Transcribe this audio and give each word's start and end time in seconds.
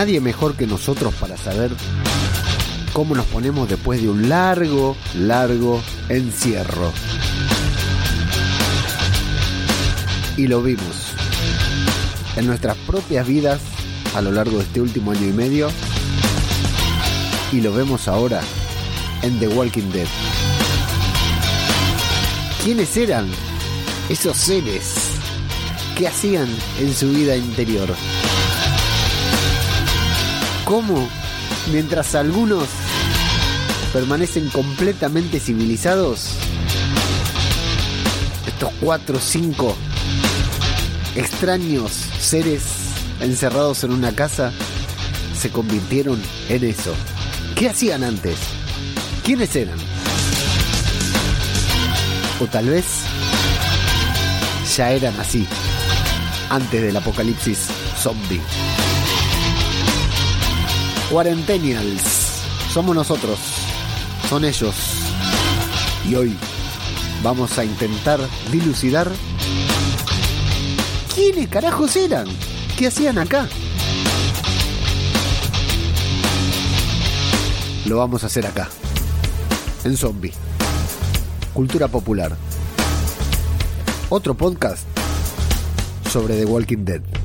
nadie 0.00 0.18
mejor 0.22 0.54
que 0.54 0.66
nosotros 0.66 1.12
para 1.20 1.36
saber 1.36 1.70
cómo 2.94 3.14
nos 3.14 3.26
ponemos 3.26 3.68
después 3.68 4.00
de 4.00 4.08
un 4.08 4.30
largo, 4.30 4.96
largo 5.14 5.82
encierro. 6.08 6.90
Y 10.38 10.46
lo 10.46 10.62
vimos 10.62 11.12
en 12.34 12.46
nuestras 12.46 12.78
propias 12.78 13.26
vidas 13.26 13.60
a 14.14 14.22
lo 14.22 14.32
largo 14.32 14.56
de 14.56 14.62
este 14.62 14.80
último 14.80 15.10
año 15.10 15.26
y 15.26 15.32
medio. 15.34 15.68
Y 17.52 17.60
lo 17.60 17.70
vemos 17.74 18.08
ahora 18.08 18.40
en 19.20 19.38
The 19.38 19.48
Walking 19.48 19.90
Dead. 19.92 20.08
¿Quiénes 22.64 22.96
eran 22.96 23.26
esos 24.08 24.34
seres? 24.34 24.94
¿Qué 25.94 26.08
hacían 26.08 26.48
en 26.78 26.94
su 26.94 27.10
vida 27.10 27.36
interior? 27.36 27.94
¿Cómo, 30.70 31.08
mientras 31.72 32.14
algunos 32.14 32.68
permanecen 33.92 34.48
completamente 34.50 35.40
civilizados, 35.40 36.30
estos 38.46 38.70
cuatro 38.80 39.16
o 39.16 39.20
cinco 39.20 39.76
extraños 41.16 41.90
seres 42.20 42.62
encerrados 43.18 43.82
en 43.82 43.90
una 43.90 44.12
casa 44.12 44.52
se 45.36 45.50
convirtieron 45.50 46.22
en 46.48 46.62
eso? 46.62 46.94
¿Qué 47.56 47.68
hacían 47.68 48.04
antes? 48.04 48.36
¿Quiénes 49.24 49.56
eran? 49.56 49.78
O 52.38 52.46
tal 52.46 52.68
vez 52.68 52.84
ya 54.76 54.92
eran 54.92 55.18
así, 55.18 55.48
antes 56.48 56.80
del 56.80 56.96
apocalipsis 56.96 57.66
zombie. 58.00 58.40
Quarentennials, 61.10 62.44
somos 62.72 62.94
nosotros, 62.94 63.36
son 64.28 64.44
ellos. 64.44 64.76
Y 66.08 66.14
hoy 66.14 66.36
vamos 67.20 67.58
a 67.58 67.64
intentar 67.64 68.20
dilucidar 68.52 69.10
quiénes 71.12 71.48
carajos 71.48 71.96
eran, 71.96 72.28
qué 72.78 72.86
hacían 72.86 73.18
acá. 73.18 73.48
Lo 77.86 77.96
vamos 77.96 78.22
a 78.22 78.26
hacer 78.28 78.46
acá, 78.46 78.68
en 79.82 79.96
Zombie. 79.96 80.32
Cultura 81.52 81.88
popular. 81.88 82.36
Otro 84.10 84.34
podcast 84.34 84.86
sobre 86.08 86.36
The 86.36 86.44
Walking 86.44 86.84
Dead. 86.84 87.19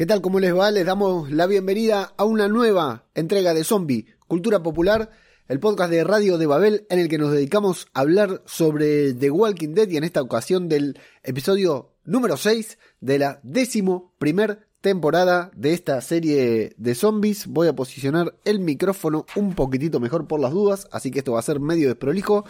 ¿Qué 0.00 0.06
tal? 0.06 0.22
¿Cómo 0.22 0.40
les 0.40 0.56
va? 0.56 0.70
Les 0.70 0.86
damos 0.86 1.30
la 1.30 1.46
bienvenida 1.46 2.14
a 2.16 2.24
una 2.24 2.48
nueva 2.48 3.04
entrega 3.14 3.52
de 3.52 3.64
Zombie, 3.64 4.06
Cultura 4.26 4.62
Popular, 4.62 5.10
el 5.46 5.60
podcast 5.60 5.90
de 5.90 6.04
Radio 6.04 6.38
de 6.38 6.46
Babel 6.46 6.86
en 6.88 7.00
el 7.00 7.10
que 7.10 7.18
nos 7.18 7.32
dedicamos 7.32 7.86
a 7.92 8.00
hablar 8.00 8.40
sobre 8.46 9.12
The 9.12 9.30
Walking 9.30 9.74
Dead 9.74 9.90
y 9.90 9.98
en 9.98 10.04
esta 10.04 10.22
ocasión 10.22 10.70
del 10.70 10.98
episodio 11.22 11.92
número 12.06 12.38
6 12.38 12.78
de 13.02 13.18
la 13.18 13.40
décimo 13.42 14.14
primer 14.18 14.69
temporada 14.80 15.50
de 15.54 15.72
esta 15.72 16.00
serie 16.00 16.72
de 16.76 16.94
zombies. 16.94 17.46
Voy 17.46 17.68
a 17.68 17.74
posicionar 17.74 18.34
el 18.44 18.60
micrófono 18.60 19.26
un 19.36 19.54
poquitito 19.54 20.00
mejor 20.00 20.26
por 20.26 20.40
las 20.40 20.52
dudas, 20.52 20.88
así 20.90 21.10
que 21.10 21.18
esto 21.18 21.32
va 21.32 21.40
a 21.40 21.42
ser 21.42 21.60
medio 21.60 21.88
desprolijo. 21.88 22.44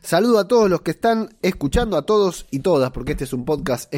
Saludo 0.00 0.38
a 0.38 0.48
todos 0.48 0.70
los 0.70 0.82
que 0.82 0.92
están 0.92 1.36
escuchando, 1.42 1.96
a 1.96 2.06
todos 2.06 2.46
y 2.50 2.60
todas, 2.60 2.90
porque 2.92 3.12
este 3.12 3.24
es 3.24 3.32
un 3.32 3.44
podcast 3.44 3.92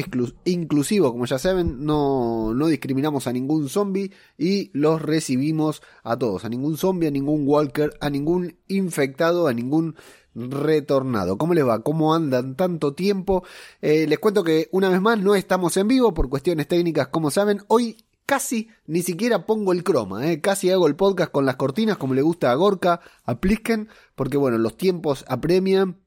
inclusivo, 0.45 1.11
como 1.11 1.25
ya 1.25 1.37
saben, 1.37 1.85
no, 1.85 2.53
no 2.53 2.67
discriminamos 2.67 3.27
a 3.27 3.33
ningún 3.33 3.69
zombie 3.69 4.11
y 4.37 4.71
los 4.73 5.01
recibimos 5.01 5.81
a 6.03 6.17
todos, 6.17 6.45
a 6.45 6.49
ningún 6.49 6.77
zombie, 6.77 7.07
a 7.07 7.11
ningún 7.11 7.47
walker, 7.47 7.93
a 7.99 8.09
ningún 8.09 8.55
infectado, 8.67 9.47
a 9.47 9.53
ningún 9.53 9.95
retornado. 10.35 11.37
¿Cómo 11.37 11.53
les 11.53 11.65
va? 11.65 11.81
¿Cómo 11.81 12.13
andan 12.13 12.55
tanto 12.55 12.93
tiempo? 12.93 13.43
Eh, 13.81 14.05
les 14.07 14.19
cuento 14.19 14.43
que 14.43 14.69
una 14.71 14.89
vez 14.89 15.01
más 15.01 15.19
no 15.19 15.35
estamos 15.35 15.77
en 15.77 15.87
vivo 15.87 16.13
por 16.13 16.29
cuestiones 16.29 16.67
técnicas, 16.67 17.07
como 17.07 17.31
saben. 17.31 17.61
Hoy 17.67 17.97
casi 18.25 18.69
ni 18.87 19.01
siquiera 19.01 19.45
pongo 19.45 19.71
el 19.71 19.83
croma, 19.83 20.29
eh. 20.31 20.41
casi 20.41 20.71
hago 20.71 20.87
el 20.87 20.95
podcast 20.95 21.31
con 21.31 21.45
las 21.45 21.55
cortinas 21.55 21.97
como 21.97 22.13
le 22.13 22.21
gusta 22.21 22.51
a 22.51 22.55
Gorka, 22.55 23.01
a 23.23 23.39
Plisken, 23.39 23.87
porque 24.15 24.37
bueno, 24.37 24.57
los 24.57 24.77
tiempos 24.77 25.25
apremian 25.27 25.97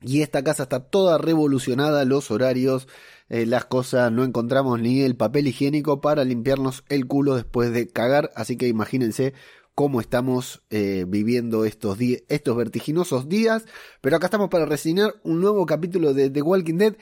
y 0.00 0.22
esta 0.22 0.44
casa 0.44 0.64
está 0.64 0.80
toda 0.80 1.18
revolucionada, 1.18 2.04
los 2.04 2.30
horarios, 2.30 2.86
eh, 3.28 3.46
las 3.46 3.64
cosas, 3.64 4.12
no 4.12 4.24
encontramos 4.24 4.80
ni 4.80 5.00
el 5.02 5.16
papel 5.16 5.48
higiénico 5.48 6.00
para 6.00 6.24
limpiarnos 6.24 6.84
el 6.88 7.06
culo 7.06 7.34
después 7.34 7.72
de 7.72 7.88
cagar, 7.88 8.30
así 8.36 8.56
que 8.56 8.68
imagínense 8.68 9.34
cómo 9.76 10.00
estamos 10.00 10.62
eh, 10.70 11.04
viviendo 11.06 11.66
estos, 11.66 11.98
estos 12.00 12.56
vertiginosos 12.56 13.28
días. 13.28 13.66
Pero 14.00 14.16
acá 14.16 14.26
estamos 14.26 14.48
para 14.48 14.64
reseñar 14.64 15.20
un 15.22 15.42
nuevo 15.42 15.66
capítulo 15.66 16.14
de 16.14 16.30
The 16.30 16.40
Walking 16.40 16.78
Dead. 16.78 16.96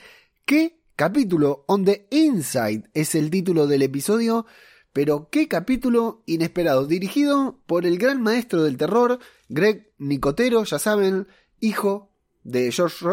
¿Qué 0.45 0.83
capítulo? 0.97 1.63
On 1.67 1.85
the 1.85 2.05
Inside 2.11 2.83
es 2.93 3.15
el 3.15 3.31
título 3.31 3.65
del 3.65 3.81
episodio. 3.81 4.45
Pero 4.91 5.29
qué 5.31 5.47
capítulo 5.47 6.21
inesperado, 6.25 6.85
dirigido 6.85 7.61
por 7.65 7.85
el 7.85 7.97
gran 7.97 8.21
maestro 8.21 8.63
del 8.63 8.77
terror, 8.77 9.19
Greg 9.47 9.93
Nicotero, 9.97 10.65
ya 10.65 10.77
saben, 10.77 11.27
hijo 11.61 12.14
de 12.45 12.71
George, 12.71 13.03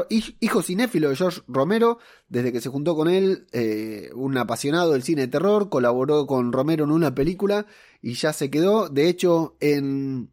hijo 0.41 0.63
cinéfilo 0.63 1.09
de 1.09 1.17
George 1.17 1.41
Romero, 1.49 1.99
desde 2.29 2.53
que 2.53 2.61
se 2.61 2.69
juntó 2.69 2.95
con 2.95 3.09
él, 3.09 3.47
eh, 3.53 4.11
un 4.15 4.37
apasionado 4.37 4.93
del 4.93 5.03
cine 5.03 5.23
de 5.23 5.29
terror, 5.29 5.71
colaboró 5.71 6.27
con 6.27 6.53
Romero 6.53 6.85
en 6.85 6.91
una 6.91 7.15
película 7.15 7.67
y 8.03 8.13
ya 8.13 8.35
se 8.35 8.51
quedó. 8.51 8.91
De 8.91 9.09
hecho, 9.09 9.57
en 9.61 10.31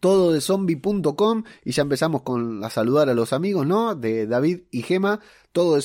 todo 0.00 0.34
y 1.64 1.72
ya 1.72 1.82
empezamos 1.82 2.22
con 2.22 2.64
a 2.64 2.70
saludar 2.70 3.10
a 3.10 3.14
los 3.14 3.34
amigos, 3.34 3.66
¿no? 3.66 3.94
De 3.94 4.26
David 4.26 4.60
y 4.70 4.82
Gema, 4.82 5.20
todo. 5.52 5.78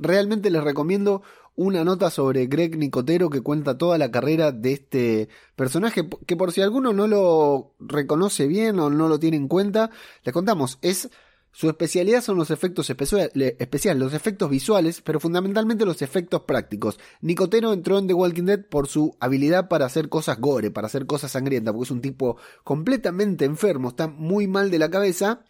Realmente 0.00 0.50
les 0.50 0.64
recomiendo 0.64 1.22
una 1.54 1.84
nota 1.84 2.10
sobre 2.10 2.46
Greg 2.46 2.76
Nicotero 2.76 3.30
que 3.30 3.40
cuenta 3.40 3.78
toda 3.78 3.98
la 3.98 4.10
carrera 4.10 4.50
de 4.50 4.72
este 4.72 5.28
personaje, 5.54 6.08
que 6.26 6.36
por 6.36 6.50
si 6.50 6.60
alguno 6.60 6.92
no 6.92 7.06
lo 7.06 7.74
reconoce 7.78 8.48
bien 8.48 8.80
o 8.80 8.90
no 8.90 9.06
lo 9.06 9.20
tiene 9.20 9.36
en 9.36 9.46
cuenta, 9.46 9.90
les 10.24 10.32
contamos, 10.32 10.78
es 10.82 11.08
su 11.54 11.68
especialidad 11.68 12.22
son 12.22 12.38
los 12.38 12.50
efectos 12.50 12.88
especiales, 12.88 14.00
los 14.00 14.14
efectos 14.14 14.48
visuales, 14.48 15.02
pero 15.02 15.20
fundamentalmente 15.20 15.84
los 15.84 16.00
efectos 16.00 16.42
prácticos. 16.42 16.98
Nicotero 17.20 17.74
entró 17.74 17.98
en 17.98 18.06
The 18.06 18.14
Walking 18.14 18.44
Dead 18.44 18.64
por 18.64 18.88
su 18.88 19.14
habilidad 19.20 19.68
para 19.68 19.84
hacer 19.84 20.08
cosas 20.08 20.40
gore, 20.40 20.70
para 20.70 20.86
hacer 20.86 21.04
cosas 21.04 21.32
sangrientas, 21.32 21.74
porque 21.74 21.84
es 21.84 21.90
un 21.90 22.00
tipo 22.00 22.38
completamente 22.64 23.44
enfermo, 23.44 23.90
está 23.90 24.08
muy 24.08 24.46
mal 24.46 24.70
de 24.70 24.78
la 24.78 24.90
cabeza 24.90 25.44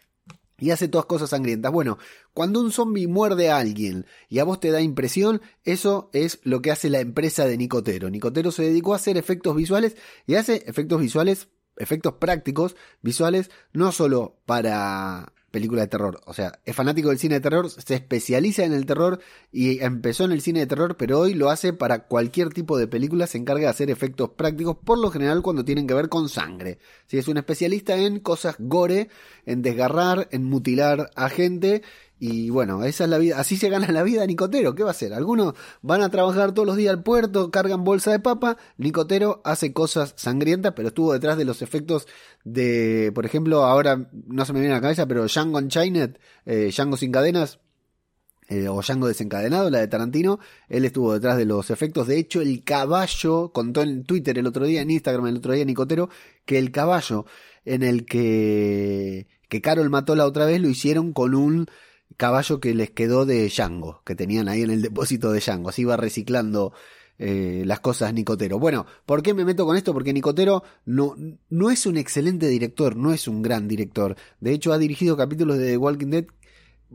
y 0.59 0.71
hace 0.71 0.89
todas 0.89 1.05
cosas 1.05 1.29
sangrientas. 1.29 1.71
Bueno, 1.71 1.97
cuando 2.33 2.59
un 2.59 2.71
zombie 2.71 3.07
muerde 3.07 3.49
a 3.49 3.57
alguien 3.57 4.05
y 4.27 4.39
a 4.39 4.43
vos 4.43 4.59
te 4.59 4.71
da 4.71 4.81
impresión, 4.81 5.41
eso 5.63 6.09
es 6.11 6.41
lo 6.43 6.61
que 6.61 6.71
hace 6.71 6.89
la 6.89 6.99
empresa 6.99 7.45
de 7.45 7.57
Nicotero. 7.57 8.09
Nicotero 8.09 8.51
se 8.51 8.63
dedicó 8.63 8.93
a 8.93 8.97
hacer 8.97 9.15
efectos 9.17 9.55
visuales 9.55 9.95
y 10.27 10.35
hace 10.35 10.63
efectos 10.67 10.99
visuales, 10.99 11.47
efectos 11.77 12.15
prácticos, 12.15 12.75
visuales, 13.01 13.51
no 13.71 13.93
solo 13.93 14.37
para 14.45 15.31
película 15.53 15.83
de 15.83 15.87
terror. 15.87 16.19
O 16.25 16.33
sea, 16.33 16.59
es 16.65 16.75
fanático 16.75 17.09
del 17.09 17.19
cine 17.19 17.35
de 17.35 17.41
terror, 17.41 17.69
se 17.69 17.93
especializa 17.93 18.65
en 18.65 18.73
el 18.73 18.87
terror 18.87 19.19
y 19.51 19.83
empezó 19.83 20.25
en 20.25 20.31
el 20.31 20.41
cine 20.41 20.61
de 20.61 20.65
terror, 20.65 20.97
pero 20.97 21.19
hoy 21.19 21.35
lo 21.35 21.51
hace 21.51 21.73
para 21.73 22.07
cualquier 22.07 22.49
tipo 22.49 22.75
de 22.75 22.87
película, 22.87 23.27
se 23.27 23.37
encarga 23.37 23.65
de 23.65 23.67
hacer 23.67 23.91
efectos 23.91 24.31
prácticos, 24.31 24.77
por 24.83 24.97
lo 24.97 25.11
general 25.11 25.43
cuando 25.43 25.63
tienen 25.63 25.85
que 25.85 25.93
ver 25.93 26.09
con 26.09 26.27
sangre. 26.27 26.79
Si 27.05 27.19
es 27.19 27.27
un 27.27 27.37
especialista 27.37 27.95
en 27.95 28.19
cosas 28.19 28.55
gore, 28.57 29.09
en 29.45 29.61
desgarrar, 29.61 30.27
en 30.31 30.43
mutilar 30.43 31.11
a 31.15 31.29
gente 31.29 31.83
y 32.25 32.49
bueno, 32.51 32.85
esa 32.85 33.03
es 33.03 33.09
la 33.09 33.17
vida, 33.17 33.37
así 33.37 33.57
se 33.57 33.67
gana 33.67 33.91
la 33.91 34.01
vida 34.01 34.25
Nicotero, 34.25 34.75
¿qué 34.75 34.83
va 34.83 34.91
a 34.91 34.93
hacer? 34.93 35.13
Algunos 35.13 35.55
van 35.81 36.01
a 36.01 36.07
trabajar 36.07 36.53
todos 36.53 36.65
los 36.65 36.77
días 36.77 36.93
al 36.93 37.03
puerto, 37.03 37.51
cargan 37.51 37.83
bolsa 37.83 38.13
de 38.13 38.19
papa, 38.19 38.55
Nicotero 38.77 39.41
hace 39.43 39.73
cosas 39.73 40.13
sangrientas, 40.15 40.71
pero 40.73 40.87
estuvo 40.87 41.11
detrás 41.11 41.37
de 41.37 41.43
los 41.43 41.61
efectos 41.61 42.07
de, 42.45 43.11
por 43.13 43.25
ejemplo, 43.25 43.65
ahora 43.65 44.09
no 44.13 44.45
se 44.45 44.53
me 44.53 44.61
viene 44.61 44.73
a 44.73 44.77
la 44.77 44.81
cabeza, 44.81 45.05
pero 45.05 45.25
Django 45.25 45.57
Unchained, 45.57 46.17
eh, 46.45 46.69
Django 46.71 46.95
sin 46.95 47.11
cadenas, 47.11 47.59
eh, 48.47 48.69
o 48.69 48.81
Django 48.81 49.09
desencadenado, 49.09 49.69
la 49.69 49.79
de 49.79 49.89
Tarantino, 49.89 50.39
él 50.69 50.85
estuvo 50.85 51.11
detrás 51.13 51.35
de 51.37 51.43
los 51.43 51.71
efectos. 51.71 52.07
De 52.07 52.17
hecho, 52.17 52.39
el 52.39 52.63
caballo, 52.63 53.51
contó 53.51 53.81
en 53.81 54.05
Twitter 54.05 54.39
el 54.39 54.47
otro 54.47 54.65
día, 54.65 54.81
en 54.81 54.91
Instagram 54.91 55.27
el 55.27 55.35
otro 55.35 55.51
día, 55.51 55.65
Nicotero, 55.65 56.07
que 56.45 56.57
el 56.57 56.71
caballo 56.71 57.25
en 57.65 57.83
el 57.83 58.05
que, 58.05 59.27
que 59.49 59.59
Carol 59.59 59.89
mató 59.89 60.15
la 60.15 60.25
otra 60.25 60.45
vez 60.45 60.61
lo 60.61 60.69
hicieron 60.69 61.11
con 61.11 61.35
un 61.35 61.67
caballo 62.17 62.59
que 62.59 62.73
les 62.73 62.91
quedó 62.91 63.25
de 63.25 63.47
Django, 63.47 64.01
que 64.05 64.15
tenían 64.15 64.47
ahí 64.47 64.61
en 64.61 64.71
el 64.71 64.81
depósito 64.81 65.31
de 65.31 65.39
Django. 65.39 65.69
Así 65.69 65.83
iba 65.83 65.97
reciclando 65.97 66.73
eh, 67.19 67.63
las 67.65 67.79
cosas 67.79 68.13
Nicotero. 68.13 68.59
Bueno, 68.59 68.85
¿por 69.05 69.21
qué 69.21 69.33
me 69.33 69.45
meto 69.45 69.65
con 69.65 69.77
esto? 69.77 69.93
Porque 69.93 70.13
Nicotero 70.13 70.63
no, 70.85 71.15
no 71.49 71.69
es 71.69 71.85
un 71.85 71.97
excelente 71.97 72.47
director, 72.47 72.95
no 72.95 73.13
es 73.13 73.27
un 73.27 73.41
gran 73.41 73.67
director. 73.67 74.15
De 74.39 74.51
hecho, 74.53 74.73
ha 74.73 74.77
dirigido 74.77 75.17
capítulos 75.17 75.57
de 75.57 75.71
The 75.71 75.77
Walking 75.77 76.09
Dead 76.09 76.25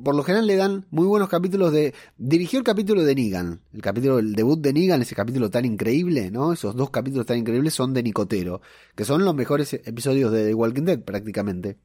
por 0.02 0.14
lo 0.14 0.22
general 0.22 0.46
le 0.46 0.56
dan 0.56 0.86
muy 0.90 1.06
buenos 1.06 1.28
capítulos 1.28 1.72
de... 1.72 1.94
Dirigió 2.16 2.58
el 2.58 2.64
capítulo 2.64 3.02
de 3.02 3.14
Negan, 3.14 3.60
el 3.72 3.82
capítulo, 3.82 4.18
el 4.18 4.34
debut 4.34 4.60
de 4.60 4.72
Negan, 4.72 5.02
ese 5.02 5.14
capítulo 5.14 5.50
tan 5.50 5.64
increíble, 5.64 6.30
¿no? 6.30 6.52
Esos 6.52 6.76
dos 6.76 6.90
capítulos 6.90 7.26
tan 7.26 7.38
increíbles 7.38 7.74
son 7.74 7.94
de 7.94 8.02
Nicotero, 8.02 8.60
que 8.94 9.04
son 9.04 9.24
los 9.24 9.34
mejores 9.34 9.72
episodios 9.72 10.32
de 10.32 10.46
The 10.46 10.54
Walking 10.54 10.84
Dead 10.84 11.00
prácticamente. 11.00 11.78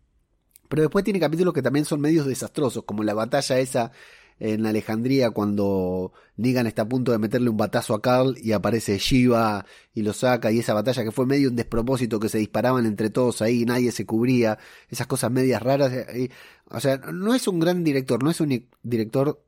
Pero 0.69 0.83
después 0.83 1.03
tiene 1.03 1.19
capítulos 1.19 1.53
que 1.53 1.61
también 1.61 1.85
son 1.85 2.01
medios 2.01 2.25
desastrosos, 2.25 2.83
como 2.83 3.03
la 3.03 3.13
batalla 3.13 3.59
esa 3.59 3.91
en 4.39 4.65
Alejandría 4.65 5.31
cuando 5.31 6.11
Negan 6.37 6.67
está 6.67 6.83
a 6.83 6.89
punto 6.89 7.11
de 7.11 7.17
meterle 7.17 7.49
un 7.49 7.57
batazo 7.57 7.93
a 7.93 8.01
Carl 8.01 8.35
y 8.41 8.51
aparece 8.51 8.97
Shiva 8.97 9.65
y 9.93 10.01
lo 10.01 10.13
saca 10.13 10.51
y 10.51 10.59
esa 10.59 10.73
batalla 10.73 11.03
que 11.03 11.11
fue 11.11 11.25
medio 11.25 11.49
un 11.49 11.55
despropósito 11.55 12.19
que 12.19 12.29
se 12.29 12.39
disparaban 12.39 12.85
entre 12.85 13.09
todos 13.09 13.41
ahí, 13.41 13.65
nadie 13.65 13.91
se 13.91 14.05
cubría, 14.05 14.57
esas 14.89 15.07
cosas 15.07 15.31
medias 15.31 15.61
raras. 15.61 15.93
Eh, 15.93 16.29
o 16.69 16.79
sea, 16.79 16.97
no 16.97 17.33
es 17.35 17.47
un 17.47 17.59
gran 17.59 17.83
director, 17.83 18.23
no 18.23 18.31
es 18.31 18.41
un 18.41 18.67
director 18.81 19.43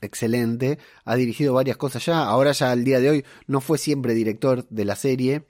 excelente, 0.00 0.78
ha 1.04 1.14
dirigido 1.14 1.54
varias 1.54 1.76
cosas 1.76 2.04
ya, 2.06 2.24
ahora 2.24 2.52
ya 2.52 2.72
al 2.72 2.84
día 2.84 3.00
de 3.00 3.10
hoy 3.10 3.24
no 3.46 3.60
fue 3.60 3.78
siempre 3.78 4.14
director 4.14 4.66
de 4.68 4.84
la 4.84 4.96
serie, 4.96 5.46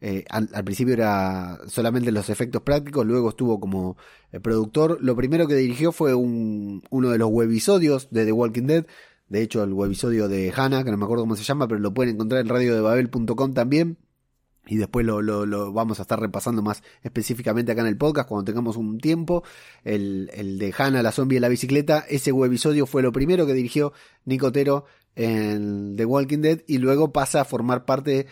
eh, 0.00 0.24
al, 0.30 0.48
principio 0.64 0.94
era 0.94 1.58
solamente 1.66 2.12
los 2.12 2.30
efectos 2.30 2.62
prácticos, 2.62 3.04
luego 3.04 3.30
estuvo 3.30 3.58
como 3.58 3.96
eh, 4.30 4.38
productor. 4.38 4.98
Lo 5.02 5.16
primero 5.16 5.48
que 5.48 5.56
dirigió 5.56 5.90
fue 5.90 6.14
un, 6.14 6.84
uno 6.90 7.10
de 7.10 7.18
los 7.18 7.28
webisodios 7.30 8.08
de 8.10 8.24
The 8.24 8.32
Walking 8.32 8.66
Dead. 8.66 8.86
De 9.28 9.42
hecho, 9.42 9.62
el 9.62 9.72
webisodio 9.72 10.28
de 10.28 10.52
Hannah, 10.56 10.84
que 10.84 10.90
no 10.90 10.96
me 10.96 11.04
acuerdo 11.04 11.24
cómo 11.24 11.36
se 11.36 11.44
llama, 11.44 11.68
pero 11.68 11.80
lo 11.80 11.92
pueden 11.92 12.14
encontrar 12.14 12.40
en 12.40 12.48
radiodebabel.com 12.48 13.54
también. 13.54 13.98
Y 14.66 14.76
después 14.76 15.04
lo, 15.04 15.22
lo, 15.22 15.72
vamos 15.72 15.98
a 15.98 16.02
estar 16.02 16.20
repasando 16.20 16.62
más 16.62 16.82
específicamente 17.02 17.72
acá 17.72 17.80
en 17.80 17.86
el 17.86 17.96
podcast 17.96 18.28
cuando 18.28 18.44
tengamos 18.44 18.76
un 18.76 18.98
tiempo. 18.98 19.42
El, 19.82 20.30
el 20.34 20.58
de 20.58 20.74
Hannah, 20.76 21.02
la 21.02 21.10
zombie 21.10 21.36
en 21.36 21.42
la 21.42 21.48
bicicleta. 21.48 22.04
Ese 22.08 22.32
webisodio 22.32 22.86
fue 22.86 23.02
lo 23.02 23.10
primero 23.10 23.46
que 23.46 23.54
dirigió 23.54 23.92
Nicotero 24.26 24.84
en 25.16 25.96
The 25.96 26.04
Walking 26.04 26.40
Dead. 26.40 26.60
Y 26.66 26.78
luego 26.78 27.12
pasa 27.12 27.40
a 27.40 27.44
formar 27.44 27.86
parte 27.86 28.26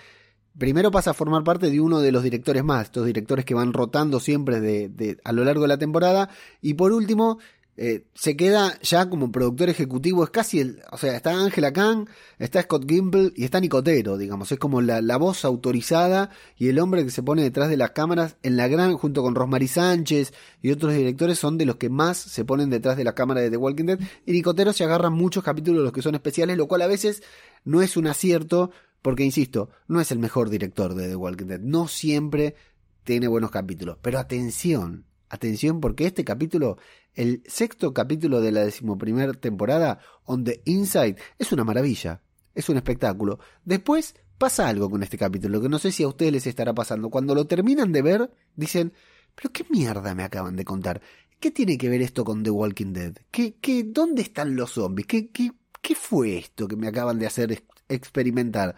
primero 0.58 0.90
pasa 0.90 1.10
a 1.10 1.14
formar 1.14 1.44
parte 1.44 1.70
de 1.70 1.80
uno 1.80 2.00
de 2.00 2.12
los 2.12 2.22
directores 2.22 2.64
más, 2.64 2.84
estos 2.84 3.06
directores 3.06 3.44
que 3.44 3.54
van 3.54 3.72
rotando 3.72 4.20
siempre 4.20 4.60
de, 4.60 5.18
a 5.24 5.32
lo 5.32 5.44
largo 5.44 5.62
de 5.62 5.68
la 5.68 5.78
temporada. 5.78 6.30
Y 6.60 6.74
por 6.74 6.92
último, 6.92 7.38
eh, 7.78 8.06
se 8.14 8.36
queda 8.36 8.78
ya 8.80 9.10
como 9.10 9.30
productor 9.30 9.68
ejecutivo, 9.68 10.24
es 10.24 10.30
casi 10.30 10.60
el, 10.60 10.82
o 10.90 10.96
sea, 10.96 11.14
está 11.14 11.32
Angela 11.32 11.74
Kang, 11.74 12.08
está 12.38 12.62
Scott 12.62 12.88
Gimple 12.88 13.32
y 13.36 13.44
está 13.44 13.60
Nicotero, 13.60 14.16
digamos, 14.16 14.50
es 14.50 14.58
como 14.58 14.80
la, 14.80 15.16
voz 15.18 15.44
autorizada 15.44 16.30
y 16.56 16.68
el 16.68 16.78
hombre 16.78 17.04
que 17.04 17.10
se 17.10 17.22
pone 17.22 17.42
detrás 17.42 17.68
de 17.68 17.76
las 17.76 17.90
cámaras 17.90 18.36
en 18.42 18.56
la 18.56 18.66
gran, 18.68 18.94
junto 18.94 19.22
con 19.22 19.34
Rosmarie 19.34 19.68
Sánchez 19.68 20.32
y 20.62 20.70
otros 20.70 20.94
directores, 20.94 21.38
son 21.38 21.58
de 21.58 21.66
los 21.66 21.76
que 21.76 21.90
más 21.90 22.16
se 22.16 22.46
ponen 22.46 22.70
detrás 22.70 22.96
de 22.96 23.04
la 23.04 23.14
cámara 23.14 23.42
de 23.42 23.50
The 23.50 23.58
Walking 23.58 23.84
Dead. 23.84 24.00
Y 24.24 24.32
Nicotero 24.32 24.72
se 24.72 24.84
agarra 24.84 25.10
muchos 25.10 25.44
capítulos 25.44 25.80
de 25.80 25.84
los 25.84 25.92
que 25.92 26.00
son 26.00 26.14
especiales, 26.14 26.56
lo 26.56 26.68
cual 26.68 26.80
a 26.80 26.86
veces 26.86 27.22
no 27.64 27.82
es 27.82 27.98
un 27.98 28.06
acierto, 28.06 28.70
porque, 29.06 29.22
insisto, 29.22 29.70
no 29.86 30.00
es 30.00 30.10
el 30.10 30.18
mejor 30.18 30.50
director 30.50 30.96
de 30.96 31.06
The 31.06 31.14
Walking 31.14 31.46
Dead. 31.46 31.60
No 31.60 31.86
siempre 31.86 32.56
tiene 33.04 33.28
buenos 33.28 33.52
capítulos. 33.52 33.98
Pero 34.02 34.18
atención, 34.18 35.06
atención, 35.28 35.80
porque 35.80 36.06
este 36.06 36.24
capítulo, 36.24 36.76
el 37.14 37.40
sexto 37.46 37.94
capítulo 37.94 38.40
de 38.40 38.50
la 38.50 38.64
decimoprimera 38.64 39.32
temporada, 39.34 40.00
On 40.24 40.42
the 40.42 40.60
Inside, 40.64 41.14
es 41.38 41.52
una 41.52 41.62
maravilla. 41.62 42.20
Es 42.52 42.68
un 42.68 42.78
espectáculo. 42.78 43.38
Después 43.64 44.16
pasa 44.38 44.66
algo 44.66 44.90
con 44.90 45.04
este 45.04 45.16
capítulo, 45.16 45.60
que 45.60 45.68
no 45.68 45.78
sé 45.78 45.92
si 45.92 46.02
a 46.02 46.08
ustedes 46.08 46.32
les 46.32 46.48
estará 46.48 46.74
pasando. 46.74 47.08
Cuando 47.08 47.32
lo 47.36 47.46
terminan 47.46 47.92
de 47.92 48.02
ver, 48.02 48.32
dicen, 48.56 48.92
pero 49.36 49.52
qué 49.52 49.64
mierda 49.70 50.16
me 50.16 50.24
acaban 50.24 50.56
de 50.56 50.64
contar. 50.64 51.00
¿Qué 51.38 51.52
tiene 51.52 51.78
que 51.78 51.88
ver 51.88 52.02
esto 52.02 52.24
con 52.24 52.42
The 52.42 52.50
Walking 52.50 52.92
Dead? 52.92 53.14
¿Qué, 53.30 53.54
qué, 53.60 53.84
¿Dónde 53.84 54.22
están 54.22 54.56
los 54.56 54.72
zombies? 54.72 55.06
¿Qué, 55.06 55.30
qué, 55.30 55.52
¿Qué 55.86 55.94
fue 55.94 56.36
esto 56.36 56.66
que 56.66 56.74
me 56.74 56.88
acaban 56.88 57.16
de 57.16 57.28
hacer 57.28 57.62
experimentar. 57.88 58.74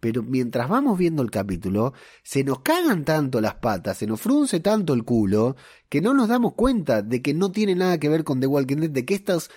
Pero 0.00 0.22
mientras 0.22 0.70
vamos 0.70 0.96
viendo 0.96 1.22
el 1.22 1.30
capítulo, 1.30 1.92
se 2.22 2.44
nos 2.44 2.60
cagan 2.60 3.04
tanto 3.04 3.42
las 3.42 3.56
patas, 3.56 3.98
se 3.98 4.06
nos 4.06 4.22
frunce 4.22 4.60
tanto 4.60 4.94
el 4.94 5.04
culo, 5.04 5.54
que 5.90 6.00
no 6.00 6.14
nos 6.14 6.28
damos 6.28 6.54
cuenta 6.54 7.02
de 7.02 7.20
que 7.20 7.34
no 7.34 7.52
tiene 7.52 7.74
nada 7.74 7.98
que 7.98 8.08
ver 8.08 8.24
con 8.24 8.40
The 8.40 8.46
Walking 8.46 8.76
Dead, 8.76 8.90
de 8.90 9.04
que 9.04 9.16
estos 9.16 9.50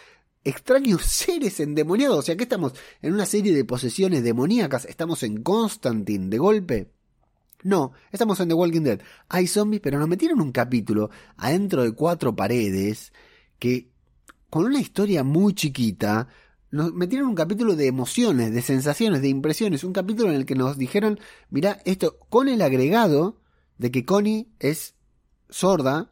extraños 0.44 1.02
seres 1.06 1.62
endemoniados, 1.62 2.20
o 2.20 2.22
sea 2.22 2.36
que 2.36 2.44
estamos 2.44 2.74
en 3.02 3.14
una 3.14 3.26
serie 3.26 3.56
de 3.56 3.64
posesiones 3.64 4.22
demoníacas, 4.22 4.84
estamos 4.84 5.24
en 5.24 5.42
Constantine 5.42 6.28
de 6.28 6.38
golpe. 6.38 6.92
No, 7.64 7.94
estamos 8.12 8.42
en 8.42 8.50
The 8.50 8.56
Walking 8.56 8.82
Dead. 8.82 9.00
Hay 9.30 9.48
zombies, 9.48 9.82
pero 9.82 10.00
nos 10.00 10.10
metieron 10.10 10.42
un 10.42 10.52
capítulo 10.52 11.12
adentro 11.38 11.82
de 11.84 11.94
cuatro 11.94 12.36
paredes 12.36 13.14
que 13.58 13.90
con 14.50 14.66
una 14.66 14.82
historia 14.82 15.24
muy 15.24 15.54
chiquita 15.54 16.28
nos 16.72 16.94
metieron 16.94 17.30
un 17.30 17.36
capítulo 17.36 17.76
de 17.76 17.88
emociones, 17.88 18.54
de 18.54 18.62
sensaciones, 18.62 19.22
de 19.22 19.30
impresiones, 19.30 19.84
un 19.84 19.94
capítulo 19.94 20.30
en 20.30 20.36
el 20.36 20.46
que 20.46 20.56
nos 20.56 20.78
dijeron, 20.78 21.20
mira, 21.50 21.80
esto 21.86 22.18
con 22.30 22.48
el 22.48 22.62
agregado 22.62 23.38
de 23.78 23.92
que 23.92 24.06
Connie 24.06 24.48
es 24.60 24.96
sorda, 25.50 26.12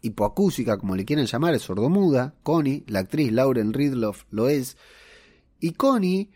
hipoacúsica, 0.00 0.78
como 0.78 0.96
le 0.96 1.04
quieran 1.04 1.26
llamar, 1.26 1.54
es 1.54 1.62
sordomuda, 1.62 2.34
Connie, 2.42 2.84
la 2.88 3.00
actriz 3.00 3.32
Lauren 3.32 3.72
Ridloff 3.72 4.24
lo 4.30 4.48
es, 4.48 4.76
y 5.60 5.72
Connie, 5.72 6.30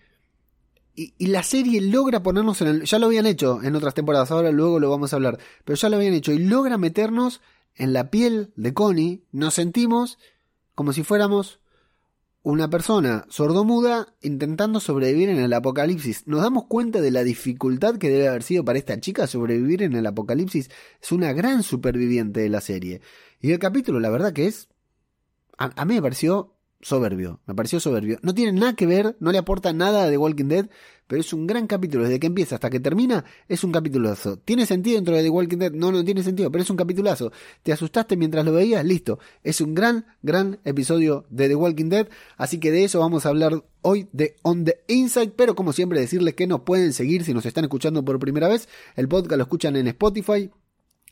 y, 0.95 1.15
y, 1.19 1.27
la 1.27 1.43
serie 1.43 1.81
logra 1.81 2.23
ponernos 2.23 2.63
en 2.63 2.69
el, 2.69 2.85
ya 2.85 2.99
lo 2.99 3.07
habían 3.07 3.27
hecho 3.27 3.63
en 3.63 3.75
otras 3.75 3.95
temporadas, 3.95 4.31
ahora 4.31 4.51
luego 4.53 4.79
lo 4.79 4.89
vamos 4.89 5.13
a 5.13 5.17
hablar, 5.17 5.39
pero 5.65 5.77
ya 5.77 5.89
lo 5.89 5.97
habían 5.97 6.15
hecho, 6.15 6.33
y 6.33 6.39
logra 6.39 6.79
meternos 6.79 7.41
en 7.75 7.93
la 7.93 8.11
piel 8.11 8.53
de 8.57 8.73
Connie, 8.73 9.25
nos 9.33 9.55
sentimos 9.55 10.19
como 10.75 10.93
si 10.93 11.03
fuéramos 11.03 11.59
una 12.47 12.71
persona 12.71 13.27
sordomuda 13.29 14.15
intentando 14.23 14.79
sobrevivir 14.79 15.31
en 15.31 15.41
el 15.41 15.53
apocalipsis. 15.53 16.29
Nos 16.29 16.43
damos 16.43 16.67
cuenta 16.67 17.01
de 17.01 17.11
la 17.11 17.25
dificultad 17.25 17.97
que 17.97 18.09
debe 18.09 18.29
haber 18.29 18.45
sido 18.45 18.65
para 18.65 18.79
esta 18.79 19.01
chica 19.01 19.27
sobrevivir 19.27 19.83
en 19.83 19.95
el 19.97 20.07
apocalipsis. 20.07 20.71
Es 21.03 21.11
una 21.11 21.33
gran 21.33 21.65
superviviente 21.65 22.39
de 22.39 22.49
la 22.49 22.61
serie. 22.61 23.01
Y 23.41 23.51
el 23.51 23.59
capítulo, 23.59 23.99
la 23.99 24.11
verdad 24.11 24.33
que 24.33 24.47
es... 24.47 24.69
A, 25.59 25.85
mí 25.85 25.95
me 25.97 26.03
pareció 26.03 26.56
soberbio, 26.81 27.41
me 27.47 27.55
pareció 27.55 27.81
soberbio. 27.81 28.19
No 28.23 28.35
tiene 28.35 28.53
nada 28.53 28.75
que 28.75 28.87
ver, 28.87 29.17
no 29.21 29.33
le 29.33 29.39
aporta 29.39 29.73
nada 29.73 30.09
de 30.09 30.19
Walking 30.19 30.47
Dead, 30.49 30.69
pero 31.07 31.21
es 31.21 31.33
un 31.33 31.47
gran 31.47 31.67
capítulo. 31.67 32.05
Desde 32.05 32.19
que 32.19 32.27
empieza 32.27 32.57
hasta 32.57 32.71
que 32.71 32.81
termina, 32.81 33.25
es 33.49 33.65
un 33.65 33.73
capitulazo. 33.73 34.39
¿Tiene 34.39 34.67
sentido 34.67 34.97
dentro 34.97 35.15
de 35.17 35.23
The 35.23 35.31
Walking 35.31 35.59
Dead? 35.59 35.73
No, 35.73 35.93
no 35.93 36.05
tiene 36.05 36.23
sentido, 36.23 36.51
pero 36.51 36.63
es 36.63 36.71
un 36.71 36.77
capitulazo. 36.77 37.33
¿Te 37.63 37.73
asustaste 37.73 38.17
mientras 38.17 38.45
lo 38.45 38.53
veías? 38.53 38.85
Listo. 38.85 39.19
Es 39.43 39.61
un 39.61 39.75
gran, 39.75 40.07
gran 40.23 40.59
episodio 40.65 41.27
de 41.31 41.49
The 41.49 41.55
Walking 41.55 41.89
Dead. 41.89 42.09
Así 42.37 42.59
que 42.59 42.71
de 42.71 42.85
eso 42.85 43.01
vamos 43.01 43.25
a 43.25 43.31
hablar 43.31 43.65
hoy 43.83 44.09
de 44.13 44.37
On 44.43 44.65
the 44.65 44.83
Inside. 44.89 45.33
Pero 45.37 45.55
como 45.55 45.73
siempre, 45.73 46.01
decirles 46.01 46.35
que 46.35 46.47
nos 46.47 46.63
pueden 46.63 46.93
seguir 46.93 47.25
si 47.25 47.35
nos 47.35 47.47
están 47.47 47.65
escuchando 47.65 48.05
por 48.05 48.19
primera 48.19 48.49
vez. 48.49 48.69
El 48.97 49.09
podcast 49.09 49.37
lo 49.37 49.43
escuchan 49.43 49.77
en 49.77 49.87
Spotify. 49.89 50.51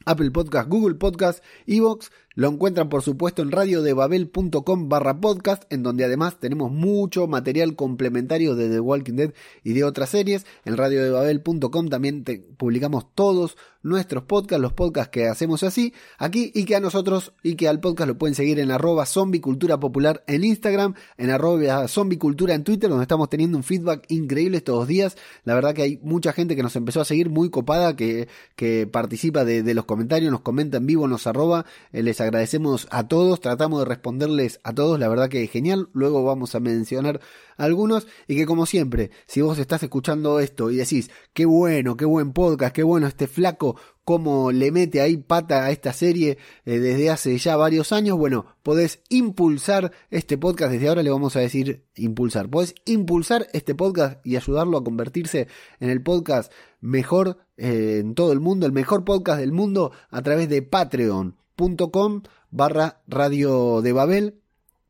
Apple 0.07 0.31
Podcast, 0.31 0.69
Google 0.69 0.97
Podcast, 0.97 1.43
Evox, 1.67 2.11
lo 2.35 2.49
encuentran 2.49 2.89
por 2.89 3.03
supuesto 3.03 3.43
en 3.43 3.53
radiodebabel.com 3.53 4.89
barra 4.89 5.21
podcast, 5.21 5.65
en 5.73 5.83
donde 5.83 6.05
además 6.05 6.39
tenemos 6.41 6.73
mucho 6.73 7.27
material 7.27 7.77
complementario 7.77 8.55
de 8.55 8.69
The 8.69 8.81
Walking 8.81 9.15
Dead 9.15 9.35
y 9.63 9.73
de 9.73 9.85
otras 9.85 10.11
series. 10.11 10.47
En 10.65 10.77
radiodebabel.com 10.77 11.89
también 11.89 12.25
publicamos 12.57 13.07
todos 13.15 13.57
nuestros 13.85 14.25
podcasts, 14.25 14.63
los 14.63 14.73
podcasts 14.73 15.11
que 15.11 15.29
hacemos 15.29 15.63
así, 15.63 15.93
aquí 16.19 16.51
y 16.55 16.65
que 16.65 16.75
a 16.75 16.81
nosotros 16.81 17.35
y 17.43 17.55
que 17.55 17.69
al 17.69 17.81
podcast 17.81 18.09
lo 18.09 18.19
pueden 18.19 18.35
seguir 18.35 18.59
en 18.59 18.71
arroba 18.71 19.07
zombicultura 19.07 19.79
popular 19.79 20.25
en 20.27 20.43
Instagram, 20.43 20.95
en 21.19 21.31
arroba 21.31 21.87
zombicultura 21.87 22.55
en 22.55 22.65
Twitter, 22.65 22.89
donde 22.89 23.05
estamos 23.05 23.29
teniendo 23.29 23.59
un 23.59 23.63
feedback 23.63 24.07
increíble 24.09 24.57
estos 24.57 24.89
días. 24.89 25.17
La 25.45 25.55
verdad 25.55 25.75
que 25.75 25.83
hay 25.83 26.01
mucha 26.03 26.33
gente 26.33 26.57
que 26.57 26.63
nos 26.63 26.75
empezó 26.77 27.03
a 27.03 27.05
seguir 27.05 27.29
muy 27.29 27.51
copada, 27.51 27.95
que, 27.95 28.27
que 28.57 28.87
participa 28.87 29.45
de, 29.45 29.63
de 29.63 29.75
los 29.75 29.85
comentarios, 29.85 30.33
nos 30.33 30.41
comenta 30.41 30.79
en 30.79 30.87
vivo, 30.87 31.07
nos 31.07 31.27
arroba, 31.27 31.67
les 31.93 32.21
agradecemos 32.25 32.87
a 32.91 33.07
todos, 33.09 33.41
tratamos 33.41 33.81
de 33.81 33.85
responderles 33.87 34.61
a 34.65 34.73
todos, 34.75 34.99
la 34.99 35.09
verdad 35.09 35.29
que 35.29 35.45
es 35.45 35.51
genial, 35.51 35.89
luego 35.93 36.25
vamos 36.25 36.55
a 36.55 36.61
mencionar 36.61 37.21
algunos 37.57 38.07
y 38.27 38.37
que 38.37 38.47
como 38.47 38.67
siempre, 38.67 39.11
si 39.27 39.41
vos 39.41 39.59
estás 39.59 39.83
escuchando 39.83 40.41
esto 40.41 40.71
y 40.71 40.77
decís, 40.77 41.11
qué 41.33 41.45
bueno, 41.47 41.97
qué 41.97 42.05
buen 42.05 42.33
podcast, 42.33 42.75
qué 42.75 42.83
bueno 42.83 43.07
este 43.07 43.27
flaco, 43.27 43.77
cómo 44.05 44.53
le 44.53 44.71
mete 44.71 45.01
ahí 45.01 45.17
pata 45.17 45.65
a 45.65 45.71
esta 45.71 45.93
serie 45.93 46.39
eh, 46.65 46.79
desde 46.79 47.11
hace 47.11 47.37
ya 47.39 47.57
varios 47.57 47.93
años, 47.93 48.19
bueno, 48.19 48.47
podés 48.63 49.01
impulsar 49.09 49.93
este 50.11 50.37
podcast, 50.37 50.73
desde 50.73 50.89
ahora 50.89 51.03
le 51.03 51.11
vamos 51.11 51.37
a 51.37 51.41
decir 51.41 51.85
impulsar, 51.97 52.49
podés 52.49 52.75
impulsar 52.85 53.49
este 53.53 53.75
podcast 53.75 54.25
y 54.27 54.37
ayudarlo 54.37 54.79
a 54.79 54.85
convertirse 54.85 55.49
en 55.81 55.91
el 55.91 56.03
podcast 56.03 56.53
mejor 56.81 57.39
eh, 57.57 57.99
en 58.01 58.15
todo 58.15 58.33
el 58.33 58.41
mundo, 58.41 58.67
el 58.67 58.73
mejor 58.73 59.05
podcast 59.05 59.41
del 59.41 59.53
mundo 59.53 59.93
a 60.11 60.23
través 60.23 60.49
de 60.49 60.63
barra 62.51 63.03
radio 63.07 63.83
de 63.83 63.93
Babel. 63.93 64.41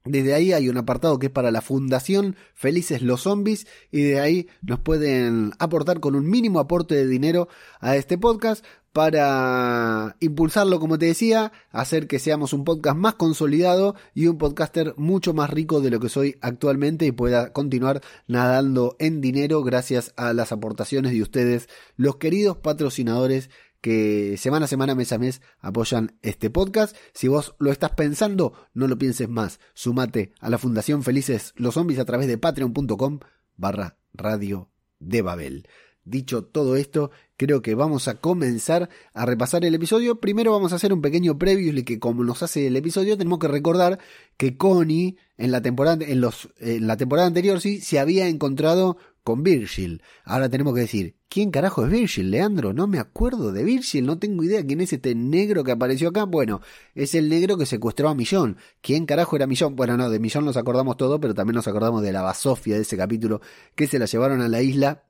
Desde 0.05 0.35
ahí 0.35 0.53
hay 0.53 0.69
un 0.69 0.77
apartado 0.77 1.19
que 1.19 1.27
es 1.27 1.33
para 1.33 1.51
la 1.51 1.63
Fundación 1.63 2.37
Felices 2.53 3.01
los 3.01 3.23
Zombies 3.23 3.67
y 3.91 4.03
de 4.03 4.21
ahí 4.21 4.49
nos 4.61 4.81
pueden 4.81 5.53
aportar 5.59 6.01
con 6.01 6.15
un 6.15 6.29
mínimo 6.29 6.61
aporte 6.61 6.95
de 6.95 7.07
dinero 7.07 7.49
a 7.81 7.97
este 7.97 8.19
podcast 8.19 8.65
para 8.95 10.15
impulsarlo, 10.21 10.79
como 10.79 11.01
te 11.01 11.07
decía, 11.07 11.51
hacer 11.73 12.07
que 12.07 12.21
seamos 12.21 12.53
un 12.53 12.63
podcast 12.63 12.97
más 12.97 13.15
consolidado 13.15 13.97
y 14.15 14.29
un 14.29 14.39
podcaster 14.39 14.95
mucho 14.97 15.35
más 15.35 15.51
rico 15.51 15.81
de 15.81 15.91
lo 15.91 15.99
que 15.99 16.09
soy 16.09 16.37
actualmente 16.43 17.05
y 17.05 17.11
pueda 17.11 17.53
continuar 17.53 18.03
nadando 18.29 18.95
en 19.01 19.21
dinero 19.21 19.65
gracias 19.65 20.13
a 20.17 20.33
las 20.33 20.53
aportaciones 20.53 21.11
de 21.11 21.23
ustedes, 21.23 21.69
los 21.97 22.19
queridos 22.19 22.59
patrocinadores 22.59 23.51
que 23.85 24.39
semana 24.39 24.65
a 24.65 24.67
semana, 24.67 24.95
mes 24.95 25.13
a 25.13 25.19
mes 25.19 25.43
apoyan 25.61 26.17
este 26.23 26.49
podcast. 26.49 26.97
Si 27.13 27.29
vos 27.29 27.55
lo 27.59 27.71
estás 27.71 27.91
pensando, 27.91 28.55
no 28.73 28.89
lo 28.89 28.97
pienses 28.97 29.29
más. 29.29 29.61
Sumate 29.75 30.33
a 30.41 30.49
la 30.49 30.57
Fundación 30.57 31.03
Felices 31.03 31.53
los 31.55 31.75
Zombies 31.75 31.99
a 31.99 32.07
través 32.07 32.27
de 32.27 32.39
patreon.com 32.39 33.21
barra 33.59 33.99
radio 34.15 34.71
de 35.01 35.21
Babel. 35.21 35.69
Dicho 36.03 36.45
todo 36.45 36.77
esto, 36.77 37.11
creo 37.37 37.61
que 37.61 37.75
vamos 37.75 38.09
a 38.09 38.23
comenzar 38.23 38.89
a 39.13 39.27
repasar 39.27 39.67
el 39.67 39.75
episodio. 39.75 40.19
Primero 40.19 40.53
vamos 40.53 40.73
a 40.73 40.77
hacer 40.77 40.95
un 40.95 41.03
pequeño 41.03 41.37
preview 41.37 41.85
que 41.85 41.99
como 41.99 42.25
nos 42.25 42.43
hace 42.43 42.69
el 42.69 42.77
episodio, 42.77 43.19
tenemos 43.19 43.39
que 43.39 43.49
recordar 43.49 43.99
que 44.39 44.57
Connie 44.57 45.19
en 45.37 45.53
la 45.53 45.61
temporada, 45.61 46.07
en 46.07 46.23
los, 46.23 46.49
en 46.59 46.87
la 46.87 46.97
temporada 46.97 47.27
anterior 47.27 47.61
sí, 47.61 47.83
se 47.83 47.99
había 47.99 48.29
encontrado 48.29 48.97
con 49.25 49.43
Virgil. 49.43 50.03
Ahora 50.25 50.49
tenemos 50.49 50.75
que 50.75 50.83
decir, 50.83 51.17
¿quién 51.29 51.51
carajo 51.51 51.85
es 51.85 51.91
Virgil, 51.91 52.31
Leandro? 52.31 52.73
No 52.75 52.87
me 52.87 52.99
acuerdo 52.99 53.53
de 53.53 53.65
Virgil, 53.65 54.07
no 54.07 54.19
tengo 54.19 54.45
idea 54.45 54.65
quién 54.65 54.83
es 54.83 54.93
este 54.93 55.15
negro 55.15 55.65
que 55.65 55.73
apareció 55.73 56.11
acá. 56.11 56.25
Bueno, 56.25 56.61
es 56.95 57.15
el 57.15 57.29
negro 57.31 57.57
que 57.57 57.67
secuestró 57.67 58.11
a 58.11 58.15
Millón. 58.15 58.59
¿Quién 58.83 59.07
carajo 59.07 59.35
era 59.35 59.47
Millón? 59.47 59.75
Bueno, 59.75 59.97
no, 59.97 60.11
de 60.11 60.21
Millón 60.21 60.45
nos 60.45 60.59
acordamos 60.59 60.99
todo, 60.99 61.19
pero 61.19 61.35
también 61.35 61.57
nos 61.57 61.67
acordamos 61.67 62.03
de 62.03 62.13
la 62.13 62.23
basofia 62.23 62.77
de 62.77 62.83
ese 62.83 62.97
capítulo 62.97 63.41
que 63.75 63.87
se 63.87 63.99
la 63.99 64.05
llevaron 64.05 64.43
a 64.43 64.49
la 64.49 64.63
isla 64.63 65.05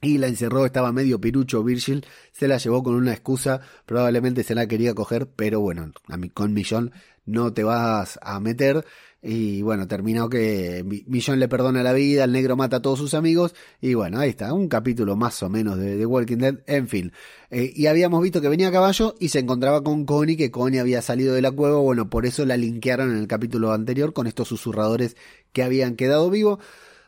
y 0.00 0.18
la 0.18 0.28
encerró, 0.28 0.64
estaba 0.64 0.92
medio 0.92 1.20
pirucho 1.20 1.64
Virgil, 1.64 2.06
se 2.30 2.46
la 2.46 2.58
llevó 2.58 2.84
con 2.84 2.94
una 2.94 3.12
excusa, 3.12 3.60
probablemente 3.84 4.44
se 4.44 4.54
la 4.54 4.68
quería 4.68 4.94
coger, 4.94 5.28
pero 5.28 5.58
bueno, 5.58 5.90
a 6.06 6.16
con 6.32 6.54
Millón 6.54 6.92
no 7.28 7.52
te 7.52 7.62
vas 7.62 8.18
a 8.22 8.40
meter. 8.40 8.84
Y 9.20 9.62
bueno, 9.62 9.88
terminó 9.88 10.28
que 10.28 10.84
Millón 11.06 11.40
le 11.40 11.48
perdona 11.48 11.82
la 11.82 11.92
vida, 11.92 12.22
el 12.22 12.30
negro 12.30 12.56
mata 12.56 12.76
a 12.76 12.82
todos 12.82 13.00
sus 13.00 13.14
amigos. 13.14 13.54
Y 13.80 13.94
bueno, 13.94 14.20
ahí 14.20 14.30
está, 14.30 14.52
un 14.52 14.68
capítulo 14.68 15.16
más 15.16 15.42
o 15.42 15.48
menos 15.48 15.76
de, 15.76 16.06
Walking 16.06 16.36
Dead. 16.36 16.60
En 16.66 16.88
fin. 16.88 17.12
Eh, 17.50 17.72
y 17.74 17.86
habíamos 17.86 18.22
visto 18.22 18.40
que 18.40 18.48
venía 18.48 18.68
a 18.68 18.72
caballo 18.72 19.16
y 19.18 19.30
se 19.30 19.40
encontraba 19.40 19.82
con 19.82 20.04
Connie, 20.04 20.36
que 20.36 20.52
Connie 20.52 20.78
había 20.78 21.02
salido 21.02 21.34
de 21.34 21.42
la 21.42 21.50
cueva. 21.50 21.78
Bueno, 21.78 22.08
por 22.08 22.26
eso 22.26 22.46
la 22.46 22.56
linkearon 22.56 23.10
en 23.10 23.18
el 23.18 23.26
capítulo 23.26 23.72
anterior 23.72 24.12
con 24.12 24.28
estos 24.28 24.48
susurradores 24.48 25.16
que 25.52 25.64
habían 25.64 25.96
quedado 25.96 26.30
vivos. 26.30 26.60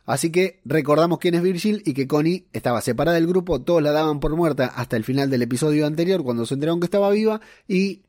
Así 0.05 0.33
que 0.33 0.61
recordamos 0.65 1.21
quién 1.21 1.37
es 1.37 1.43
Virgil 1.43 1.83
y 1.87 1.95
que 1.95 2.09
Connie 2.09 2.47
estaba 2.53 2.81
separada 2.81 3.15
del 3.15 3.29
grupo, 3.29 3.61
todos 3.61 3.81
la 3.81 3.93
daban 3.93 4.19
por 4.19 4.35
muerta 4.35 4.67
hasta 4.67 4.97
el 4.97 5.05
final 5.05 5.31
del 5.31 5.43
episodio 5.43 5.87
anterior 5.87 6.25
cuando 6.25 6.47
se 6.47 6.55
enteraron 6.55 6.81
que 6.81 6.87
estaba 6.87 7.11
viva 7.11 7.41
y 7.69 8.03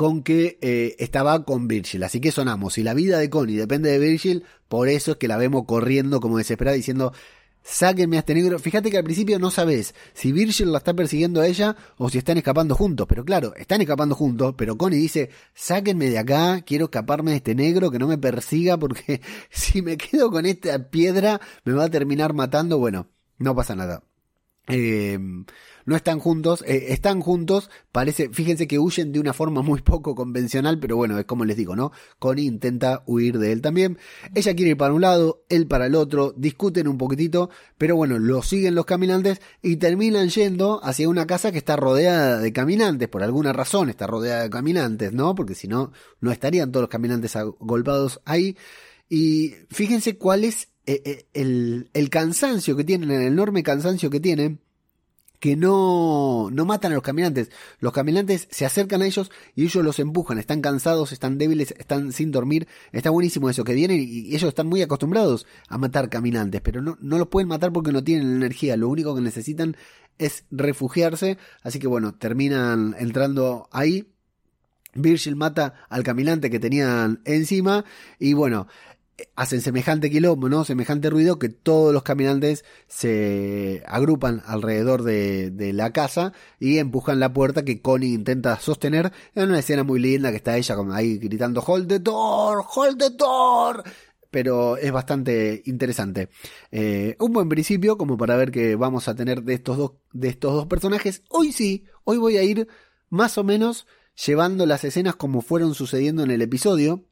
con 0.00 0.22
que 0.22 0.56
eh, 0.62 0.96
estaba 0.98 1.44
con 1.44 1.68
Virgil. 1.68 2.02
Así 2.04 2.22
que 2.22 2.32
sonamos. 2.32 2.72
Si 2.72 2.82
la 2.82 2.94
vida 2.94 3.18
de 3.18 3.28
Connie 3.28 3.58
depende 3.58 3.90
de 3.90 3.98
Virgil, 3.98 4.44
por 4.66 4.88
eso 4.88 5.10
es 5.10 5.16
que 5.18 5.28
la 5.28 5.36
vemos 5.36 5.64
corriendo 5.66 6.20
como 6.20 6.38
desesperada 6.38 6.74
diciendo, 6.74 7.12
sáquenme 7.62 8.16
a 8.16 8.20
este 8.20 8.34
negro. 8.34 8.58
Fíjate 8.58 8.90
que 8.90 8.96
al 8.96 9.04
principio 9.04 9.38
no 9.38 9.50
sabes 9.50 9.94
si 10.14 10.32
Virgil 10.32 10.72
la 10.72 10.78
está 10.78 10.94
persiguiendo 10.94 11.42
a 11.42 11.46
ella 11.46 11.76
o 11.98 12.08
si 12.08 12.16
están 12.16 12.38
escapando 12.38 12.74
juntos. 12.74 13.06
Pero 13.10 13.26
claro, 13.26 13.54
están 13.56 13.82
escapando 13.82 14.14
juntos, 14.14 14.54
pero 14.56 14.78
Connie 14.78 14.96
dice, 14.96 15.28
sáquenme 15.52 16.08
de 16.08 16.16
acá, 16.16 16.62
quiero 16.62 16.86
escaparme 16.86 17.32
de 17.32 17.36
este 17.36 17.54
negro, 17.54 17.90
que 17.90 17.98
no 17.98 18.06
me 18.06 18.16
persiga 18.16 18.78
porque 18.78 19.20
si 19.50 19.82
me 19.82 19.98
quedo 19.98 20.30
con 20.30 20.46
esta 20.46 20.88
piedra 20.88 21.42
me 21.64 21.74
va 21.74 21.84
a 21.84 21.90
terminar 21.90 22.32
matando. 22.32 22.78
Bueno, 22.78 23.08
no 23.36 23.54
pasa 23.54 23.76
nada. 23.76 24.02
Eh, 24.66 25.18
no 25.90 25.96
están 25.96 26.20
juntos, 26.20 26.62
eh, 26.68 26.86
están 26.90 27.20
juntos, 27.20 27.68
parece, 27.90 28.28
fíjense 28.28 28.68
que 28.68 28.78
huyen 28.78 29.10
de 29.10 29.18
una 29.18 29.32
forma 29.32 29.60
muy 29.60 29.82
poco 29.82 30.14
convencional, 30.14 30.78
pero 30.78 30.94
bueno, 30.94 31.18
es 31.18 31.24
como 31.24 31.44
les 31.44 31.56
digo, 31.56 31.74
¿no? 31.74 31.90
Connie 32.20 32.46
intenta 32.46 33.02
huir 33.06 33.40
de 33.40 33.50
él 33.50 33.60
también. 33.60 33.98
Ella 34.36 34.54
quiere 34.54 34.70
ir 34.70 34.76
para 34.76 34.94
un 34.94 35.00
lado, 35.00 35.42
él 35.48 35.66
para 35.66 35.86
el 35.86 35.96
otro, 35.96 36.32
discuten 36.36 36.86
un 36.86 36.96
poquitito, 36.96 37.50
pero 37.76 37.96
bueno, 37.96 38.20
lo 38.20 38.40
siguen 38.40 38.76
los 38.76 38.84
caminantes 38.84 39.40
y 39.62 39.78
terminan 39.78 40.28
yendo 40.28 40.78
hacia 40.84 41.08
una 41.08 41.26
casa 41.26 41.50
que 41.50 41.58
está 41.58 41.74
rodeada 41.74 42.38
de 42.38 42.52
caminantes, 42.52 43.08
por 43.08 43.24
alguna 43.24 43.52
razón 43.52 43.90
está 43.90 44.06
rodeada 44.06 44.44
de 44.44 44.50
caminantes, 44.50 45.12
¿no? 45.12 45.34
Porque 45.34 45.56
si 45.56 45.66
no, 45.66 45.90
no 46.20 46.30
estarían 46.30 46.70
todos 46.70 46.82
los 46.82 46.90
caminantes 46.90 47.34
agolpados 47.34 48.20
ahí. 48.24 48.56
Y 49.08 49.54
fíjense 49.70 50.16
cuál 50.18 50.44
es 50.44 50.68
eh, 50.86 51.02
eh, 51.04 51.26
el, 51.34 51.90
el 51.94 52.10
cansancio 52.10 52.76
que 52.76 52.84
tienen, 52.84 53.10
el 53.10 53.22
enorme 53.22 53.64
cansancio 53.64 54.08
que 54.08 54.20
tienen 54.20 54.60
que 55.40 55.56
no, 55.56 56.50
no 56.52 56.64
matan 56.66 56.92
a 56.92 56.94
los 56.94 57.02
caminantes. 57.02 57.50
Los 57.80 57.92
caminantes 57.92 58.46
se 58.50 58.66
acercan 58.66 59.02
a 59.02 59.06
ellos 59.06 59.30
y 59.56 59.64
ellos 59.64 59.82
los 59.82 59.98
empujan. 59.98 60.38
Están 60.38 60.60
cansados, 60.60 61.12
están 61.12 61.38
débiles, 61.38 61.74
están 61.78 62.12
sin 62.12 62.30
dormir. 62.30 62.68
Está 62.92 63.10
buenísimo 63.10 63.48
eso, 63.48 63.64
que 63.64 63.74
vienen 63.74 63.98
y 63.98 64.34
ellos 64.34 64.48
están 64.48 64.68
muy 64.68 64.82
acostumbrados 64.82 65.46
a 65.68 65.78
matar 65.78 66.10
caminantes, 66.10 66.60
pero 66.60 66.82
no, 66.82 66.98
no 67.00 67.18
los 67.18 67.28
pueden 67.28 67.48
matar 67.48 67.72
porque 67.72 67.90
no 67.90 68.04
tienen 68.04 68.36
energía. 68.36 68.76
Lo 68.76 68.88
único 68.88 69.14
que 69.14 69.22
necesitan 69.22 69.76
es 70.18 70.44
refugiarse. 70.50 71.38
Así 71.62 71.78
que 71.78 71.86
bueno, 71.86 72.14
terminan 72.14 72.94
entrando 72.98 73.68
ahí. 73.72 74.12
Virgil 74.92 75.36
mata 75.36 75.74
al 75.88 76.02
caminante 76.02 76.50
que 76.50 76.58
tenían 76.58 77.20
encima 77.24 77.84
y 78.18 78.32
bueno, 78.34 78.66
hacen 79.36 79.60
semejante 79.60 80.10
quilombo, 80.10 80.48
¿no? 80.48 80.64
Semejante 80.64 81.10
ruido 81.10 81.38
que 81.38 81.48
todos 81.48 81.92
los 81.92 82.02
caminantes 82.02 82.64
se 82.86 83.82
agrupan 83.86 84.42
alrededor 84.46 85.02
de, 85.02 85.72
la 85.72 85.92
casa 85.92 86.32
y 86.58 86.78
empujan 86.78 87.20
la 87.20 87.32
puerta 87.32 87.64
que 87.64 87.80
Connie 87.80 88.14
intenta 88.14 88.58
sostener 88.58 89.12
en 89.34 89.48
una 89.48 89.58
escena 89.60 89.84
muy 89.84 90.00
linda 90.00 90.30
que 90.30 90.36
está 90.36 90.56
ella 90.56 90.76
ahí 90.92 91.18
gritando 91.18 91.60
Hold 91.60 91.88
the 91.88 91.98
door, 91.98 92.64
hold 92.74 92.98
the 92.98 93.10
door. 93.10 93.84
Pero 94.30 94.76
es 94.76 94.92
bastante 94.92 95.62
interesante. 95.66 96.28
Eh, 96.70 97.16
un 97.18 97.32
buen 97.32 97.48
principio 97.48 97.98
como 97.98 98.16
para 98.16 98.36
ver 98.36 98.50
que 98.50 98.76
vamos 98.76 99.08
a 99.08 99.14
tener 99.14 99.42
de 99.42 99.54
estos 99.54 99.76
dos, 99.76 99.92
de 100.12 100.28
estos 100.28 100.54
dos 100.54 100.66
personajes. 100.66 101.22
Hoy 101.28 101.52
sí, 101.52 101.84
hoy 102.04 102.18
voy 102.18 102.36
a 102.36 102.42
ir 102.42 102.68
más 103.08 103.38
o 103.38 103.44
menos 103.44 103.86
llevando 104.26 104.66
las 104.66 104.84
escenas 104.84 105.16
como 105.16 105.40
fueron 105.40 105.74
sucediendo 105.74 106.22
en 106.22 106.30
el 106.30 106.42
episodio 106.42 107.04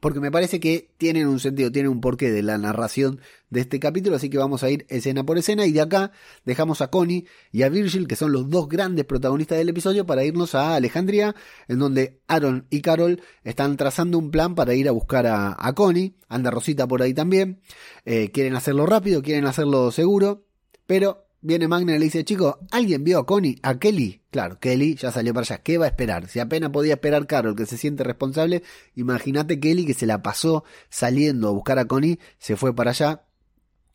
porque 0.00 0.20
me 0.20 0.30
parece 0.30 0.58
que 0.58 0.90
tienen 0.96 1.28
un 1.28 1.38
sentido, 1.38 1.70
tienen 1.70 1.92
un 1.92 2.00
porqué 2.00 2.30
de 2.30 2.42
la 2.42 2.58
narración 2.58 3.20
de 3.50 3.60
este 3.60 3.78
capítulo, 3.78 4.16
así 4.16 4.30
que 4.30 4.38
vamos 4.38 4.62
a 4.62 4.70
ir 4.70 4.86
escena 4.88 5.24
por 5.24 5.38
escena 5.38 5.66
y 5.66 5.72
de 5.72 5.80
acá 5.80 6.12
dejamos 6.44 6.80
a 6.80 6.88
Connie 6.88 7.26
y 7.52 7.62
a 7.62 7.68
Virgil, 7.68 8.08
que 8.08 8.16
son 8.16 8.32
los 8.32 8.48
dos 8.50 8.68
grandes 8.68 9.04
protagonistas 9.04 9.58
del 9.58 9.68
episodio, 9.68 10.06
para 10.06 10.24
irnos 10.24 10.54
a 10.54 10.74
Alejandría, 10.74 11.36
en 11.68 11.78
donde 11.78 12.20
Aaron 12.26 12.66
y 12.70 12.80
Carol 12.80 13.22
están 13.44 13.76
trazando 13.76 14.18
un 14.18 14.30
plan 14.30 14.54
para 14.54 14.74
ir 14.74 14.88
a 14.88 14.92
buscar 14.92 15.26
a, 15.26 15.72
Connie, 15.74 16.16
anda 16.28 16.50
Rosita 16.50 16.88
por 16.88 17.02
ahí 17.02 17.14
también, 17.14 17.60
eh, 18.04 18.30
quieren 18.32 18.56
hacerlo 18.56 18.86
rápido, 18.86 19.22
quieren 19.22 19.46
hacerlo 19.46 19.92
seguro, 19.92 20.44
pero 20.86 21.21
Viene 21.44 21.66
Magna 21.66 21.96
y 21.96 21.98
le 21.98 22.04
dice, 22.04 22.24
chicos, 22.24 22.54
¿alguien 22.70 23.02
vio 23.02 23.18
a 23.18 23.26
Connie? 23.26 23.58
¿A 23.64 23.76
Kelly? 23.76 24.22
Claro, 24.30 24.60
Kelly 24.60 24.94
ya 24.94 25.10
salió 25.10 25.34
para 25.34 25.44
allá. 25.44 25.58
¿Qué 25.58 25.76
va 25.76 25.86
a 25.86 25.88
esperar? 25.88 26.28
Si 26.28 26.38
apenas 26.38 26.70
podía 26.70 26.94
esperar 26.94 27.26
Carol, 27.26 27.56
que 27.56 27.66
se 27.66 27.76
siente 27.76 28.04
responsable, 28.04 28.62
imagínate 28.94 29.58
Kelly 29.58 29.84
que 29.84 29.92
se 29.92 30.06
la 30.06 30.22
pasó 30.22 30.62
saliendo 30.88 31.48
a 31.48 31.50
buscar 31.50 31.80
a 31.80 31.86
Connie, 31.86 32.20
se 32.38 32.56
fue 32.56 32.76
para 32.76 32.90
allá 32.90 33.24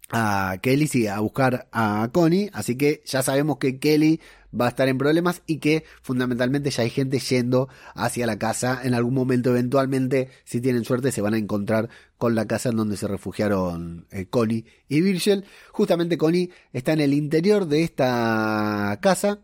a 0.09 0.57
Kelly, 0.61 0.87
sí, 0.87 1.07
a 1.07 1.19
buscar 1.19 1.67
a 1.71 2.09
Connie, 2.13 2.49
así 2.53 2.77
que 2.77 3.01
ya 3.05 3.21
sabemos 3.21 3.57
que 3.57 3.79
Kelly 3.79 4.21
va 4.59 4.67
a 4.67 4.69
estar 4.69 4.87
en 4.87 4.97
problemas 4.97 5.41
y 5.45 5.57
que 5.57 5.83
fundamentalmente 6.01 6.69
ya 6.71 6.83
hay 6.83 6.89
gente 6.89 7.19
yendo 7.19 7.67
hacia 7.93 8.25
la 8.25 8.39
casa. 8.39 8.81
En 8.83 8.93
algún 8.93 9.13
momento, 9.13 9.49
eventualmente, 9.49 10.29
si 10.45 10.61
tienen 10.61 10.85
suerte, 10.85 11.11
se 11.11 11.21
van 11.21 11.33
a 11.33 11.37
encontrar 11.37 11.89
con 12.17 12.35
la 12.35 12.47
casa 12.47 12.69
en 12.69 12.77
donde 12.77 12.97
se 12.97 13.07
refugiaron 13.07 14.07
eh, 14.11 14.27
Connie 14.27 14.65
y 14.87 15.01
Virgil. 15.01 15.45
Justamente 15.71 16.17
Connie 16.17 16.51
está 16.73 16.93
en 16.93 17.01
el 17.01 17.13
interior 17.13 17.67
de 17.67 17.83
esta 17.83 18.97
casa 19.01 19.41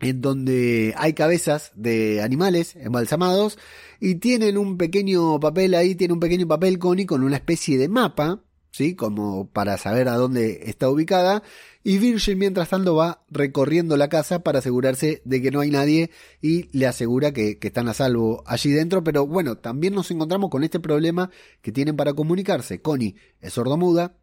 en 0.00 0.22
donde 0.22 0.94
hay 0.96 1.12
cabezas 1.12 1.72
de 1.74 2.22
animales 2.22 2.74
embalsamados 2.76 3.58
y 4.00 4.14
tienen 4.16 4.56
un 4.56 4.78
pequeño 4.78 5.38
papel 5.40 5.74
ahí, 5.74 5.94
tiene 5.94 6.14
un 6.14 6.20
pequeño 6.20 6.48
papel 6.48 6.78
Connie 6.78 7.04
con 7.04 7.22
una 7.22 7.36
especie 7.36 7.76
de 7.76 7.88
mapa, 7.88 8.42
¿sí? 8.70 8.94
Como 8.94 9.48
para 9.48 9.78
saber 9.78 10.08
a 10.08 10.16
dónde 10.16 10.62
está 10.64 10.88
ubicada 10.88 11.42
y 11.82 11.98
Virgil 11.98 12.36
mientras 12.36 12.68
tanto 12.68 12.94
va 12.94 13.22
recorriendo 13.30 13.96
la 13.96 14.08
casa 14.08 14.42
para 14.42 14.58
asegurarse 14.58 15.22
de 15.24 15.40
que 15.42 15.50
no 15.50 15.60
hay 15.60 15.70
nadie 15.70 16.10
y 16.42 16.68
le 16.76 16.86
asegura 16.86 17.32
que, 17.32 17.58
están 17.60 17.88
a 17.88 17.94
salvo 17.94 18.42
allí 18.46 18.70
dentro, 18.70 19.02
pero 19.02 19.26
bueno, 19.26 19.56
también 19.56 19.94
nos 19.94 20.10
encontramos 20.10 20.50
con 20.50 20.64
este 20.64 20.80
problema 20.80 21.30
que 21.62 21.72
tienen 21.72 21.96
para 21.96 22.12
comunicarse. 22.12 22.82
Connie 22.82 23.16
es 23.40 23.54
sordomuda 23.54 24.16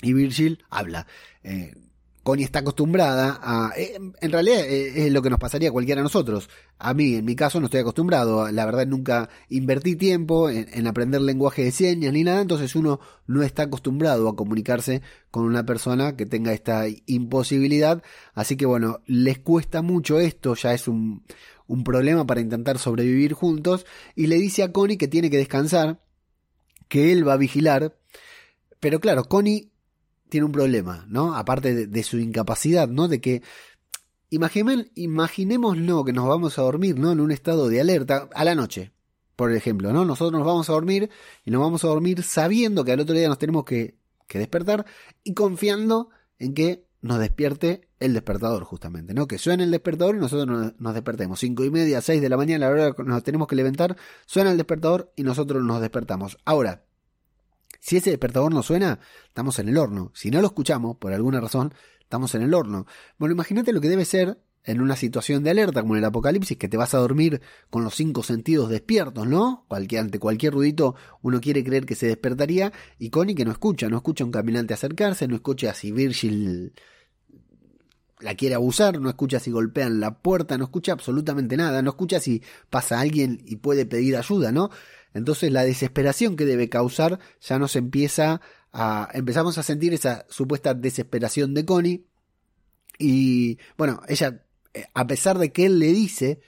y 0.00 0.12
Virgil 0.14 0.64
habla. 0.70 1.06
Eh, 1.42 1.74
Connie 2.22 2.44
está 2.44 2.58
acostumbrada 2.58 3.38
a... 3.42 3.72
Eh, 3.76 3.98
en 4.20 4.32
realidad 4.32 4.60
eh, 4.60 5.06
es 5.06 5.12
lo 5.12 5.22
que 5.22 5.30
nos 5.30 5.38
pasaría 5.38 5.70
a 5.70 5.72
cualquiera 5.72 6.00
de 6.00 6.04
nosotros. 6.04 6.50
A 6.78 6.92
mí, 6.92 7.14
en 7.14 7.24
mi 7.24 7.34
caso, 7.34 7.60
no 7.60 7.66
estoy 7.66 7.80
acostumbrado. 7.80 8.50
La 8.52 8.66
verdad, 8.66 8.86
nunca 8.86 9.30
invertí 9.48 9.96
tiempo 9.96 10.50
en, 10.50 10.86
aprender 10.86 11.22
lenguaje 11.22 11.64
de 11.64 11.72
señas 11.72 12.12
ni 12.12 12.22
nada. 12.22 12.42
Entonces 12.42 12.74
uno 12.76 13.00
no 13.26 13.42
está 13.42 13.64
acostumbrado 13.64 14.28
a 14.28 14.36
comunicarse 14.36 15.00
con 15.30 15.44
una 15.44 15.64
persona 15.64 16.16
que 16.16 16.26
tenga 16.26 16.52
esta 16.52 16.84
imposibilidad. 17.06 18.02
Así 18.34 18.56
que 18.56 18.66
bueno, 18.66 19.00
les 19.06 19.38
cuesta 19.38 19.80
mucho 19.80 20.20
esto. 20.20 20.54
Ya 20.54 20.74
es 20.74 20.88
un, 20.88 21.24
un 21.66 21.84
problema 21.84 22.26
para 22.26 22.42
intentar 22.42 22.78
sobrevivir 22.78 23.32
juntos. 23.32 23.86
Y 24.14 24.26
le 24.26 24.36
dice 24.36 24.62
a 24.62 24.72
Connie 24.72 24.98
que 24.98 25.08
tiene 25.08 25.30
que 25.30 25.38
descansar. 25.38 26.00
Que 26.88 27.12
él 27.12 27.26
va 27.26 27.34
a 27.34 27.38
vigilar. 27.38 27.96
Pero 28.78 29.00
claro, 29.00 29.24
Connie 29.24 29.70
tiene 30.30 30.46
un 30.46 30.52
problema, 30.52 31.04
¿no? 31.08 31.34
Aparte 31.34 31.86
de, 31.86 32.02
su 32.02 32.18
incapacidad, 32.18 32.88
¿no? 32.88 33.08
De 33.08 33.20
que 33.20 33.42
imaginémoslo 34.30 36.04
que 36.04 36.12
nos 36.12 36.28
vamos 36.28 36.58
a 36.58 36.62
dormir, 36.62 36.98
¿no? 36.98 37.12
En 37.12 37.20
un 37.20 37.32
estado 37.32 37.68
de 37.68 37.80
alerta 37.80 38.28
a 38.34 38.44
la 38.44 38.54
noche, 38.54 38.92
por 39.36 39.52
ejemplo, 39.52 39.92
¿no? 39.92 40.04
Nosotros 40.04 40.38
nos 40.38 40.46
vamos 40.46 40.68
a 40.70 40.72
dormir 40.72 41.10
y 41.44 41.50
nos 41.50 41.60
vamos 41.60 41.84
a 41.84 41.88
dormir 41.88 42.22
sabiendo 42.22 42.84
que 42.84 42.92
al 42.92 43.00
otro 43.00 43.14
día 43.14 43.28
nos 43.28 43.38
tenemos 43.38 43.64
que, 43.64 43.98
despertar 44.32 44.86
y 45.24 45.34
confiando 45.34 46.10
en 46.38 46.54
que 46.54 46.86
nos 47.02 47.18
despierte 47.18 47.88
el 47.98 48.14
despertador, 48.14 48.62
justamente, 48.62 49.12
¿no? 49.12 49.26
Que 49.26 49.38
suene 49.38 49.64
el 49.64 49.70
despertador 49.70 50.14
y 50.14 50.18
nosotros 50.20 50.74
nos, 50.78 50.94
despertemos. 50.94 51.40
Cinco 51.40 51.64
y 51.64 51.70
media, 51.70 52.00
seis 52.00 52.22
de 52.22 52.28
la 52.28 52.36
mañana, 52.36 52.66
a 52.66 52.70
la 52.70 52.74
hora 52.74 52.92
que 52.92 53.02
nos 53.02 53.22
tenemos 53.24 53.48
que 53.48 53.56
levantar, 53.56 53.96
suena 54.26 54.52
el 54.52 54.56
despertador 54.56 55.12
y 55.16 55.24
nosotros 55.24 55.64
nos 55.64 55.80
despertamos. 55.80 56.38
Ahora, 56.44 56.84
si 57.80 57.96
ese 57.96 58.10
despertador 58.10 58.52
no 58.52 58.62
suena, 58.62 59.00
estamos 59.26 59.58
en 59.58 59.68
el 59.68 59.78
horno. 59.78 60.12
Si 60.14 60.30
no 60.30 60.40
lo 60.40 60.46
escuchamos, 60.46 60.96
por 60.98 61.12
alguna 61.12 61.40
razón, 61.40 61.74
estamos 62.00 62.34
en 62.34 62.42
el 62.42 62.54
horno. 62.54 62.86
Bueno, 63.18 63.34
imagínate 63.34 63.72
lo 63.72 63.80
que 63.80 63.88
debe 63.88 64.04
ser 64.04 64.38
en 64.64 64.80
una 64.80 64.94
situación 64.94 65.42
de 65.42 65.50
alerta 65.50 65.80
como 65.80 65.94
en 65.94 66.00
el 66.00 66.04
apocalipsis, 66.04 66.58
que 66.58 66.68
te 66.68 66.76
vas 66.76 66.94
a 66.94 66.98
dormir 66.98 67.40
con 67.70 67.82
los 67.82 67.94
cinco 67.94 68.22
sentidos 68.22 68.68
despiertos, 68.68 69.26
¿no? 69.26 69.64
Cualquier, 69.68 70.02
ante 70.02 70.18
cualquier 70.18 70.52
ruidito 70.52 70.94
uno 71.22 71.40
quiere 71.40 71.64
creer 71.64 71.86
que 71.86 71.94
se 71.94 72.06
despertaría, 72.06 72.72
y 72.98 73.10
Connie 73.10 73.34
que 73.34 73.44
no 73.46 73.52
escucha, 73.52 73.88
no 73.88 73.96
escucha 73.96 74.24
a 74.24 74.26
un 74.26 74.32
caminante 74.32 74.74
acercarse, 74.74 75.26
no 75.28 75.36
escucha 75.36 75.72
si 75.72 75.92
Virgil 75.92 76.74
la 78.20 78.34
quiere 78.34 78.54
abusar, 78.54 79.00
no 79.00 79.08
escucha 79.08 79.40
si 79.40 79.50
golpean 79.50 79.98
la 79.98 80.18
puerta, 80.18 80.58
no 80.58 80.64
escucha 80.64 80.92
absolutamente 80.92 81.56
nada, 81.56 81.80
no 81.80 81.90
escucha 81.90 82.20
si 82.20 82.42
pasa 82.68 83.00
alguien 83.00 83.42
y 83.46 83.56
puede 83.56 83.86
pedir 83.86 84.16
ayuda, 84.16 84.52
¿no? 84.52 84.70
Entonces 85.14 85.52
la 85.52 85.64
desesperación 85.64 86.36
que 86.36 86.46
debe 86.46 86.68
causar 86.68 87.18
ya 87.40 87.58
nos 87.58 87.76
empieza 87.76 88.40
a... 88.72 89.08
empezamos 89.12 89.58
a 89.58 89.62
sentir 89.62 89.92
esa 89.94 90.26
supuesta 90.28 90.74
desesperación 90.74 91.54
de 91.54 91.64
Connie. 91.64 92.04
Y 92.98 93.58
bueno, 93.76 94.02
ella, 94.08 94.44
eh, 94.74 94.84
a 94.94 95.06
pesar 95.06 95.38
de 95.38 95.52
que 95.52 95.66
él 95.66 95.78
le 95.78 95.92
dice 95.92 96.40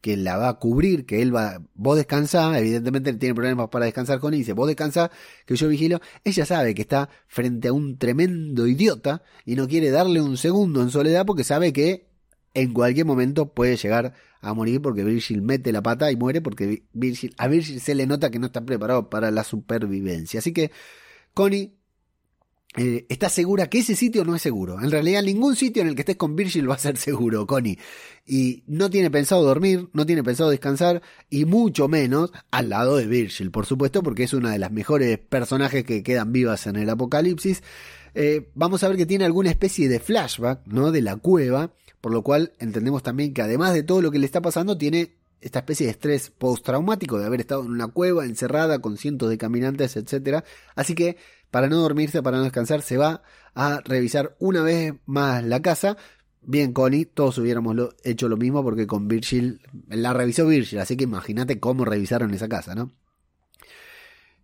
que 0.00 0.16
la 0.16 0.36
va 0.36 0.48
a 0.48 0.54
cubrir, 0.54 1.04
que 1.04 1.20
él 1.20 1.34
va, 1.34 1.62
vos 1.74 1.96
descansa, 1.96 2.58
evidentemente 2.58 3.12
tiene 3.14 3.34
problemas 3.34 3.68
para 3.68 3.84
descansar 3.84 4.18
con 4.18 4.32
él, 4.32 4.40
dice, 4.40 4.54
vos 4.54 4.66
descansa, 4.66 5.10
que 5.44 5.56
yo 5.56 5.68
vigilo, 5.68 6.00
ella 6.24 6.46
sabe 6.46 6.74
que 6.74 6.82
está 6.82 7.10
frente 7.26 7.68
a 7.68 7.72
un 7.72 7.98
tremendo 7.98 8.66
idiota 8.66 9.22
y 9.44 9.56
no 9.56 9.68
quiere 9.68 9.90
darle 9.90 10.22
un 10.22 10.36
segundo 10.36 10.80
en 10.80 10.90
soledad 10.90 11.26
porque 11.26 11.44
sabe 11.44 11.72
que 11.72 12.09
en 12.54 12.72
cualquier 12.72 13.06
momento 13.06 13.52
puede 13.52 13.76
llegar 13.76 14.14
a 14.40 14.54
morir 14.54 14.80
porque 14.80 15.04
Virgil 15.04 15.42
mete 15.42 15.72
la 15.72 15.82
pata 15.82 16.10
y 16.10 16.16
muere 16.16 16.40
porque 16.40 16.84
Virgil, 16.92 17.34
a 17.38 17.48
Virgil 17.48 17.80
se 17.80 17.94
le 17.94 18.06
nota 18.06 18.30
que 18.30 18.38
no 18.38 18.46
está 18.46 18.64
preparado 18.64 19.10
para 19.10 19.30
la 19.30 19.44
supervivencia. 19.44 20.40
Así 20.40 20.52
que 20.52 20.70
Connie 21.34 21.74
eh, 22.76 23.04
está 23.08 23.28
segura 23.28 23.68
que 23.68 23.80
ese 23.80 23.96
sitio 23.96 24.24
no 24.24 24.34
es 24.34 24.42
seguro. 24.42 24.80
En 24.80 24.90
realidad 24.90 25.22
ningún 25.22 25.56
sitio 25.56 25.82
en 25.82 25.88
el 25.88 25.94
que 25.94 26.02
estés 26.02 26.16
con 26.16 26.36
Virgil 26.36 26.70
va 26.70 26.74
a 26.74 26.78
ser 26.78 26.96
seguro, 26.96 27.46
Connie. 27.46 27.78
Y 28.26 28.62
no 28.66 28.90
tiene 28.90 29.10
pensado 29.10 29.42
dormir, 29.42 29.88
no 29.92 30.06
tiene 30.06 30.22
pensado 30.22 30.50
descansar 30.50 31.02
y 31.28 31.44
mucho 31.44 31.88
menos 31.88 32.32
al 32.50 32.68
lado 32.68 32.96
de 32.96 33.06
Virgil, 33.06 33.50
por 33.50 33.66
supuesto, 33.66 34.02
porque 34.02 34.22
es 34.24 34.34
una 34.34 34.52
de 34.52 34.58
las 34.58 34.70
mejores 34.70 35.18
personajes 35.18 35.84
que 35.84 36.02
quedan 36.02 36.32
vivas 36.32 36.66
en 36.66 36.76
el 36.76 36.88
apocalipsis. 36.88 37.62
Eh, 38.14 38.50
vamos 38.54 38.82
a 38.82 38.88
ver 38.88 38.96
que 38.96 39.06
tiene 39.06 39.24
alguna 39.24 39.50
especie 39.50 39.88
de 39.88 40.00
flashback, 40.00 40.66
¿no? 40.66 40.90
De 40.92 41.02
la 41.02 41.16
cueva 41.16 41.72
por 42.00 42.12
lo 42.12 42.22
cual 42.22 42.52
entendemos 42.58 43.02
también 43.02 43.34
que 43.34 43.42
además 43.42 43.74
de 43.74 43.82
todo 43.82 44.02
lo 44.02 44.10
que 44.10 44.18
le 44.18 44.26
está 44.26 44.40
pasando, 44.40 44.76
tiene 44.78 45.16
esta 45.40 45.60
especie 45.60 45.86
de 45.86 45.92
estrés 45.92 46.30
postraumático 46.30 47.18
de 47.18 47.26
haber 47.26 47.40
estado 47.40 47.62
en 47.62 47.70
una 47.70 47.88
cueva 47.88 48.24
encerrada 48.24 48.80
con 48.80 48.96
cientos 48.96 49.30
de 49.30 49.38
caminantes, 49.38 49.96
etc. 49.96 50.44
Así 50.74 50.94
que 50.94 51.16
para 51.50 51.68
no 51.68 51.78
dormirse, 51.78 52.22
para 52.22 52.38
no 52.38 52.44
descansar, 52.44 52.82
se 52.82 52.96
va 52.96 53.22
a 53.54 53.80
revisar 53.84 54.36
una 54.38 54.62
vez 54.62 54.94
más 55.06 55.42
la 55.44 55.60
casa. 55.60 55.96
Bien, 56.42 56.72
Connie, 56.72 57.06
todos 57.06 57.38
hubiéramos 57.38 57.76
hecho 58.04 58.28
lo 58.28 58.36
mismo 58.36 58.62
porque 58.62 58.86
con 58.86 59.08
Virgil, 59.08 59.60
la 59.88 60.12
revisó 60.12 60.46
Virgil, 60.46 60.78
así 60.78 60.96
que 60.96 61.04
imagínate 61.04 61.58
cómo 61.58 61.84
revisaron 61.84 62.32
esa 62.32 62.48
casa, 62.48 62.74
¿no? 62.74 62.92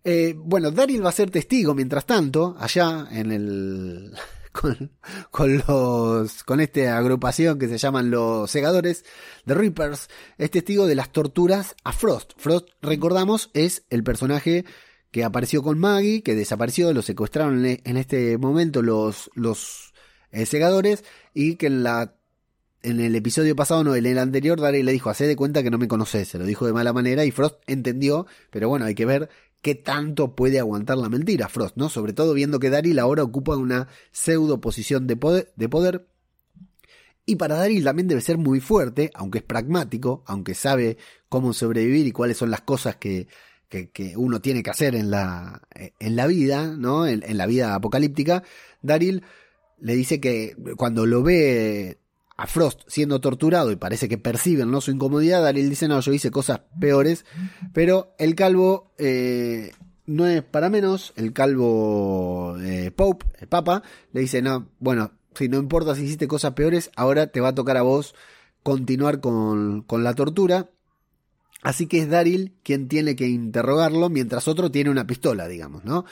Eh, 0.05 0.35
bueno, 0.37 0.71
Daryl 0.71 1.05
va 1.05 1.09
a 1.09 1.13
ser 1.13 1.31
testigo 1.31 1.75
mientras 1.75 2.07
tanto, 2.07 2.55
allá 2.61 3.09
en 3.11 3.33
el, 3.33 4.13
con, 5.31 5.57
los, 5.59 6.45
con 6.45 6.61
esta 6.61 6.97
agrupación 6.97 7.59
que 7.59 7.69
se 7.69 7.79
llaman 7.79 8.11
los 8.11 8.51
segadores, 8.51 9.05
de 9.45 9.55
Reapers, 9.55 10.09
es 10.39 10.51
testigo 10.51 10.87
de 10.87 10.95
las 10.95 11.13
torturas 11.13 11.77
a 11.85 11.93
Frost. 11.93 12.33
Frost, 12.37 12.69
recordamos, 12.83 13.51
es 13.55 13.85
el 13.91 14.03
personaje 14.03 14.65
que 15.11 15.25
apareció 15.25 15.63
con 15.63 15.79
Maggie, 15.79 16.23
que 16.23 16.35
desapareció, 16.35 16.93
lo 16.93 17.03
secuestraron 17.03 17.65
en 17.65 17.97
este 17.97 18.37
momento 18.39 18.83
los, 18.83 19.31
los 19.35 19.95
eh, 20.31 20.47
segadores 20.47 21.05
y 21.33 21.57
que 21.57 21.67
en 21.67 21.83
la 21.83 22.17
en 22.83 23.01
el 23.01 23.17
episodio 23.17 23.57
pasado, 23.57 23.83
no, 23.83 23.97
en 23.97 24.07
el 24.07 24.17
anterior, 24.17 24.61
Daryl 24.61 24.87
le 24.87 24.93
dijo, 24.93 25.11
hace 25.11 25.27
de 25.27 25.35
cuenta 25.35 25.65
que 25.65 25.71
no 25.71 25.79
me 25.79 25.89
conoces, 25.89 26.29
se 26.29 26.39
lo 26.39 26.45
dijo 26.45 26.67
de 26.67 26.73
mala 26.73 26.93
manera 26.93 27.25
y 27.25 27.33
Frost 27.33 27.57
entendió, 27.67 28.27
pero 28.51 28.69
bueno, 28.69 28.85
hay 28.85 28.95
que 28.95 29.05
ver 29.05 29.29
qué 29.67 29.75
tanto 29.75 30.37
puede 30.37 30.61
aguantar 30.61 30.97
la 30.97 31.09
mentira 31.09 31.49
Frost, 31.49 31.77
¿no? 31.77 31.89
Sobre 31.89 32.13
todo 32.13 32.35
viendo 32.35 32.61
que 32.61 32.71
Daryl 32.71 33.01
ahora 33.01 33.25
ocupa 33.25 33.57
una 33.57 33.89
pseudo 34.13 34.61
posición 34.61 35.09
de 35.09 35.17
poder, 35.17 35.53
de 35.57 35.69
poder. 35.69 36.07
Y 37.25 37.35
para 37.35 37.57
Daryl 37.57 37.83
también 37.83 38.07
debe 38.07 38.21
ser 38.21 38.39
muy 38.39 38.61
fuerte, 38.61 39.11
aunque 39.13 39.39
es 39.39 39.45
pragmático, 39.45 40.23
aunque 40.25 40.55
sabe 40.55 40.99
cómo 41.29 41.53
sobrevivir 41.53 42.07
y 42.07 42.13
cuáles 42.13 42.37
son 42.37 42.53
las 42.53 42.61
cosas 42.61 42.95
que, 42.95 43.27
que, 43.69 44.15
uno 44.17 44.41
tiene 44.41 44.63
que 44.63 44.71
hacer 44.71 44.95
en 44.95 45.11
la, 45.11 45.61
en 45.75 46.15
la 46.15 46.29
vida, 46.29 46.69
¿no? 46.69 47.05
En, 47.05 47.25
en 47.25 47.37
la 47.37 47.47
vida 47.47 47.75
apocalíptica. 47.75 48.45
Daryl 48.83 49.25
le 49.81 49.97
dice 49.97 50.21
que 50.21 50.55
cuando 50.77 51.07
lo 51.07 51.25
ve 51.25 51.99
a 52.37 52.47
Frost 52.47 52.83
siendo 52.87 53.21
torturado 53.21 53.73
y 53.73 53.77
parece 53.77 54.09
que 54.09 54.19
perciben 54.19 54.71
¿no? 54.71 54.81
su 54.81 54.91
incomodidad, 54.91 55.43
Daryl 55.43 55.71
dice, 55.71 55.89
no, 55.89 56.01
yo 56.01 56.13
hice 56.13 56.31
cosas 56.31 56.61
peores, 56.79 57.25
pero 57.73 58.15
el 58.19 58.35
calvo 58.35 58.93
eh, 58.99 59.73
no 60.05 60.27
es 60.27 60.43
para 60.43 60.69
menos, 60.69 61.13
el 61.17 61.33
calvo 61.33 62.57
eh, 62.61 62.91
Pope, 62.95 63.27
el 63.41 63.49
Papa, 63.49 63.83
le 64.13 64.21
dice, 64.21 64.43
no, 64.43 64.69
bueno, 64.79 65.13
si 65.35 65.49
no 65.49 65.59
importa 65.59 65.95
si 65.95 66.05
hiciste 66.05 66.29
cosas 66.29 66.53
peores, 66.53 66.91
ahora 66.97 67.29
te 67.29 67.41
va 67.41 67.49
a 67.49 67.55
tocar 67.55 67.77
a 67.77 67.83
vos 67.83 68.15
continuar 68.63 69.21
con, 69.21 69.83
con 69.83 70.03
la 70.05 70.15
tortura. 70.15 70.71
Así 71.63 71.87
que 71.87 72.01
es 72.01 72.09
Daryl 72.09 72.55
quien 72.63 72.87
tiene 72.87 73.17
que 73.17 73.27
interrogarlo 73.27 74.09
mientras 74.09 74.47
otro 74.47 74.71
tiene 74.71 74.91
una 74.91 75.07
pistola, 75.07 75.49
digamos, 75.49 75.85
¿no? 75.85 76.05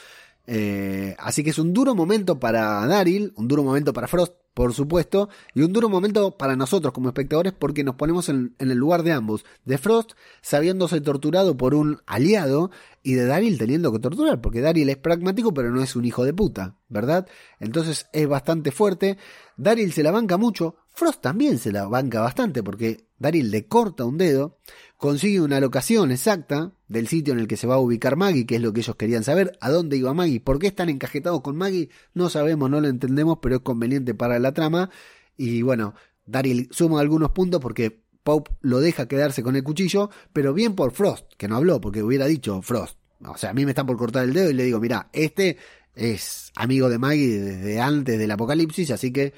Eh, 0.46 1.14
así 1.18 1.42
que 1.42 1.50
es 1.50 1.58
un 1.58 1.72
duro 1.72 1.94
momento 1.94 2.38
para 2.38 2.86
Daryl, 2.86 3.32
un 3.36 3.48
duro 3.48 3.62
momento 3.62 3.92
para 3.92 4.08
Frost, 4.08 4.34
por 4.54 4.72
supuesto, 4.72 5.28
y 5.52 5.62
un 5.62 5.72
duro 5.72 5.88
momento 5.88 6.36
para 6.36 6.54
nosotros 6.56 6.94
como 6.94 7.08
espectadores 7.08 7.52
porque 7.52 7.82
nos 7.82 7.96
ponemos 7.96 8.28
en, 8.28 8.54
el 8.58 8.70
lugar 8.74 9.02
de 9.02 9.12
ambos, 9.12 9.44
de 9.64 9.78
Frost 9.78 10.12
sabiéndose 10.40 11.00
torturado 11.00 11.56
por 11.56 11.74
un 11.74 11.98
aliado 12.06 12.70
y 13.02 13.14
de 13.14 13.26
Daryl 13.26 13.58
teniendo 13.58 13.92
que 13.92 13.98
torturar, 13.98 14.40
porque 14.40 14.60
Daryl 14.60 14.88
es 14.88 14.96
pragmático 14.96 15.52
pero 15.52 15.70
no 15.70 15.82
es 15.82 15.96
un 15.96 16.04
hijo 16.04 16.24
de 16.24 16.32
puta, 16.32 16.76
¿verdad? 16.88 17.26
Entonces 17.58 18.06
es 18.12 18.28
bastante 18.28 18.70
fuerte, 18.70 19.18
Daryl 19.56 19.92
se 19.92 20.04
la 20.04 20.12
banca 20.12 20.36
mucho, 20.36 20.76
Frost 20.88 21.20
también 21.20 21.58
se 21.58 21.72
la 21.72 21.86
banca 21.86 22.20
bastante 22.20 22.62
porque 22.62 23.08
Daryl 23.24 23.50
le 23.50 23.66
corta 23.66 24.04
un 24.04 24.18
dedo, 24.18 24.58
consigue 24.98 25.40
una 25.40 25.58
locación 25.58 26.10
exacta 26.10 26.72
del 26.88 27.08
sitio 27.08 27.32
en 27.32 27.40
el 27.40 27.48
que 27.48 27.56
se 27.56 27.66
va 27.66 27.76
a 27.76 27.78
ubicar 27.78 28.16
Maggie, 28.16 28.44
que 28.44 28.56
es 28.56 28.60
lo 28.60 28.74
que 28.74 28.80
ellos 28.80 28.96
querían 28.96 29.24
saber, 29.24 29.56
a 29.62 29.70
dónde 29.70 29.96
iba 29.96 30.12
Maggie, 30.12 30.40
por 30.40 30.58
qué 30.58 30.66
están 30.66 30.90
encajetados 30.90 31.40
con 31.40 31.56
Maggie, 31.56 31.88
no 32.12 32.28
sabemos, 32.28 32.68
no 32.68 32.82
lo 32.82 32.88
entendemos, 32.88 33.38
pero 33.40 33.56
es 33.56 33.62
conveniente 33.62 34.12
para 34.12 34.38
la 34.38 34.52
trama. 34.52 34.90
Y 35.38 35.62
bueno, 35.62 35.94
Daryl 36.26 36.68
suma 36.70 37.00
algunos 37.00 37.30
puntos 37.30 37.62
porque 37.62 38.04
Pope 38.22 38.50
lo 38.60 38.80
deja 38.80 39.08
quedarse 39.08 39.42
con 39.42 39.56
el 39.56 39.64
cuchillo, 39.64 40.10
pero 40.34 40.52
bien 40.52 40.74
por 40.74 40.92
Frost, 40.92 41.24
que 41.38 41.48
no 41.48 41.56
habló, 41.56 41.80
porque 41.80 42.02
hubiera 42.02 42.26
dicho 42.26 42.60
Frost. 42.60 42.98
O 43.26 43.38
sea, 43.38 43.50
a 43.50 43.54
mí 43.54 43.64
me 43.64 43.70
están 43.70 43.86
por 43.86 43.96
cortar 43.96 44.24
el 44.24 44.34
dedo 44.34 44.50
y 44.50 44.54
le 44.54 44.64
digo, 44.64 44.80
mira, 44.80 45.08
este 45.14 45.56
es 45.94 46.52
amigo 46.56 46.90
de 46.90 46.98
Maggie 46.98 47.38
desde 47.38 47.80
antes 47.80 48.18
del 48.18 48.30
apocalipsis, 48.30 48.90
así 48.90 49.12
que 49.12 49.32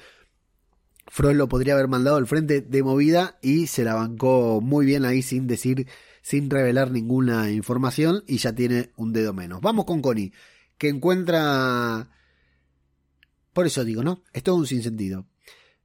Frost 1.07 1.35
lo 1.35 1.47
podría 1.47 1.73
haber 1.73 1.87
mandado 1.87 2.17
al 2.17 2.27
frente 2.27 2.61
de 2.61 2.83
movida 2.83 3.37
y 3.41 3.67
se 3.67 3.83
la 3.83 3.95
bancó 3.95 4.61
muy 4.61 4.85
bien 4.85 5.05
ahí 5.05 5.21
sin 5.21 5.47
decir, 5.47 5.87
sin 6.21 6.49
revelar 6.49 6.91
ninguna 6.91 7.51
información 7.51 8.23
y 8.27 8.37
ya 8.37 8.53
tiene 8.53 8.91
un 8.97 9.13
dedo 9.13 9.33
menos. 9.33 9.61
Vamos 9.61 9.85
con 9.85 10.01
Connie, 10.01 10.33
que 10.77 10.89
encuentra 10.89 12.09
por 13.57 13.65
eso 13.65 13.83
digo, 13.83 14.03
¿no? 14.03 14.21
Es 14.33 14.43
todo 14.43 14.53
un 14.53 14.67
sinsentido. 14.67 15.25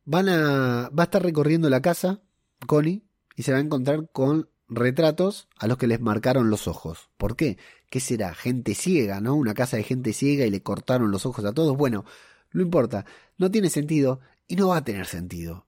Van 0.05 0.29
a, 0.29 0.91
va 0.91 1.05
a 1.05 1.05
estar 1.05 1.23
recorriendo 1.23 1.71
la 1.71 1.81
casa, 1.81 2.21
Connie, 2.67 3.03
y 3.35 3.45
se 3.45 3.53
va 3.53 3.57
a 3.57 3.63
encontrar 3.63 4.11
con 4.13 4.51
retratos 4.69 5.49
a 5.57 5.67
los 5.67 5.79
que 5.79 5.87
les 5.87 5.99
marcaron 5.99 6.51
los 6.51 6.69
ojos. 6.69 7.09
¿Por 7.17 7.35
qué? 7.35 7.57
¿Qué 7.89 7.99
será? 7.99 8.35
Gente 8.35 8.75
ciega, 8.75 9.23
¿no? 9.23 9.37
Una 9.37 9.55
casa 9.55 9.79
de 9.79 9.85
gente 9.85 10.13
ciega 10.13 10.45
y 10.45 10.51
le 10.51 10.63
cortaron 10.63 11.11
los 11.11 11.25
ojos 11.25 11.47
a 11.47 11.55
todos. 11.55 11.75
Bueno, 11.75 12.05
no 12.53 12.61
importa, 12.61 13.07
no 13.39 13.51
tiene 13.51 13.71
sentido 13.71 14.21
y 14.47 14.57
no 14.57 14.69
va 14.69 14.79
a 14.79 14.85
tener 14.85 15.07
sentido. 15.07 15.67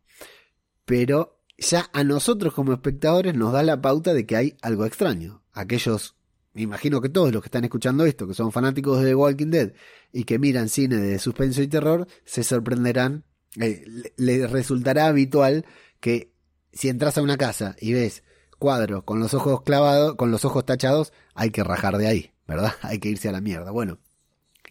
Pero 0.85 1.41
ya 1.59 1.89
a 1.93 2.05
nosotros 2.05 2.55
como 2.55 2.73
espectadores 2.73 3.35
nos 3.35 3.53
da 3.53 3.63
la 3.63 3.81
pauta 3.81 4.13
de 4.13 4.27
que 4.27 4.37
hay 4.37 4.57
algo 4.63 4.87
extraño. 4.87 5.43
Aquellos, 5.53 6.17
me 6.53 6.63
imagino 6.63 7.01
que 7.01 7.09
todos 7.09 7.33
los 7.33 7.43
que 7.43 7.49
están 7.49 7.65
escuchando 7.65 8.05
esto, 8.05 8.27
que 8.27 8.35
son 8.35 8.53
fanáticos 8.53 9.01
de 9.01 9.09
The 9.09 9.15
Walking 9.15 9.51
Dead 9.51 9.73
y 10.13 10.25
que 10.25 10.39
miran 10.39 10.69
cine 10.69 10.97
de 10.97 11.19
suspenso 11.19 11.63
y 11.63 11.69
terror, 11.69 12.07
se 12.25 12.45
sorprenderán, 12.45 13.25
eh, 13.61 13.85
les 14.17 14.51
resultará 14.51 15.07
habitual 15.07 15.65
que 16.01 16.33
si 16.73 16.89
entras 16.89 17.17
a 17.19 17.23
una 17.23 17.37
casa 17.37 17.77
y 17.81 17.93
ves 17.93 18.25
cuadros 18.59 19.05
con 19.05 19.21
los 19.21 19.35
ojos 19.35 19.63
clavados, 19.63 20.17
con 20.17 20.31
los 20.31 20.45
ojos 20.45 20.65
tachados, 20.65 21.13
hay 21.35 21.51
que 21.51 21.63
rajar 21.63 21.99
de 21.99 22.09
ahí, 22.09 22.33
¿verdad? 22.47 22.73
Hay 22.83 22.99
que 22.99 23.11
irse 23.11 23.29
a 23.29 23.33
la 23.33 23.41
mierda. 23.41 23.71
Bueno, 23.71 23.99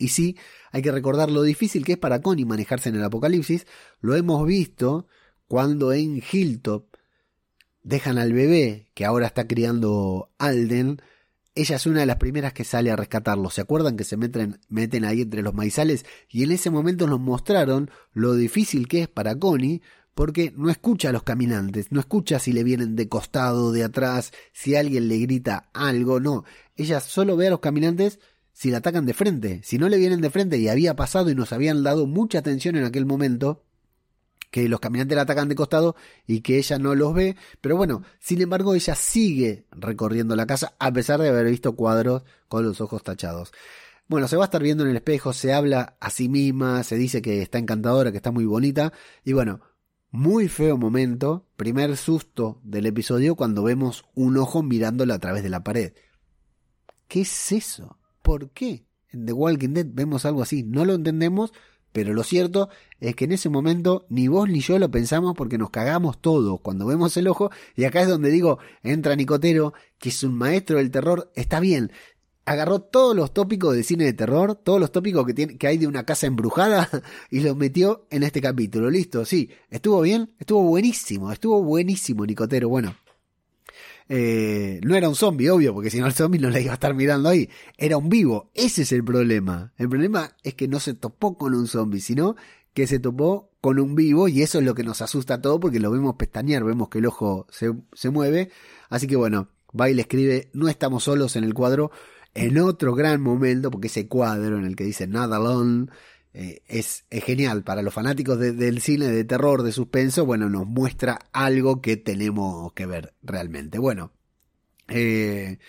y 0.03 0.09
sí, 0.09 0.35
hay 0.73 0.81
que 0.81 0.91
recordar 0.91 1.31
lo 1.31 1.43
difícil 1.43 1.85
que 1.85 1.93
es 1.93 1.97
para 1.97 2.21
Connie 2.21 2.43
manejarse 2.43 2.89
en 2.89 2.95
el 2.95 3.03
apocalipsis. 3.05 3.65
Lo 4.01 4.17
hemos 4.17 4.45
visto 4.45 5.07
cuando 5.47 5.93
en 5.93 6.21
Hilltop 6.29 6.87
dejan 7.83 8.17
al 8.17 8.33
bebé 8.33 8.89
que 8.95 9.05
ahora 9.05 9.27
está 9.27 9.47
criando 9.47 10.29
Alden. 10.39 11.01
Ella 11.55 11.77
es 11.77 11.85
una 11.85 12.01
de 12.01 12.05
las 12.05 12.17
primeras 12.17 12.51
que 12.51 12.65
sale 12.65 12.91
a 12.91 12.97
rescatarlo. 12.97 13.49
¿Se 13.49 13.61
acuerdan 13.61 13.95
que 13.95 14.03
se 14.03 14.17
meten, 14.17 14.59
meten 14.67 15.05
ahí 15.05 15.21
entre 15.21 15.41
los 15.41 15.53
maizales? 15.53 16.05
Y 16.27 16.43
en 16.43 16.51
ese 16.51 16.69
momento 16.69 17.07
nos 17.07 17.21
mostraron 17.21 17.89
lo 18.11 18.33
difícil 18.33 18.89
que 18.89 19.03
es 19.03 19.07
para 19.07 19.39
Connie 19.39 19.81
porque 20.15 20.51
no 20.57 20.69
escucha 20.69 21.09
a 21.09 21.11
los 21.13 21.23
caminantes, 21.23 21.93
no 21.93 22.01
escucha 22.01 22.39
si 22.39 22.51
le 22.51 22.65
vienen 22.65 22.97
de 22.97 23.07
costado, 23.07 23.71
de 23.71 23.85
atrás, 23.85 24.33
si 24.51 24.75
alguien 24.75 25.07
le 25.07 25.17
grita 25.19 25.69
algo, 25.73 26.19
no. 26.19 26.43
Ella 26.75 26.99
solo 26.99 27.37
ve 27.37 27.47
a 27.47 27.51
los 27.51 27.61
caminantes 27.61 28.19
si 28.53 28.71
la 28.71 28.77
atacan 28.77 29.05
de 29.05 29.13
frente. 29.13 29.61
Si 29.63 29.77
no 29.77 29.89
le 29.89 29.97
vienen 29.97 30.21
de 30.21 30.29
frente 30.29 30.57
y 30.57 30.69
había 30.69 30.95
pasado 30.95 31.29
y 31.29 31.35
nos 31.35 31.51
habían 31.51 31.83
dado 31.83 32.07
mucha 32.07 32.39
atención 32.39 32.75
en 32.75 32.85
aquel 32.85 33.05
momento, 33.05 33.63
que 34.51 34.69
los 34.69 34.79
caminantes 34.79 35.15
la 35.15 35.23
atacan 35.23 35.49
de 35.49 35.55
costado 35.55 35.95
y 36.27 36.41
que 36.41 36.59
ella 36.59 36.77
no 36.77 36.93
los 36.93 37.13
ve, 37.15 37.35
pero 37.59 37.75
bueno, 37.75 38.03
sin 38.19 38.39
embargo 38.39 38.75
ella 38.75 38.93
sigue 38.93 39.65
recorriendo 39.71 40.35
la 40.35 40.45
casa 40.45 40.75
a 40.77 40.93
pesar 40.93 41.19
de 41.19 41.29
haber 41.29 41.47
visto 41.47 41.75
cuadros 41.75 42.23
con 42.47 42.63
los 42.63 42.79
ojos 42.79 43.01
tachados. 43.01 43.51
Bueno, 44.07 44.27
se 44.27 44.35
va 44.35 44.43
a 44.43 44.45
estar 44.45 44.61
viendo 44.61 44.83
en 44.83 44.91
el 44.91 44.97
espejo, 44.97 45.33
se 45.33 45.53
habla 45.53 45.97
a 45.99 46.11
sí 46.11 46.29
misma, 46.29 46.83
se 46.83 46.97
dice 46.97 47.23
que 47.23 47.41
está 47.41 47.57
encantadora, 47.57 48.11
que 48.11 48.17
está 48.17 48.29
muy 48.29 48.45
bonita, 48.45 48.93
y 49.23 49.33
bueno, 49.33 49.61
muy 50.11 50.47
feo 50.49 50.77
momento, 50.77 51.47
primer 51.55 51.97
susto 51.97 52.61
del 52.63 52.85
episodio 52.85 53.35
cuando 53.35 53.63
vemos 53.63 54.05
un 54.13 54.37
ojo 54.37 54.61
mirándola 54.61 55.15
a 55.15 55.19
través 55.19 55.41
de 55.41 55.49
la 55.49 55.63
pared. 55.63 55.93
¿Qué 57.07 57.21
es 57.21 57.51
eso? 57.51 57.97
¿Por 58.23 58.49
qué? 58.51 58.85
En 59.11 59.27
The 59.27 59.33
Walking 59.33 59.73
Dead 59.73 59.85
vemos 59.87 60.25
algo 60.25 60.41
así, 60.41 60.63
no 60.63 60.85
lo 60.85 60.95
entendemos, 60.95 61.53
pero 61.91 62.13
lo 62.13 62.23
cierto 62.23 62.69
es 62.99 63.15
que 63.15 63.25
en 63.25 63.33
ese 63.33 63.49
momento 63.49 64.07
ni 64.09 64.27
vos 64.27 64.49
ni 64.49 64.61
yo 64.61 64.79
lo 64.79 64.89
pensamos 64.89 65.35
porque 65.35 65.59
nos 65.59 65.69
cagamos 65.69 66.19
todos 66.19 66.59
cuando 66.61 66.87
vemos 66.87 67.15
el 67.17 67.27
ojo 67.27 67.51
y 67.75 67.83
acá 67.83 68.01
es 68.01 68.07
donde 68.07 68.31
digo, 68.31 68.57
entra 68.81 69.15
Nicotero, 69.15 69.73
que 69.99 70.09
es 70.09 70.23
un 70.23 70.35
maestro 70.35 70.77
del 70.77 70.89
terror, 70.89 71.31
está 71.35 71.59
bien, 71.59 71.91
agarró 72.45 72.79
todos 72.79 73.15
los 73.15 73.33
tópicos 73.33 73.75
de 73.75 73.83
cine 73.83 74.05
de 74.05 74.13
terror, 74.13 74.55
todos 74.55 74.79
los 74.79 74.91
tópicos 74.91 75.25
que, 75.25 75.33
tiene, 75.33 75.57
que 75.57 75.67
hay 75.67 75.77
de 75.77 75.87
una 75.87 76.05
casa 76.05 76.25
embrujada 76.25 76.89
y 77.29 77.41
los 77.41 77.55
metió 77.55 78.07
en 78.09 78.23
este 78.23 78.41
capítulo. 78.41 78.89
Listo, 78.89 79.25
sí, 79.25 79.49
estuvo 79.69 80.01
bien, 80.01 80.31
estuvo 80.39 80.63
buenísimo, 80.63 81.31
estuvo 81.31 81.61
buenísimo 81.61 82.25
Nicotero. 82.25 82.69
Bueno, 82.69 82.95
eh, 84.09 84.79
no 84.83 84.95
era 84.95 85.09
un 85.09 85.15
zombie, 85.15 85.49
obvio, 85.49 85.73
porque 85.73 85.89
si 85.89 85.99
no 85.99 86.07
el 86.07 86.13
zombie 86.13 86.39
no 86.39 86.49
la 86.49 86.59
iba 86.59 86.71
a 86.71 86.75
estar 86.75 86.93
mirando 86.93 87.29
ahí. 87.29 87.49
Era 87.77 87.97
un 87.97 88.09
vivo. 88.09 88.51
Ese 88.53 88.83
es 88.83 88.91
el 88.91 89.03
problema. 89.03 89.73
El 89.77 89.89
problema 89.89 90.35
es 90.43 90.55
que 90.55 90.67
no 90.67 90.79
se 90.79 90.93
topó 90.93 91.37
con 91.37 91.53
un 91.53 91.67
zombie, 91.67 92.01
sino 92.01 92.35
que 92.73 92.87
se 92.87 92.99
topó 92.99 93.51
con 93.61 93.79
un 93.79 93.95
vivo 93.95 94.27
y 94.27 94.41
eso 94.41 94.59
es 94.59 94.65
lo 94.65 94.75
que 94.75 94.83
nos 94.83 95.01
asusta 95.01 95.35
a 95.35 95.41
todo 95.41 95.59
porque 95.59 95.79
lo 95.79 95.91
vemos 95.91 96.15
pestañear, 96.15 96.63
vemos 96.63 96.89
que 96.89 96.99
el 96.99 97.05
ojo 97.05 97.47
se, 97.49 97.73
se 97.93 98.09
mueve. 98.09 98.49
Así 98.89 99.07
que 99.07 99.15
bueno, 99.15 99.49
va 99.79 99.89
y 99.89 99.93
le 99.93 100.01
escribe, 100.01 100.49
no 100.53 100.67
estamos 100.67 101.03
solos 101.03 101.35
en 101.35 101.43
el 101.43 101.53
cuadro, 101.53 101.91
en 102.33 102.57
otro 102.57 102.95
gran 102.95 103.21
momento, 103.21 103.69
porque 103.69 103.87
ese 103.87 104.07
cuadro 104.07 104.57
en 104.57 104.65
el 104.65 104.75
que 104.75 104.83
dice 104.83 105.07
Not 105.07 105.31
Alone 105.31 105.87
eh, 106.33 106.61
es, 106.67 107.05
es, 107.09 107.23
genial. 107.23 107.63
Para 107.63 107.81
los 107.81 107.93
fanáticos 107.93 108.39
del 108.39 108.81
cine 108.81 109.07
de 109.07 109.23
terror, 109.23 109.63
de 109.63 109.71
suspenso, 109.71 110.25
bueno, 110.25 110.49
nos 110.49 110.65
muestra 110.65 111.19
algo 111.31 111.81
que 111.81 111.97
tenemos 111.97 112.73
que 112.73 112.85
ver 112.85 113.13
realmente. 113.21 113.77
Bueno, 113.77 114.11
eh, 114.87 115.59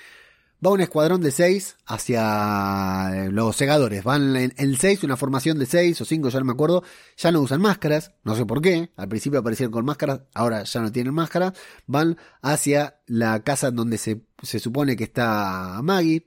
va 0.64 0.70
un 0.70 0.80
escuadrón 0.80 1.20
de 1.20 1.30
seis 1.30 1.76
hacia 1.86 3.10
eh, 3.12 3.30
los 3.30 3.56
segadores. 3.56 4.04
Van 4.04 4.36
en 4.36 4.52
el 4.56 4.78
6, 4.78 5.04
una 5.04 5.16
formación 5.16 5.58
de 5.58 5.66
seis 5.66 6.00
o 6.00 6.04
cinco, 6.04 6.28
ya 6.28 6.38
no 6.38 6.46
me 6.46 6.52
acuerdo. 6.52 6.82
Ya 7.16 7.32
no 7.32 7.40
usan 7.40 7.60
máscaras, 7.60 8.12
no 8.24 8.34
sé 8.34 8.46
por 8.46 8.60
qué. 8.60 8.90
Al 8.96 9.08
principio 9.08 9.40
aparecieron 9.40 9.72
con 9.72 9.84
máscaras, 9.84 10.22
ahora 10.34 10.64
ya 10.64 10.80
no 10.80 10.92
tienen 10.92 11.14
máscara. 11.14 11.52
Van 11.86 12.16
hacia 12.42 13.00
la 13.06 13.42
casa 13.42 13.70
donde 13.70 13.98
se, 13.98 14.22
se 14.42 14.58
supone 14.58 14.96
que 14.96 15.04
está 15.04 15.80
Maggie. 15.82 16.26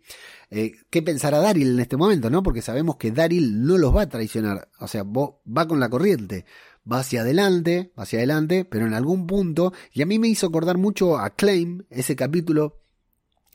Eh, 0.49 0.73
¿Qué 0.89 1.01
pensará 1.01 1.39
Daryl 1.39 1.73
en 1.73 1.79
este 1.79 1.97
momento, 1.97 2.29
no? 2.29 2.43
Porque 2.43 2.61
sabemos 2.61 2.97
que 2.97 3.11
Daryl 3.11 3.65
no 3.65 3.77
los 3.77 3.95
va 3.95 4.03
a 4.03 4.09
traicionar. 4.09 4.69
O 4.79 4.87
sea, 4.87 5.03
va 5.03 5.67
con 5.67 5.79
la 5.79 5.89
corriente. 5.89 6.45
Va 6.89 6.99
hacia 6.99 7.21
adelante, 7.21 7.91
va 7.97 8.03
hacia 8.03 8.19
adelante, 8.19 8.63
pero 8.63 8.85
en 8.85 8.93
algún 8.93 9.27
punto, 9.27 9.73
y 9.91 10.01
a 10.01 10.05
mí 10.05 10.19
me 10.19 10.29
hizo 10.29 10.47
acordar 10.47 10.77
mucho 10.77 11.17
a 11.17 11.31
Claim, 11.31 11.83
ese 11.89 12.15
capítulo 12.15 12.79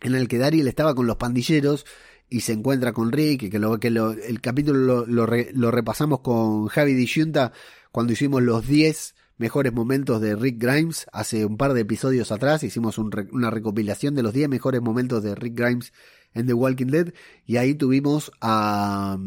en 0.03 0.15
el 0.15 0.29
que 0.29 0.39
Daryl 0.39 0.69
estaba 0.69 0.95
con 0.95 1.07
los 1.07 1.17
pandilleros 1.17 1.87
y 2.29 2.41
se 2.41 2.53
encuentra 2.53 2.93
con 2.93 3.13
Rick, 3.13 3.51
que, 3.51 3.59
lo, 3.59 3.79
que 3.79 3.89
el 3.89 4.41
capítulo 4.41 5.05
lo, 5.07 5.71
repasamos 5.71 6.21
con 6.21 6.69
Javi 6.69 6.95
Disyunta 6.95 7.53
cuando 7.91 8.13
hicimos 8.13 8.43
los 8.43 8.67
10 8.67 9.15
mejores 9.37 9.73
momentos 9.73 10.21
de 10.21 10.35
Rick 10.37 10.59
Grimes 10.59 11.07
hace 11.13 11.45
un 11.45 11.57
par 11.57 11.75
de 11.75 11.83
episodios 11.83 12.33
atrás, 12.33 12.63
hicimos 12.63 12.97
una 12.99 13.51
recopilación 13.51 14.15
de 14.15 14.23
los 14.23 14.33
10 14.33 14.49
mejores 14.49 14.81
momentos 14.81 15.23
de 15.23 15.35
Rick 15.35 15.59
Grimes 15.59 15.93
en 16.35 16.47
The 16.47 16.55
Walking 16.55 16.87
Dead. 16.87 17.13
Y 17.45 17.57
ahí 17.57 17.75
tuvimos 17.75 18.33
a, 18.41 19.19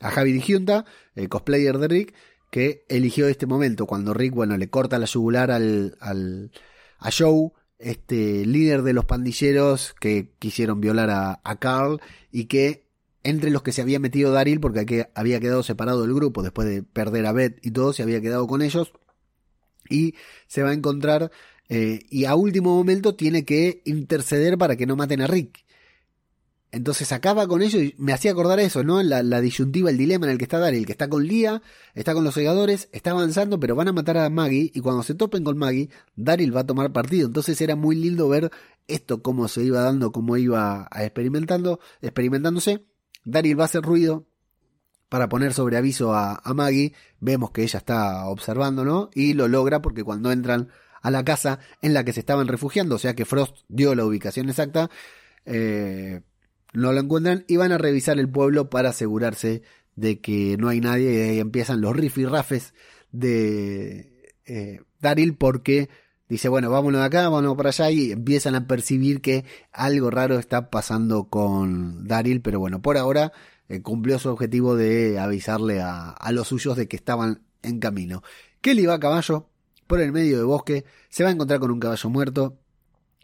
a 0.00 0.10
Javi 0.10 0.32
Dijunta, 0.32 0.84
el 1.14 1.28
cosplayer 1.28 1.78
de 1.78 1.88
Rick, 1.88 2.14
que 2.50 2.84
eligió 2.88 3.28
este 3.28 3.46
momento 3.46 3.86
cuando 3.86 4.12
Rick, 4.12 4.34
bueno, 4.34 4.56
le 4.56 4.68
corta 4.68 4.98
la 4.98 5.06
yugular 5.06 5.50
al, 5.50 5.96
al, 6.00 6.50
a 6.98 7.10
Joe, 7.16 7.52
este 7.80 8.44
líder 8.46 8.82
de 8.82 8.92
los 8.92 9.04
pandilleros 9.06 9.94
que 9.98 10.30
quisieron 10.38 10.80
violar 10.80 11.10
a, 11.10 11.56
Carl 11.58 12.00
y 12.30 12.44
que 12.44 12.86
entre 13.22 13.50
los 13.50 13.62
que 13.62 13.72
se 13.72 13.82
había 13.82 13.98
metido 13.98 14.32
Daryl 14.32 14.60
porque 14.60 15.08
había 15.14 15.40
quedado 15.40 15.62
separado 15.62 16.02
del 16.02 16.14
grupo 16.14 16.42
después 16.42 16.68
de 16.68 16.82
perder 16.82 17.26
a 17.26 17.32
Beth 17.32 17.58
y 17.62 17.70
todo, 17.70 17.92
se 17.92 18.02
había 18.02 18.20
quedado 18.20 18.46
con 18.46 18.62
ellos 18.62 18.92
y 19.88 20.14
se 20.46 20.62
va 20.62 20.70
a 20.70 20.74
encontrar 20.74 21.30
eh, 21.68 22.00
y 22.10 22.24
a 22.24 22.34
último 22.34 22.74
momento 22.76 23.14
tiene 23.14 23.44
que 23.44 23.82
interceder 23.84 24.58
para 24.58 24.76
que 24.76 24.86
no 24.86 24.96
maten 24.96 25.22
a 25.22 25.26
Rick. 25.26 25.64
Entonces 26.72 27.10
acaba 27.10 27.48
con 27.48 27.62
ello 27.62 27.80
y 27.80 27.94
me 27.98 28.12
hacía 28.12 28.30
acordar 28.30 28.60
eso, 28.60 28.84
¿no? 28.84 29.02
La, 29.02 29.24
la, 29.24 29.40
disyuntiva, 29.40 29.90
el 29.90 29.98
dilema 29.98 30.26
en 30.26 30.32
el 30.32 30.38
que 30.38 30.44
está 30.44 30.60
Daryl, 30.60 30.86
que 30.86 30.92
está 30.92 31.08
con 31.08 31.24
Lía, 31.26 31.62
está 31.94 32.14
con 32.14 32.22
los 32.22 32.34
segadores, 32.34 32.88
está 32.92 33.10
avanzando, 33.10 33.58
pero 33.58 33.74
van 33.74 33.88
a 33.88 33.92
matar 33.92 34.18
a 34.18 34.30
Maggie 34.30 34.70
y 34.72 34.80
cuando 34.80 35.02
se 35.02 35.14
topen 35.14 35.42
con 35.42 35.58
Maggie, 35.58 35.90
Daryl 36.14 36.54
va 36.54 36.60
a 36.60 36.66
tomar 36.66 36.92
partido. 36.92 37.26
Entonces 37.26 37.60
era 37.60 37.74
muy 37.74 37.96
lindo 37.96 38.28
ver 38.28 38.52
esto, 38.86 39.20
cómo 39.20 39.48
se 39.48 39.64
iba 39.64 39.80
dando, 39.80 40.12
cómo 40.12 40.36
iba 40.36 40.88
experimentando, 40.94 41.80
experimentándose. 42.02 42.84
Daryl 43.24 43.58
va 43.58 43.64
a 43.64 43.66
hacer 43.66 43.82
ruido 43.82 44.26
para 45.08 45.28
poner 45.28 45.52
sobre 45.54 45.76
aviso 45.76 46.14
a, 46.14 46.36
a 46.36 46.54
Maggie. 46.54 46.94
Vemos 47.18 47.50
que 47.50 47.64
ella 47.64 47.78
está 47.78 48.26
observando, 48.26 48.84
¿no? 48.84 49.10
Y 49.12 49.34
lo 49.34 49.48
logra 49.48 49.82
porque 49.82 50.04
cuando 50.04 50.30
entran 50.30 50.68
a 51.02 51.10
la 51.10 51.24
casa 51.24 51.58
en 51.82 51.94
la 51.94 52.04
que 52.04 52.12
se 52.12 52.20
estaban 52.20 52.46
refugiando, 52.46 52.94
o 52.94 52.98
sea 52.98 53.14
que 53.14 53.24
Frost 53.24 53.56
dio 53.68 53.94
la 53.96 54.04
ubicación 54.04 54.48
exacta, 54.48 54.88
eh, 55.46 56.22
no 56.72 56.92
lo 56.92 57.00
encuentran 57.00 57.44
y 57.48 57.56
van 57.56 57.72
a 57.72 57.78
revisar 57.78 58.18
el 58.18 58.28
pueblo 58.28 58.70
para 58.70 58.90
asegurarse 58.90 59.62
de 59.96 60.20
que 60.20 60.56
no 60.58 60.68
hay 60.68 60.80
nadie. 60.80 61.12
Y 61.12 61.30
ahí 61.30 61.38
empiezan 61.38 61.80
los 61.80 61.96
rifirrafes 61.96 62.74
de 63.12 64.32
eh, 64.46 64.80
Daryl 65.00 65.36
porque 65.36 65.88
dice 66.28 66.48
bueno 66.48 66.70
vámonos 66.70 67.00
de 67.00 67.06
acá, 67.06 67.22
vámonos 67.28 67.56
para 67.56 67.70
allá 67.70 67.90
y 67.90 68.12
empiezan 68.12 68.54
a 68.54 68.66
percibir 68.66 69.20
que 69.20 69.44
algo 69.72 70.10
raro 70.10 70.38
está 70.38 70.70
pasando 70.70 71.24
con 71.24 72.06
Daryl. 72.06 72.40
Pero 72.40 72.60
bueno 72.60 72.80
por 72.82 72.96
ahora 72.96 73.32
eh, 73.68 73.82
cumplió 73.82 74.18
su 74.18 74.28
objetivo 74.30 74.76
de 74.76 75.18
avisarle 75.18 75.80
a, 75.80 76.10
a 76.10 76.32
los 76.32 76.48
suyos 76.48 76.76
de 76.76 76.88
que 76.88 76.96
estaban 76.96 77.42
en 77.62 77.80
camino. 77.80 78.22
Kelly 78.60 78.86
va 78.86 78.94
a 78.94 79.00
caballo 79.00 79.48
por 79.86 80.00
el 80.00 80.12
medio 80.12 80.36
del 80.36 80.46
bosque, 80.46 80.84
se 81.08 81.24
va 81.24 81.30
a 81.30 81.32
encontrar 81.32 81.58
con 81.58 81.72
un 81.72 81.80
caballo 81.80 82.10
muerto, 82.10 82.58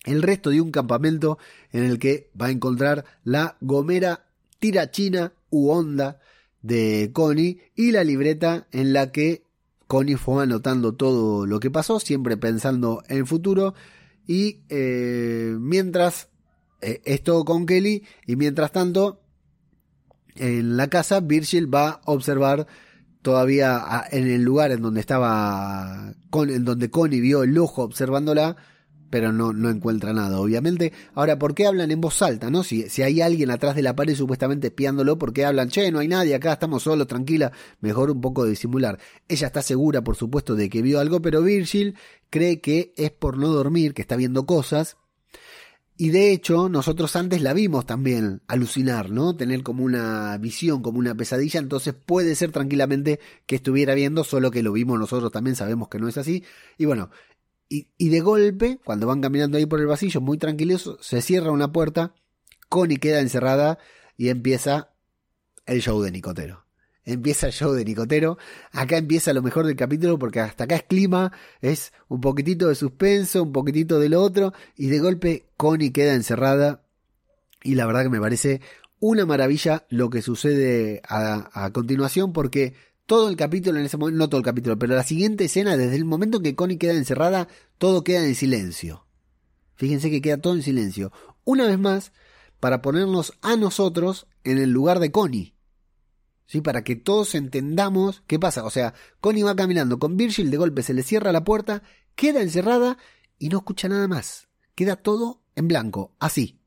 el 0.06 0.22
resto 0.22 0.50
de 0.50 0.60
un 0.60 0.70
campamento 0.70 1.38
en 1.72 1.84
el 1.84 1.98
que 1.98 2.30
va 2.40 2.46
a 2.46 2.50
encontrar 2.50 3.04
la 3.24 3.56
gomera 3.60 4.26
tirachina 4.58 5.32
u 5.50 5.70
onda 5.70 6.20
de 6.62 7.10
Connie 7.12 7.60
y 7.74 7.92
la 7.92 8.04
libreta 8.04 8.66
en 8.72 8.92
la 8.92 9.12
que 9.12 9.44
Connie 9.86 10.16
fue 10.16 10.42
anotando 10.42 10.94
todo 10.94 11.46
lo 11.46 11.60
que 11.60 11.70
pasó, 11.70 12.00
siempre 12.00 12.36
pensando 12.36 13.02
en 13.08 13.18
el 13.18 13.26
futuro. 13.26 13.74
Y 14.26 14.62
eh, 14.68 15.56
mientras 15.60 16.28
eh, 16.80 17.00
esto 17.04 17.44
con 17.44 17.66
Kelly 17.66 18.04
y 18.26 18.36
mientras 18.36 18.72
tanto 18.72 19.20
en 20.34 20.76
la 20.76 20.88
casa 20.88 21.20
Virgil 21.20 21.72
va 21.72 21.88
a 21.88 22.00
observar 22.06 22.66
todavía 23.22 24.04
en 24.10 24.26
el 24.26 24.42
lugar 24.42 24.70
en 24.72 24.82
donde 24.82 25.00
estaba 25.00 26.14
en 26.32 26.64
donde 26.64 26.90
Connie 26.90 27.20
vio 27.20 27.42
el 27.42 27.56
ojo 27.58 27.82
observándola 27.82 28.56
pero 29.10 29.32
no, 29.32 29.52
no 29.52 29.70
encuentra 29.70 30.12
nada, 30.12 30.40
obviamente. 30.40 30.92
Ahora, 31.14 31.38
¿por 31.38 31.54
qué 31.54 31.66
hablan 31.66 31.90
en 31.90 32.00
voz 32.00 32.22
alta, 32.22 32.50
no? 32.50 32.62
Si, 32.64 32.88
si 32.88 33.02
hay 33.02 33.20
alguien 33.20 33.50
atrás 33.50 33.76
de 33.76 33.82
la 33.82 33.94
pared 33.94 34.14
supuestamente 34.14 34.68
espiándolo, 34.68 35.18
¿por 35.18 35.32
qué 35.32 35.44
hablan? 35.44 35.68
Che, 35.68 35.90
no 35.90 35.98
hay 36.00 36.08
nadie 36.08 36.34
acá, 36.34 36.54
estamos 36.54 36.82
solos, 36.82 37.06
tranquila. 37.06 37.52
Mejor 37.80 38.10
un 38.10 38.20
poco 38.20 38.44
disimular. 38.44 38.98
Ella 39.28 39.46
está 39.46 39.62
segura, 39.62 40.02
por 40.02 40.16
supuesto, 40.16 40.54
de 40.54 40.68
que 40.68 40.82
vio 40.82 41.00
algo, 41.00 41.22
pero 41.22 41.42
Virgil 41.42 41.96
cree 42.30 42.60
que 42.60 42.92
es 42.96 43.10
por 43.10 43.38
no 43.38 43.48
dormir, 43.48 43.94
que 43.94 44.02
está 44.02 44.16
viendo 44.16 44.46
cosas. 44.46 44.96
Y 45.98 46.10
de 46.10 46.30
hecho, 46.30 46.68
nosotros 46.68 47.16
antes 47.16 47.40
la 47.40 47.54
vimos 47.54 47.86
también 47.86 48.42
alucinar, 48.48 49.08
¿no? 49.10 49.34
Tener 49.34 49.62
como 49.62 49.82
una 49.82 50.36
visión, 50.36 50.82
como 50.82 50.98
una 50.98 51.14
pesadilla, 51.14 51.58
entonces 51.58 51.94
puede 51.94 52.34
ser 52.34 52.52
tranquilamente 52.52 53.18
que 53.46 53.56
estuviera 53.56 53.94
viendo, 53.94 54.22
solo 54.22 54.50
que 54.50 54.62
lo 54.62 54.72
vimos 54.72 54.98
nosotros 54.98 55.32
también, 55.32 55.56
sabemos 55.56 55.88
que 55.88 55.98
no 55.98 56.06
es 56.06 56.18
así. 56.18 56.44
Y 56.76 56.84
bueno, 56.84 57.08
y, 57.68 58.08
de 58.08 58.20
golpe, 58.20 58.78
cuando 58.84 59.06
van 59.06 59.20
caminando 59.20 59.58
ahí 59.58 59.66
por 59.66 59.80
el 59.80 59.88
pasillo, 59.88 60.20
muy 60.20 60.38
tranquilos, 60.38 60.96
se 61.00 61.20
cierra 61.20 61.50
una 61.50 61.72
puerta, 61.72 62.14
Connie 62.68 62.98
queda 62.98 63.20
encerrada 63.20 63.78
y 64.16 64.28
empieza 64.28 64.90
el 65.66 65.80
show 65.80 66.00
de 66.00 66.12
Nicotero. 66.12 66.64
Empieza 67.04 67.46
el 67.48 67.52
show 67.52 67.72
de 67.72 67.84
Nicotero. 67.84 68.38
Acá 68.72 68.96
empieza 68.96 69.32
lo 69.32 69.42
mejor 69.42 69.66
del 69.66 69.76
capítulo 69.76 70.18
porque 70.18 70.40
hasta 70.40 70.64
acá 70.64 70.76
es 70.76 70.82
clima, 70.84 71.32
es 71.60 71.92
un 72.08 72.20
poquitito 72.20 72.68
de 72.68 72.74
suspenso, 72.74 73.42
un 73.42 73.52
poquitito 73.52 73.98
de 73.98 74.08
lo 74.08 74.22
otro, 74.22 74.52
y 74.76 74.88
de 74.88 74.98
golpe 74.98 75.46
Connie 75.56 75.92
queda 75.92 76.14
encerrada. 76.14 76.82
Y 77.62 77.74
la 77.74 77.86
verdad 77.86 78.04
que 78.04 78.10
me 78.10 78.20
parece 78.20 78.60
una 78.98 79.26
maravilla 79.26 79.86
lo 79.88 80.08
que 80.10 80.22
sucede 80.22 81.00
a 81.04 81.70
continuación 81.72 82.32
porque 82.32 82.74
todo 83.06 83.28
el 83.28 83.36
capítulo 83.36 83.78
en 83.78 83.86
ese 83.86 83.96
momento, 83.96 84.18
no 84.18 84.28
todo 84.28 84.38
el 84.40 84.44
capítulo, 84.44 84.78
pero 84.78 84.94
la 84.94 85.04
siguiente 85.04 85.44
escena, 85.44 85.76
desde 85.76 85.96
el 85.96 86.04
momento 86.04 86.40
que 86.40 86.56
Connie 86.56 86.76
queda 86.76 86.94
encerrada, 86.94 87.48
todo 87.78 88.04
queda 88.04 88.24
en 88.24 88.34
silencio. 88.34 89.06
Fíjense 89.76 90.10
que 90.10 90.20
queda 90.20 90.38
todo 90.38 90.54
en 90.54 90.62
silencio. 90.62 91.12
Una 91.44 91.66
vez 91.66 91.78
más, 91.78 92.12
para 92.58 92.82
ponernos 92.82 93.34
a 93.42 93.56
nosotros 93.56 94.26
en 94.42 94.58
el 94.58 94.70
lugar 94.70 94.98
de 94.98 95.12
Connie. 95.12 95.54
¿Sí? 96.46 96.60
Para 96.60 96.84
que 96.84 96.96
todos 96.96 97.34
entendamos 97.34 98.22
qué 98.26 98.38
pasa. 98.38 98.64
O 98.64 98.70
sea, 98.70 98.94
Connie 99.20 99.42
va 99.42 99.56
caminando 99.56 99.98
con 99.98 100.16
Virgil, 100.16 100.50
de 100.50 100.56
golpe 100.56 100.82
se 100.82 100.94
le 100.94 101.02
cierra 101.02 101.32
la 101.32 101.44
puerta, 101.44 101.82
queda 102.14 102.42
encerrada 102.42 102.98
y 103.38 103.48
no 103.48 103.58
escucha 103.58 103.88
nada 103.88 104.08
más. 104.08 104.48
Queda 104.74 104.96
todo 104.96 105.42
en 105.54 105.68
blanco, 105.68 106.14
así. 106.18 106.60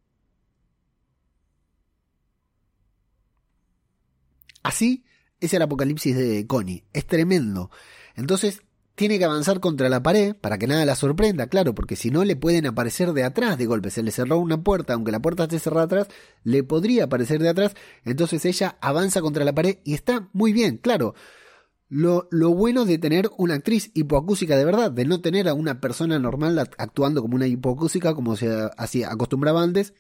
Así 4.63 5.03
es 5.39 5.53
el 5.53 5.61
apocalipsis 5.61 6.15
de 6.15 6.45
Connie. 6.47 6.83
Es 6.93 7.05
tremendo. 7.05 7.71
Entonces, 8.15 8.61
tiene 8.99 9.17
que 9.17 9.23
avanzar 9.23 9.61
contra 9.61 9.87
la 9.87 10.03
pared 10.03 10.35
para 10.35 10.57
que 10.57 10.67
nada 10.67 10.83
la 10.83 10.93
sorprenda, 10.93 11.47
claro, 11.47 11.73
porque 11.73 11.95
si 11.95 12.11
no 12.11 12.25
le 12.25 12.35
pueden 12.35 12.65
aparecer 12.65 13.13
de 13.13 13.23
atrás 13.23 13.57
de 13.57 13.65
golpe. 13.65 13.91
Se 13.91 14.03
le 14.03 14.11
cerró 14.11 14.39
una 14.39 14.61
puerta, 14.61 14.93
aunque 14.93 15.13
la 15.13 15.21
puerta 15.21 15.43
esté 15.43 15.57
cerrada 15.57 15.85
atrás, 15.85 16.07
le 16.43 16.65
podría 16.65 17.05
aparecer 17.05 17.41
de 17.41 17.47
atrás. 17.47 17.75
Entonces 18.03 18.43
ella 18.43 18.77
avanza 18.81 19.21
contra 19.21 19.45
la 19.45 19.55
pared 19.55 19.77
y 19.85 19.93
está 19.93 20.27
muy 20.33 20.51
bien, 20.51 20.75
claro. 20.75 21.15
Lo, 21.87 22.27
bueno 22.53 22.83
de 22.83 22.97
tener 22.97 23.31
una 23.37 23.53
actriz 23.55 23.89
hipoacúsica 23.93 24.57
de 24.57 24.65
verdad, 24.65 24.91
de 24.91 25.05
no 25.05 25.21
tener 25.21 25.47
a 25.47 25.53
una 25.53 25.79
persona 25.79 26.19
normal 26.19 26.59
actuando 26.59 27.21
como 27.21 27.35
una 27.35 27.47
hipoacúsica 27.47 28.13
como 28.13 28.35
se 28.35 28.69
acostumbraba 29.05 29.63
antes, 29.63 29.93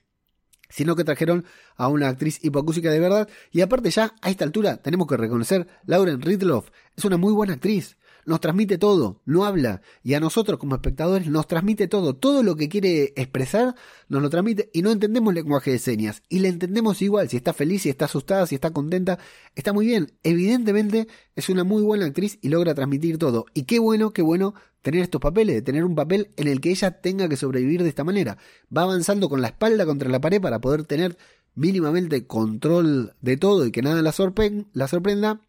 sino 0.69 0.95
que 0.95 1.03
trajeron 1.03 1.45
a 1.75 1.87
una 1.87 2.07
actriz 2.09 2.39
hipocúsica 2.43 2.91
de 2.91 2.99
verdad. 2.99 3.29
Y 3.51 3.61
aparte 3.61 3.89
ya, 3.89 4.15
a 4.21 4.29
esta 4.29 4.45
altura, 4.45 4.77
tenemos 4.77 5.07
que 5.07 5.17
reconocer, 5.17 5.67
Lauren 5.85 6.21
Ridloff 6.21 6.69
es 6.95 7.05
una 7.05 7.17
muy 7.17 7.33
buena 7.33 7.53
actriz. 7.53 7.97
Nos 8.29 8.41
transmite 8.41 8.77
todo, 8.77 9.23
no 9.25 9.43
habla. 9.43 9.81
Y 10.03 10.13
a 10.13 10.19
nosotros 10.19 10.59
como 10.59 10.75
espectadores 10.75 11.25
nos 11.25 11.47
transmite 11.47 11.87
todo. 11.87 12.15
Todo 12.15 12.43
lo 12.43 12.55
que 12.55 12.69
quiere 12.69 13.11
expresar 13.15 13.73
nos 14.07 14.21
lo 14.21 14.29
transmite 14.29 14.69
y 14.71 14.83
no 14.83 14.91
entendemos 14.91 15.33
lenguaje 15.33 15.71
de 15.71 15.79
señas. 15.79 16.21
Y 16.29 16.37
le 16.37 16.49
entendemos 16.49 17.01
igual, 17.01 17.27
si 17.27 17.37
está 17.37 17.53
feliz, 17.53 17.81
si 17.81 17.89
está 17.89 18.05
asustada, 18.05 18.45
si 18.45 18.53
está 18.53 18.69
contenta. 18.69 19.17
Está 19.55 19.73
muy 19.73 19.87
bien. 19.87 20.11
Evidentemente 20.21 21.07
es 21.35 21.49
una 21.49 21.63
muy 21.63 21.81
buena 21.81 22.05
actriz 22.05 22.37
y 22.39 22.49
logra 22.49 22.75
transmitir 22.75 23.17
todo. 23.17 23.47
Y 23.55 23.63
qué 23.63 23.79
bueno, 23.79 24.11
qué 24.11 24.21
bueno 24.21 24.53
tener 24.83 25.01
estos 25.01 25.19
papeles, 25.19 25.63
tener 25.63 25.83
un 25.83 25.95
papel 25.95 26.29
en 26.37 26.49
el 26.49 26.61
que 26.61 26.69
ella 26.69 27.01
tenga 27.01 27.27
que 27.29 27.35
sobrevivir 27.35 27.81
de 27.81 27.89
esta 27.89 28.03
manera. 28.03 28.37
Va 28.71 28.83
avanzando 28.83 29.27
con 29.27 29.41
la 29.41 29.47
espalda 29.47 29.87
contra 29.87 30.07
la 30.07 30.21
pared 30.21 30.39
para 30.39 30.61
poder 30.61 30.83
tener 30.83 31.17
mínimamente 31.55 32.27
control 32.27 33.15
de 33.21 33.37
todo 33.37 33.65
y 33.65 33.71
que 33.71 33.81
nada 33.81 34.03
la, 34.03 34.13
la 34.73 34.87
sorprenda. 34.87 35.41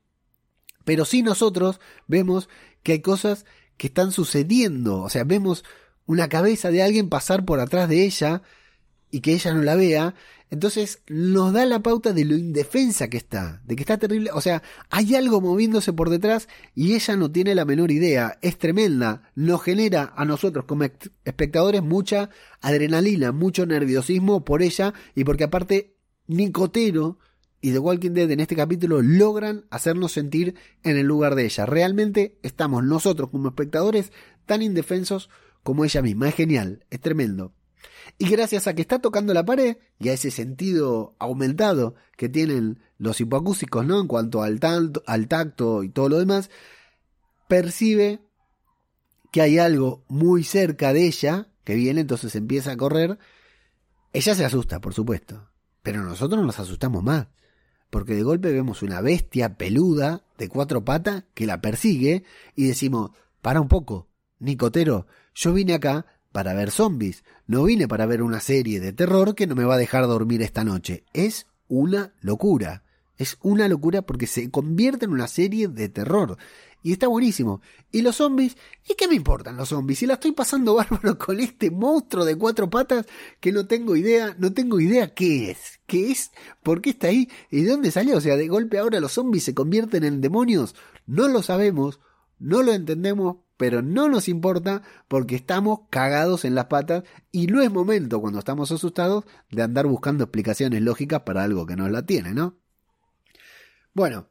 Pero 0.84 1.04
si 1.04 1.22
nosotros 1.22 1.78
vemos 2.06 2.48
que 2.82 2.92
hay 2.92 3.00
cosas 3.00 3.46
que 3.76 3.86
están 3.88 4.12
sucediendo. 4.12 5.00
O 5.00 5.08
sea, 5.08 5.24
vemos 5.24 5.64
una 6.06 6.28
cabeza 6.28 6.70
de 6.70 6.82
alguien 6.82 7.08
pasar 7.08 7.44
por 7.44 7.60
atrás 7.60 7.88
de 7.88 8.04
ella 8.04 8.42
y 9.10 9.20
que 9.20 9.32
ella 9.32 9.54
no 9.54 9.62
la 9.62 9.74
vea. 9.74 10.14
Entonces 10.50 11.02
nos 11.08 11.52
da 11.52 11.64
la 11.64 11.80
pauta 11.80 12.12
de 12.12 12.24
lo 12.24 12.36
indefensa 12.36 13.08
que 13.08 13.16
está, 13.16 13.62
de 13.64 13.76
que 13.76 13.82
está 13.82 13.98
terrible. 13.98 14.30
O 14.32 14.40
sea, 14.40 14.62
hay 14.90 15.14
algo 15.14 15.40
moviéndose 15.40 15.92
por 15.92 16.10
detrás 16.10 16.48
y 16.74 16.94
ella 16.94 17.16
no 17.16 17.30
tiene 17.30 17.54
la 17.54 17.64
menor 17.64 17.92
idea. 17.92 18.38
Es 18.42 18.58
tremenda. 18.58 19.30
Nos 19.36 19.62
genera 19.62 20.12
a 20.16 20.24
nosotros 20.24 20.64
como 20.64 20.84
espectadores 21.24 21.82
mucha 21.82 22.30
adrenalina, 22.60 23.30
mucho 23.32 23.64
nerviosismo 23.64 24.44
por 24.44 24.62
ella 24.62 24.92
y 25.14 25.24
porque 25.24 25.44
aparte 25.44 25.94
Nicotero 26.26 27.18
y 27.60 27.72
The 27.72 27.78
Walking 27.78 28.12
Dead 28.12 28.30
en 28.30 28.40
este 28.40 28.56
capítulo 28.56 29.02
logran 29.02 29.66
hacernos 29.70 30.12
sentir 30.12 30.54
en 30.82 30.96
el 30.96 31.06
lugar 31.06 31.34
de 31.34 31.44
ella. 31.44 31.66
Realmente 31.66 32.38
estamos 32.42 32.84
nosotros 32.84 33.30
como 33.30 33.48
espectadores 33.48 34.12
tan 34.46 34.62
indefensos 34.62 35.28
como 35.62 35.84
ella 35.84 36.02
misma. 36.02 36.28
Es 36.28 36.34
genial, 36.34 36.86
es 36.90 37.00
tremendo. 37.00 37.52
Y 38.18 38.28
gracias 38.28 38.66
a 38.66 38.74
que 38.74 38.82
está 38.82 38.98
tocando 38.98 39.34
la 39.34 39.44
pared 39.44 39.76
y 39.98 40.08
a 40.08 40.12
ese 40.12 40.30
sentido 40.30 41.14
aumentado 41.18 41.94
que 42.16 42.28
tienen 42.28 42.80
los 42.98 43.20
hipoacúsicos, 43.20 43.86
¿no? 43.86 44.00
En 44.00 44.06
cuanto 44.06 44.42
al, 44.42 44.60
al 45.06 45.28
tacto 45.28 45.82
y 45.82 45.88
todo 45.88 46.08
lo 46.08 46.18
demás, 46.18 46.50
percibe 47.48 48.20
que 49.32 49.42
hay 49.42 49.58
algo 49.58 50.04
muy 50.08 50.44
cerca 50.44 50.92
de 50.92 51.06
ella 51.06 51.48
que 51.64 51.74
viene, 51.74 52.00
entonces 52.00 52.34
empieza 52.34 52.72
a 52.72 52.76
correr. 52.76 53.18
Ella 54.12 54.34
se 54.34 54.44
asusta, 54.44 54.80
por 54.80 54.92
supuesto, 54.92 55.50
pero 55.82 56.02
nosotros 56.02 56.44
nos 56.44 56.58
asustamos 56.58 57.02
más, 57.02 57.28
porque 57.90 58.14
de 58.14 58.22
golpe 58.22 58.52
vemos 58.52 58.82
una 58.82 59.00
bestia 59.00 59.56
peluda 59.56 60.22
de 60.38 60.48
cuatro 60.48 60.84
patas 60.84 61.24
que 61.34 61.46
la 61.46 61.60
persigue 61.60 62.24
y 62.54 62.66
decimos, 62.66 63.10
para 63.42 63.60
un 63.60 63.68
poco, 63.68 64.08
Nicotero, 64.38 65.06
yo 65.34 65.52
vine 65.52 65.74
acá 65.74 66.06
para 66.32 66.54
ver 66.54 66.70
zombies. 66.70 67.24
No 67.46 67.64
vine 67.64 67.88
para 67.88 68.06
ver 68.06 68.22
una 68.22 68.40
serie 68.40 68.80
de 68.80 68.92
terror 68.92 69.34
que 69.34 69.46
no 69.46 69.54
me 69.54 69.64
va 69.64 69.74
a 69.74 69.78
dejar 69.78 70.06
dormir 70.06 70.42
esta 70.42 70.64
noche. 70.64 71.04
Es 71.12 71.46
una 71.68 72.14
locura. 72.20 72.84
Es 73.20 73.36
una 73.42 73.68
locura 73.68 74.00
porque 74.00 74.26
se 74.26 74.50
convierte 74.50 75.04
en 75.04 75.12
una 75.12 75.28
serie 75.28 75.68
de 75.68 75.90
terror. 75.90 76.38
Y 76.82 76.92
está 76.92 77.06
buenísimo. 77.06 77.60
¿Y 77.92 78.00
los 78.00 78.16
zombies? 78.16 78.56
¿Y 78.88 78.94
qué 78.94 79.08
me 79.08 79.14
importan 79.14 79.58
los 79.58 79.68
zombies? 79.68 79.98
Si 79.98 80.06
la 80.06 80.14
estoy 80.14 80.32
pasando 80.32 80.74
bárbaro 80.76 81.18
con 81.18 81.38
este 81.38 81.70
monstruo 81.70 82.24
de 82.24 82.36
cuatro 82.36 82.70
patas 82.70 83.04
que 83.38 83.52
no 83.52 83.66
tengo 83.66 83.94
idea, 83.94 84.34
no 84.38 84.54
tengo 84.54 84.80
idea 84.80 85.12
qué 85.12 85.50
es. 85.50 85.80
¿Qué 85.86 86.10
es? 86.10 86.30
¿Por 86.62 86.80
qué 86.80 86.88
está 86.88 87.08
ahí? 87.08 87.28
¿Y 87.50 87.60
de 87.60 87.68
dónde 87.68 87.90
salió? 87.90 88.16
O 88.16 88.22
sea, 88.22 88.38
de 88.38 88.48
golpe 88.48 88.78
ahora 88.78 89.00
los 89.00 89.12
zombies 89.12 89.44
se 89.44 89.54
convierten 89.54 90.02
en 90.04 90.22
demonios. 90.22 90.74
No 91.04 91.28
lo 91.28 91.42
sabemos, 91.42 92.00
no 92.38 92.62
lo 92.62 92.72
entendemos, 92.72 93.36
pero 93.58 93.82
no 93.82 94.08
nos 94.08 94.28
importa 94.28 94.80
porque 95.08 95.34
estamos 95.34 95.80
cagados 95.90 96.46
en 96.46 96.54
las 96.54 96.68
patas 96.68 97.04
y 97.32 97.48
no 97.48 97.60
es 97.60 97.70
momento 97.70 98.18
cuando 98.22 98.38
estamos 98.38 98.72
asustados 98.72 99.26
de 99.50 99.60
andar 99.60 99.86
buscando 99.86 100.24
explicaciones 100.24 100.80
lógicas 100.80 101.20
para 101.20 101.42
algo 101.42 101.66
que 101.66 101.76
no 101.76 101.86
la 101.90 102.06
tiene, 102.06 102.32
¿no? 102.32 102.56
Bueno, 103.94 104.28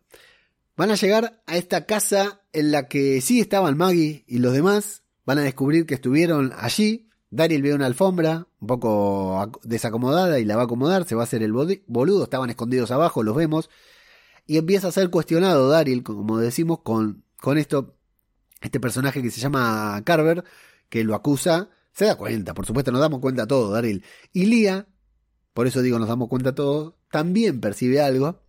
van 0.77 0.91
a 0.91 0.95
llegar 0.95 1.41
a 1.45 1.57
esta 1.57 1.85
casa 1.85 2.41
en 2.53 2.71
la 2.71 2.87
que 2.87 3.21
sí 3.21 3.39
estaban 3.39 3.77
Maggie 3.77 4.23
y 4.27 4.39
los 4.39 4.53
demás, 4.53 5.03
van 5.25 5.39
a 5.39 5.43
descubrir 5.43 5.85
que 5.85 5.95
estuvieron 5.95 6.53
allí, 6.57 7.09
Daryl 7.31 7.61
ve 7.61 7.73
una 7.73 7.85
alfombra 7.85 8.47
un 8.59 8.67
poco 8.67 9.51
desacomodada 9.63 10.39
y 10.39 10.45
la 10.45 10.55
va 10.55 10.63
a 10.63 10.65
acomodar, 10.65 11.05
se 11.05 11.15
va 11.15 11.21
a 11.21 11.25
hacer 11.25 11.43
el 11.43 11.53
boludo, 11.53 12.23
estaban 12.23 12.49
escondidos 12.49 12.91
abajo, 12.91 13.23
los 13.23 13.35
vemos, 13.35 13.69
y 14.47 14.57
empieza 14.57 14.87
a 14.87 14.91
ser 14.91 15.09
cuestionado 15.09 15.69
Daryl, 15.69 16.03
como 16.03 16.39
decimos, 16.39 16.79
con, 16.79 17.23
con 17.37 17.57
esto 17.57 17.95
este 18.61 18.79
personaje 18.79 19.21
que 19.21 19.31
se 19.31 19.39
llama 19.39 20.01
Carver, 20.05 20.43
que 20.89 21.03
lo 21.03 21.15
acusa, 21.15 21.69
se 21.93 22.05
da 22.05 22.15
cuenta, 22.15 22.53
por 22.53 22.65
supuesto, 22.65 22.91
nos 22.91 23.01
damos 23.01 23.19
cuenta 23.19 23.47
todo, 23.47 23.71
Daryl. 23.71 24.03
Y 24.33 24.45
Lía, 24.45 24.87
por 25.53 25.67
eso 25.67 25.81
digo 25.81 25.99
nos 25.99 26.07
damos 26.07 26.29
cuenta 26.29 26.55
todo, 26.55 26.97
también 27.11 27.61
percibe 27.61 28.01
algo, 28.01 28.41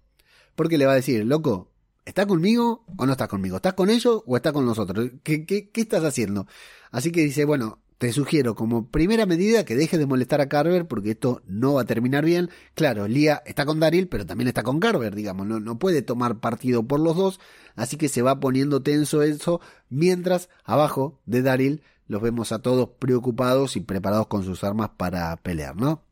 porque 0.55 0.79
le 0.79 0.87
va 0.87 0.93
a 0.93 0.97
decir, 0.97 1.25
loco, 1.25 1.71
¿estás 2.05 2.27
conmigo 2.27 2.85
o 2.97 3.07
no 3.07 3.13
estás 3.13 3.29
conmigo? 3.29 3.57
¿Estás 3.57 3.75
con 3.75 3.91
ellos 3.91 4.23
o 4.27 4.37
estás 4.37 4.53
con 4.53 4.67
nosotros? 4.67 5.11
¿Qué, 5.23 5.47
qué, 5.47 5.71
qué 5.71 5.81
estás 5.81 6.05
haciendo? 6.05 6.47
Así 6.91 7.13
que 7.13 7.23
dice, 7.23 7.45
bueno, 7.45 7.81
te 8.01 8.15
sugiero 8.15 8.55
como 8.55 8.89
primera 8.89 9.27
medida 9.27 9.67
que 9.67 9.77
dejes 9.77 10.01
de 10.01 10.07
molestar 10.07 10.41
a 10.41 10.49
Carver 10.49 10.89
porque 10.89 11.11
esto 11.11 11.43
no 11.47 11.75
va 11.75 11.83
a 11.83 11.85
terminar 11.85 12.25
bien. 12.25 12.49
Claro, 12.75 13.07
Lía 13.07 13.43
está 13.45 13.67
con 13.67 13.79
Daryl, 13.79 14.09
pero 14.09 14.25
también 14.25 14.49
está 14.49 14.63
con 14.63 14.81
Carver, 14.81 15.15
digamos, 15.15 15.47
no, 15.47 15.61
no 15.61 15.79
puede 15.79 16.01
tomar 16.01 16.41
partido 16.41 16.83
por 16.83 16.99
los 16.99 17.15
dos, 17.15 17.41
así 17.77 17.99
que 17.99 18.09
se 18.09 18.23
va 18.23 18.41
poniendo 18.41 18.83
tenso 18.83 19.23
eso, 19.23 19.61
mientras 19.91 20.49
abajo 20.65 21.21
de 21.27 21.43
Daryl 21.43 21.83
los 22.07 22.23
vemos 22.23 22.53
a 22.53 22.61
todos 22.61 22.89
preocupados 22.99 23.77
y 23.77 23.81
preparados 23.81 24.29
con 24.29 24.45
sus 24.45 24.65
armas 24.65 24.93
para 24.97 25.37
pelear, 25.37 25.77
¿no? 25.77 26.03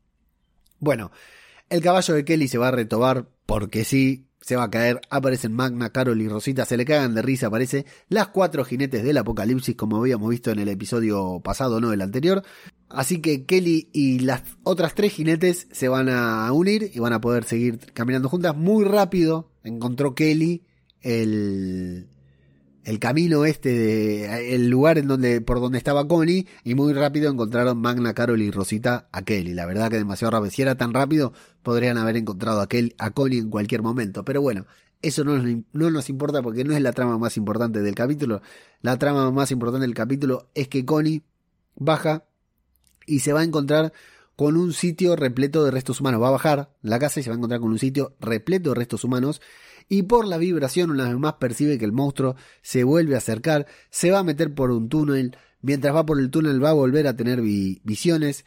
Bueno, 0.79 1.09
el 1.69 1.81
caballo 1.81 2.13
de 2.13 2.25
Kelly 2.25 2.47
se 2.47 2.57
va 2.57 2.69
a 2.69 2.71
retobar 2.71 3.29
porque 3.45 3.83
sí, 3.83 4.27
se 4.41 4.55
va 4.55 4.63
a 4.63 4.69
caer, 4.71 5.01
aparecen 5.09 5.53
Magna, 5.53 5.91
Carol 5.91 6.21
y 6.21 6.27
Rosita, 6.27 6.65
se 6.65 6.77
le 6.77 6.85
cagan 6.85 7.13
de 7.13 7.21
risa, 7.21 7.47
aparece 7.47 7.85
las 8.07 8.29
cuatro 8.29 8.63
jinetes 8.63 9.03
del 9.03 9.17
apocalipsis 9.17 9.75
como 9.75 9.97
habíamos 9.97 10.29
visto 10.29 10.51
en 10.51 10.59
el 10.59 10.69
episodio 10.69 11.39
pasado, 11.43 11.79
no 11.79 11.93
el 11.93 12.01
anterior. 12.01 12.43
Así 12.89 13.21
que 13.21 13.45
Kelly 13.45 13.89
y 13.93 14.19
las 14.19 14.41
otras 14.63 14.95
tres 14.95 15.13
jinetes 15.13 15.67
se 15.71 15.87
van 15.87 16.09
a 16.09 16.51
unir 16.51 16.89
y 16.93 16.99
van 16.99 17.13
a 17.13 17.21
poder 17.21 17.43
seguir 17.43 17.79
caminando 17.93 18.29
juntas 18.29 18.55
muy 18.55 18.83
rápido. 18.83 19.51
Encontró 19.63 20.15
Kelly 20.15 20.63
el, 21.01 22.09
el 22.89 22.97
camino 22.97 23.45
este 23.45 23.69
de 23.69 24.55
el 24.55 24.67
lugar 24.67 24.97
en 24.97 25.07
donde 25.07 25.41
por 25.41 25.59
donde 25.59 25.77
estaba 25.77 26.07
Connie 26.07 26.47
y 26.63 26.73
muy 26.73 26.93
rápido 26.93 27.31
encontraron 27.31 27.79
Magna, 27.79 28.15
Carol 28.15 28.41
y 28.41 28.49
Rosita 28.49 29.07
a 29.11 29.21
Kelly. 29.21 29.53
La 29.53 29.67
verdad 29.67 29.91
que 29.91 29.97
demasiado 29.97 30.31
rápido. 30.31 30.49
Si 30.49 30.63
era 30.63 30.75
tan 30.75 30.91
rápido, 30.91 31.31
podrían 31.61 31.99
haber 31.99 32.17
encontrado 32.17 32.61
a, 32.61 32.67
Kelly, 32.67 32.95
a 32.97 33.11
Connie 33.11 33.37
en 33.37 33.51
cualquier 33.51 33.83
momento. 33.83 34.25
Pero 34.25 34.41
bueno, 34.41 34.65
eso 35.03 35.23
no, 35.23 35.37
no 35.71 35.91
nos 35.91 36.09
importa 36.09 36.41
porque 36.41 36.63
no 36.63 36.73
es 36.73 36.81
la 36.81 36.91
trama 36.91 37.19
más 37.19 37.37
importante 37.37 37.83
del 37.83 37.93
capítulo. 37.93 38.41
La 38.81 38.97
trama 38.97 39.29
más 39.29 39.51
importante 39.51 39.85
del 39.85 39.93
capítulo 39.93 40.49
es 40.55 40.67
que 40.67 40.83
Connie 40.83 41.21
baja 41.75 42.25
y 43.05 43.19
se 43.19 43.33
va 43.33 43.41
a 43.41 43.43
encontrar 43.43 43.93
con 44.35 44.57
un 44.57 44.73
sitio 44.73 45.15
repleto 45.15 45.63
de 45.63 45.69
restos 45.69 46.01
humanos. 46.01 46.23
Va 46.23 46.29
a 46.29 46.31
bajar 46.31 46.71
la 46.81 46.97
casa 46.97 47.19
y 47.19 47.23
se 47.23 47.29
va 47.29 47.35
a 47.35 47.37
encontrar 47.37 47.61
con 47.61 47.69
un 47.69 47.77
sitio 47.77 48.15
repleto 48.19 48.69
de 48.69 48.75
restos 48.75 49.03
humanos 49.03 49.41
y 49.89 50.03
por 50.03 50.27
la 50.27 50.37
vibración 50.37 50.91
una 50.91 51.05
vez 51.05 51.17
más 51.17 51.33
percibe 51.33 51.77
que 51.77 51.85
el 51.85 51.91
monstruo 51.91 52.35
se 52.61 52.83
vuelve 52.83 53.15
a 53.15 53.17
acercar, 53.17 53.65
se 53.89 54.11
va 54.11 54.19
a 54.19 54.23
meter 54.23 54.53
por 54.53 54.71
un 54.71 54.87
túnel, 54.87 55.35
mientras 55.61 55.93
va 55.93 56.05
por 56.05 56.19
el 56.19 56.29
túnel 56.29 56.63
va 56.63 56.69
a 56.69 56.73
volver 56.73 57.07
a 57.07 57.15
tener 57.15 57.41
visiones. 57.41 58.45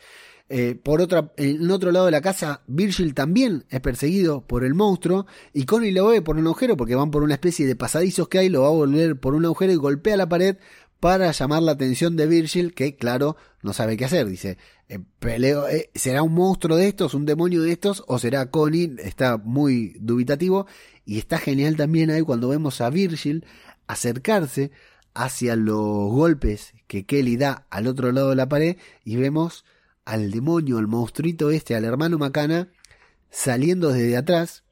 Eh, 0.49 0.75
por 0.75 1.01
en 1.39 1.71
otro 1.71 1.93
lado 1.93 2.07
de 2.07 2.13
la 2.13 2.21
casa, 2.21 2.63
Virgil 2.67 3.15
también 3.15 3.65
es 3.71 3.81
perseguido 3.81 4.47
por 4.47 4.65
el 4.65 4.75
monstruo 4.75 5.27
y 5.55 5.65
Connie 5.65 5.93
lo 5.93 6.09
ve 6.09 6.21
por 6.21 6.37
un 6.37 6.47
agujero 6.47 6.77
porque 6.77 6.95
van 6.95 7.11
por 7.11 7.23
una 7.23 7.35
especie 7.35 7.67
de 7.67 7.75
pasadizos 7.75 8.29
que 8.29 8.39
hay, 8.39 8.49
lo 8.51 8.63
va 8.63 8.69
a 8.69 8.73
volver 8.73 9.19
por 9.19 9.35
un 9.35 9.47
agujero 9.47 9.73
y 9.73 9.77
golpea 9.77 10.17
la 10.17 10.29
pared 10.29 10.59
para 11.03 11.33
llamar 11.33 11.65
la 11.65 11.73
atención 11.73 12.15
de 12.15 12.29
Virgil, 12.29 12.75
que 12.75 12.95
claro, 12.95 13.37
no 13.61 13.73
sabe 13.73 13.97
qué 13.97 14.05
hacer. 14.05 14.29
Dice, 14.29 14.57
eh, 14.89 15.01
peleo, 15.19 15.67
eh, 15.67 15.91
¿será 15.97 16.23
un 16.23 16.33
monstruo 16.33 16.77
de 16.77 16.87
estos, 16.87 17.15
un 17.15 17.27
demonio 17.27 17.61
de 17.61 17.73
estos, 17.73 18.05
o 18.07 18.21
será 18.21 18.53
Connie? 18.53 18.95
Está 19.01 19.37
muy 19.37 19.97
dubitativo. 19.99 20.69
Y 21.05 21.19
está 21.19 21.39
genial 21.39 21.75
también 21.75 22.13
ahí 22.13 22.23
cuando 22.23 22.49
vemos 22.49 22.81
a 22.81 22.89
Virgil 22.89 23.45
acercarse 23.89 24.71
hacia 25.13 25.57
los 25.57 26.13
golpes 26.13 26.73
que 26.87 27.05
Kelly 27.05 27.37
da 27.37 27.67
al 27.71 27.89
otro 27.89 28.13
lado 28.13 28.31
de 28.31 28.37
la 28.37 28.49
pared 28.49 28.77
y 29.05 29.17
vemos 29.17 29.65
al 30.05 30.31
demonio, 30.31 30.79
al 30.79 30.87
monstruito 30.87 31.51
este, 31.51 31.75
al 31.75 31.85
hermano 31.85 32.17
Macana, 32.17 32.69
saliendo 33.29 33.91
desde 33.91 34.17
atrás 34.17 34.63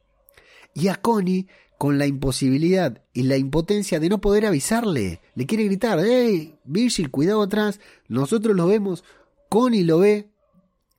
y 0.75 0.87
a 0.87 0.95
Connie 0.95 1.49
con 1.81 1.97
la 1.97 2.07
imposibilidad 2.07 3.03
y 3.15 3.23
la 3.23 3.39
impotencia 3.39 4.01
de 4.01 4.11
no 4.11 4.21
poder 4.21 4.45
avisarle. 4.45 5.23
Le 5.35 5.47
quiere 5.47 5.65
gritar, 5.65 5.99
hey, 6.05 6.57
Virgil, 6.63 7.11
cuidado 7.11 7.41
atrás. 7.41 7.81
Nosotros 8.07 8.55
lo 8.55 8.67
vemos, 8.67 9.03
Connie 9.49 9.85
lo 9.85 10.01
ve, 10.01 10.29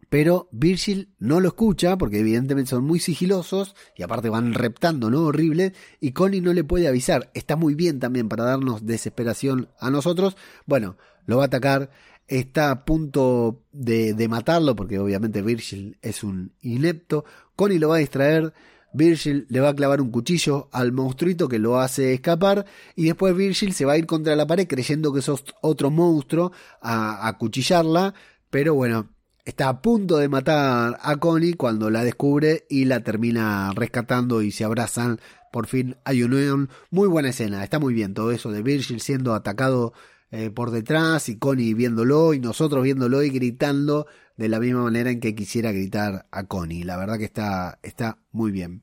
pero 0.10 0.50
Virgil 0.52 1.14
no 1.20 1.40
lo 1.40 1.50
escucha 1.50 2.00
porque 2.00 2.22
evidentemente 2.22 2.72
son 2.72 2.84
muy 2.84 3.00
sigilosos 3.00 3.76
y 3.96 4.02
aparte 4.02 4.30
van 4.30 4.56
reptando, 4.56 5.12
¿no? 5.12 5.22
Horrible. 5.26 5.74
Y 6.00 6.14
Connie 6.14 6.42
no 6.42 6.52
le 6.52 6.64
puede 6.64 6.88
avisar. 6.88 7.30
Está 7.36 7.56
muy 7.56 7.76
bien 7.76 8.00
también 8.00 8.28
para 8.28 8.46
darnos 8.46 8.84
desesperación 8.84 9.70
a 9.80 9.92
nosotros. 9.92 10.36
Bueno, 10.66 10.98
lo 11.28 11.38
va 11.38 11.44
a 11.44 11.46
atacar. 11.46 11.92
Está 12.28 12.72
a 12.72 12.86
punto 12.86 13.62
de, 13.72 14.16
de 14.16 14.28
matarlo 14.28 14.76
porque 14.76 14.98
obviamente 14.98 15.44
Virgil 15.44 16.00
es 16.02 16.24
un 16.24 16.54
inepto. 16.60 17.24
Connie 17.56 17.78
lo 17.78 17.90
va 17.90 17.98
a 17.98 18.00
distraer. 18.00 18.52
Virgil 18.94 19.46
le 19.50 19.60
va 19.60 19.70
a 19.70 19.76
clavar 19.76 20.02
un 20.02 20.12
cuchillo 20.12 20.70
al 20.72 20.92
monstruito 20.92 21.48
que 21.48 21.60
lo 21.60 21.80
hace 21.80 22.14
escapar 22.14 22.66
y 22.96 23.06
después 23.06 23.36
Virgil 23.36 23.74
se 23.74 23.86
va 23.86 23.94
a 23.94 23.98
ir 23.98 24.06
contra 24.06 24.36
la 24.36 24.48
pared 24.48 24.68
creyendo 24.68 25.14
que 25.14 25.22
sos 25.22 25.44
otro 25.62 25.90
monstruo 25.90 26.52
a, 26.82 27.36
cuchillarla, 27.40 28.14
pero 28.50 28.76
bueno, 28.76 29.10
está 29.46 29.70
a 29.70 29.82
punto 29.82 30.18
de 30.18 30.30
matar 30.30 30.98
a 31.02 31.16
Connie 31.18 31.54
cuando 31.54 31.90
la 31.90 32.04
descubre 32.04 32.66
y 32.70 32.86
la 32.86 33.02
termina 33.04 33.72
rescatando 33.76 34.42
y 34.42 34.52
se 34.52 34.64
abrazan. 34.64 35.20
Por 35.52 35.68
fin 35.68 35.98
hay 36.06 36.24
un 36.24 36.70
muy 36.90 37.08
buena 37.08 37.30
escena, 37.30 37.64
está 37.64 37.80
muy 37.80 37.94
bien 37.94 38.14
todo 38.14 38.32
eso 38.32 38.52
de 38.52 38.62
Virgil 38.62 39.02
siendo 39.02 39.34
atacado 39.34 39.94
eh, 40.34 40.50
por 40.50 40.72
detrás 40.72 41.28
y 41.28 41.38
Connie 41.38 41.74
viéndolo 41.74 42.34
y 42.34 42.40
nosotros 42.40 42.84
viéndolo 42.84 43.22
y 43.22 43.30
gritando 43.30 44.08
de 44.42 44.50
la 44.50 44.60
misma 44.60 44.82
manera 44.82 45.12
en 45.12 45.20
que 45.20 45.36
quisiera 45.36 45.72
gritar 45.72 46.26
a 46.32 46.44
Connie. 46.46 46.84
La 46.84 46.98
verdad 46.98 47.20
que 47.20 47.26
está, 47.26 47.78
está 47.84 48.18
muy 48.32 48.52
bien. 48.52 48.82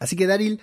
Así 0.00 0.16
que 0.16 0.26
Daryl 0.26 0.60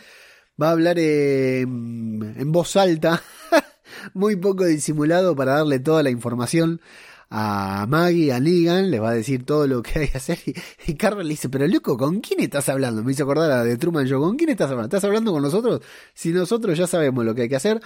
va 0.62 0.68
a 0.68 0.72
hablar 0.72 1.00
en 1.00 2.52
voz 2.52 2.76
alta, 2.76 3.24
muy 4.14 4.36
poco 4.36 4.66
disimulado 4.66 5.34
para 5.34 5.54
darle 5.54 5.80
toda 5.80 6.04
la 6.04 6.10
información 6.10 6.82
a 7.30 7.86
Maggie, 7.88 8.34
a 8.34 8.40
Negan, 8.42 8.92
le 8.92 9.00
va 9.00 9.12
a 9.12 9.14
decir 9.14 9.46
todo 9.46 9.66
lo 9.66 9.82
que 9.82 10.00
hay 10.00 10.08
que 10.10 10.18
hacer. 10.18 10.40
Y, 10.46 10.56
y 10.92 10.96
Carver 10.96 11.26
le 11.26 11.32
dice, 11.32 11.48
pero 11.48 11.66
loco, 11.68 11.98
¿con 11.98 12.20
quién 12.20 12.42
estás 12.42 12.68
hablando? 12.68 13.04
Me 13.04 13.14
hizo 13.14 13.24
acordar 13.24 13.52
a 13.52 13.64
de 13.64 13.78
Truman 13.78 14.08
Show, 14.08 14.22
¿con 14.22 14.36
quién 14.36 14.50
estás 14.50 14.70
hablando? 14.70 14.88
¿Estás 14.88 15.06
hablando 15.06 15.32
con 15.32 15.42
nosotros? 15.42 15.82
Si 16.14 16.34
nosotros 16.34 16.78
ya 16.78 16.88
sabemos 16.88 17.24
lo 17.24 17.34
que 17.34 17.44
hay 17.44 17.50
que 17.50 17.56
hacer, 17.56 17.82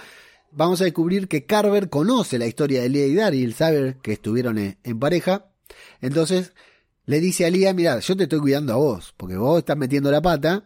vamos 0.52 0.80
a 0.80 0.84
descubrir 0.84 1.28
que 1.28 1.44
Carver 1.44 1.88
conoce 1.88 2.38
la 2.38 2.46
historia 2.46 2.82
de 2.82 2.88
Lia 2.88 3.06
y 3.06 3.14
Daryl, 3.14 3.54
sabe 3.54 3.96
que 4.02 4.12
estuvieron 4.12 4.58
en, 4.58 4.98
pareja. 4.98 5.46
Entonces 6.00 6.52
le 7.04 7.20
dice 7.20 7.46
a 7.46 7.50
Lia, 7.50 7.74
mira, 7.74 7.98
yo 7.98 8.16
te 8.16 8.24
estoy 8.24 8.40
cuidando 8.40 8.72
a 8.72 8.76
vos, 8.76 9.14
porque 9.16 9.36
vos 9.36 9.58
estás 9.58 9.76
metiendo 9.76 10.10
la 10.10 10.22
pata 10.22 10.64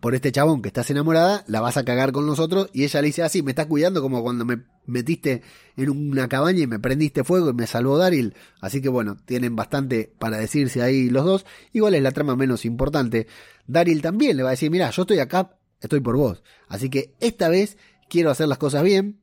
por 0.00 0.14
este 0.14 0.30
chabón 0.32 0.62
que 0.62 0.68
estás 0.68 0.90
enamorada, 0.90 1.44
la 1.46 1.60
vas 1.60 1.76
a 1.76 1.84
cagar 1.84 2.12
con 2.12 2.26
nosotros. 2.26 2.68
Y 2.72 2.84
ella 2.84 3.00
le 3.00 3.06
dice 3.08 3.22
así, 3.22 3.42
me 3.42 3.52
estás 3.52 3.66
cuidando 3.66 4.02
como 4.02 4.22
cuando 4.22 4.44
me 4.44 4.62
metiste 4.86 5.42
en 5.76 5.90
una 5.90 6.28
cabaña 6.28 6.60
y 6.60 6.66
me 6.66 6.78
prendiste 6.78 7.24
fuego 7.24 7.50
y 7.50 7.54
me 7.54 7.66
salvó 7.66 7.98
Daryl. 7.98 8.34
Así 8.60 8.80
que 8.80 8.88
bueno, 8.88 9.16
tienen 9.24 9.56
bastante 9.56 10.12
para 10.18 10.36
decirse 10.36 10.82
ahí 10.82 11.10
los 11.10 11.24
dos. 11.24 11.46
Igual 11.72 11.94
es 11.94 12.02
la 12.02 12.12
trama 12.12 12.36
menos 12.36 12.64
importante. 12.64 13.26
Daryl 13.66 14.02
también 14.02 14.36
le 14.36 14.42
va 14.42 14.50
a 14.50 14.52
decir, 14.52 14.70
mira, 14.70 14.90
yo 14.90 15.02
estoy 15.02 15.18
acá, 15.18 15.58
estoy 15.80 16.00
por 16.00 16.16
vos. 16.16 16.42
Así 16.68 16.90
que 16.90 17.14
esta 17.20 17.48
vez 17.48 17.76
quiero 18.08 18.30
hacer 18.30 18.48
las 18.48 18.58
cosas 18.58 18.82
bien. 18.82 19.20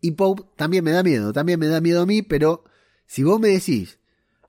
Y 0.00 0.12
Pope 0.12 0.42
también 0.56 0.84
me 0.84 0.90
da 0.90 1.02
miedo, 1.02 1.32
también 1.32 1.58
me 1.58 1.66
da 1.66 1.80
miedo 1.80 2.02
a 2.02 2.06
mí, 2.06 2.20
pero 2.20 2.64
si 3.06 3.22
vos 3.22 3.40
me 3.40 3.48
decís 3.48 3.98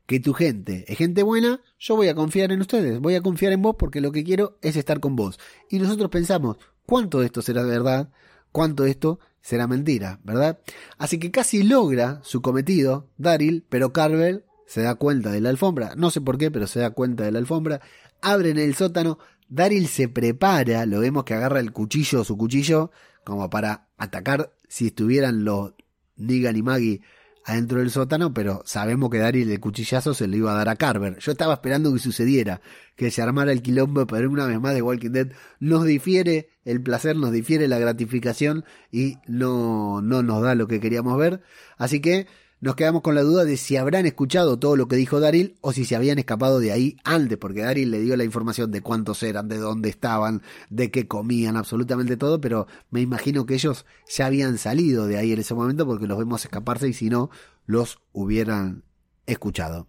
que 0.05 0.19
tu 0.19 0.33
gente 0.33 0.85
es 0.87 0.97
gente 0.97 1.23
buena, 1.23 1.61
yo 1.79 1.95
voy 1.95 2.07
a 2.07 2.15
confiar 2.15 2.51
en 2.51 2.61
ustedes, 2.61 2.99
voy 2.99 3.15
a 3.15 3.21
confiar 3.21 3.53
en 3.53 3.61
vos 3.61 3.75
porque 3.77 4.01
lo 4.01 4.11
que 4.11 4.23
quiero 4.23 4.57
es 4.61 4.75
estar 4.75 4.99
con 4.99 5.15
vos. 5.15 5.39
Y 5.69 5.79
nosotros 5.79 6.09
pensamos, 6.09 6.57
¿cuánto 6.85 7.19
de 7.19 7.27
esto 7.27 7.41
será 7.41 7.63
verdad? 7.63 8.09
¿Cuánto 8.51 8.83
de 8.83 8.91
esto 8.91 9.19
será 9.41 9.67
mentira? 9.67 10.19
¿Verdad? 10.23 10.59
Así 10.97 11.19
que 11.19 11.31
casi 11.31 11.63
logra 11.63 12.21
su 12.23 12.41
cometido, 12.41 13.09
Daryl, 13.17 13.63
pero 13.67 13.93
Carvel 13.93 14.45
se 14.67 14.81
da 14.81 14.95
cuenta 14.95 15.31
de 15.31 15.41
la 15.41 15.49
alfombra, 15.49 15.93
no 15.95 16.09
sé 16.09 16.21
por 16.21 16.37
qué, 16.37 16.51
pero 16.51 16.67
se 16.67 16.79
da 16.79 16.91
cuenta 16.91 17.23
de 17.23 17.31
la 17.31 17.39
alfombra, 17.39 17.81
abren 18.21 18.57
el 18.57 18.75
sótano, 18.75 19.19
Daryl 19.47 19.87
se 19.87 20.07
prepara, 20.07 20.85
lo 20.85 20.99
vemos 20.99 21.23
que 21.23 21.35
agarra 21.35 21.59
el 21.59 21.71
cuchillo, 21.71 22.23
su 22.23 22.37
cuchillo, 22.37 22.91
como 23.23 23.49
para 23.49 23.87
atacar 23.97 24.53
si 24.67 24.87
estuvieran 24.87 25.43
los 25.43 25.73
Negan 26.15 26.55
y 26.55 26.63
Maggie 26.63 27.01
adentro 27.45 27.79
del 27.79 27.91
sótano, 27.91 28.33
pero 28.33 28.63
sabemos 28.65 29.09
que 29.11 29.19
Daryl 29.19 29.51
el 29.51 29.59
cuchillazo 29.59 30.15
se 30.15 30.27
lo 30.27 30.35
iba 30.35 30.51
a 30.51 30.55
dar 30.55 30.67
a 30.67 30.75
Carver. 30.75 31.19
Yo 31.19 31.31
estaba 31.31 31.53
esperando 31.53 31.93
que 31.93 31.99
sucediera, 31.99 32.59
que 32.95 33.11
se 33.11 33.21
armara 33.21 33.51
el 33.51 33.61
quilombo, 33.61 34.07
pero 34.07 34.29
una 34.29 34.47
vez 34.47 34.59
más 34.59 34.73
de 34.73 34.81
Walking 34.81 35.11
Dead 35.11 35.27
nos 35.59 35.85
difiere 35.85 36.49
el 36.65 36.81
placer, 36.81 37.15
nos 37.15 37.31
difiere 37.31 37.67
la 37.67 37.77
gratificación 37.77 38.65
y 38.91 39.17
no, 39.27 40.01
no 40.01 40.23
nos 40.23 40.41
da 40.41 40.55
lo 40.55 40.67
que 40.67 40.79
queríamos 40.79 41.17
ver. 41.19 41.43
Así 41.77 42.01
que 42.01 42.25
nos 42.61 42.75
quedamos 42.75 43.01
con 43.01 43.15
la 43.15 43.21
duda 43.21 43.45
de 43.45 43.57
si 43.57 43.77
habrán 43.77 44.05
escuchado 44.05 44.57
todo 44.57 44.75
lo 44.75 44.87
que 44.87 44.95
dijo 44.95 45.19
Daryl 45.19 45.55
o 45.61 45.73
si 45.73 45.85
se 45.85 45.95
habían 45.95 46.19
escapado 46.19 46.59
de 46.59 46.71
ahí 46.71 46.97
antes, 47.03 47.37
porque 47.37 47.61
Daryl 47.61 47.91
le 47.91 47.99
dio 47.99 48.15
la 48.17 48.23
información 48.23 48.71
de 48.71 48.81
cuántos 48.81 49.21
eran, 49.23 49.47
de 49.47 49.57
dónde 49.57 49.89
estaban, 49.89 50.41
de 50.69 50.89
qué 50.89 51.07
comían, 51.07 51.57
absolutamente 51.57 52.17
todo, 52.17 52.39
pero 52.39 52.67
me 52.89 53.01
imagino 53.01 53.45
que 53.45 53.55
ellos 53.55 53.85
ya 54.07 54.27
habían 54.27 54.57
salido 54.57 55.07
de 55.07 55.17
ahí 55.17 55.33
en 55.33 55.39
ese 55.39 55.53
momento 55.53 55.85
porque 55.85 56.07
los 56.07 56.17
vemos 56.17 56.43
escaparse 56.43 56.87
y 56.87 56.93
si 56.93 57.09
no, 57.09 57.29
los 57.65 57.99
hubieran 58.13 58.83
escuchado. 59.25 59.87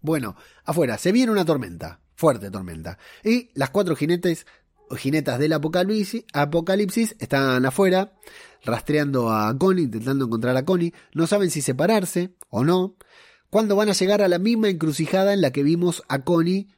Bueno, 0.00 0.36
afuera, 0.64 0.98
se 0.98 1.10
viene 1.10 1.32
una 1.32 1.44
tormenta, 1.44 2.00
fuerte 2.14 2.50
tormenta, 2.50 2.98
y 3.24 3.50
las 3.54 3.70
cuatro 3.70 3.96
jinetes 3.96 4.46
jinetas 4.96 5.38
del 5.38 5.52
apocalipsis, 5.52 6.24
apocalipsis 6.32 7.16
están 7.18 7.64
afuera, 7.66 8.12
rastreando 8.64 9.30
a 9.30 9.56
Connie, 9.56 9.84
intentando 9.84 10.26
encontrar 10.26 10.56
a 10.56 10.64
Connie. 10.64 10.94
No 11.12 11.26
saben 11.26 11.50
si 11.50 11.62
separarse 11.62 12.34
o 12.48 12.64
no. 12.64 12.96
Cuando 13.50 13.76
van 13.76 13.88
a 13.88 13.94
llegar 13.94 14.22
a 14.22 14.28
la 14.28 14.38
misma 14.38 14.68
encrucijada 14.68 15.32
en 15.32 15.40
la 15.40 15.52
que 15.52 15.62
vimos 15.62 16.02
a 16.08 16.24
Connie 16.24 16.68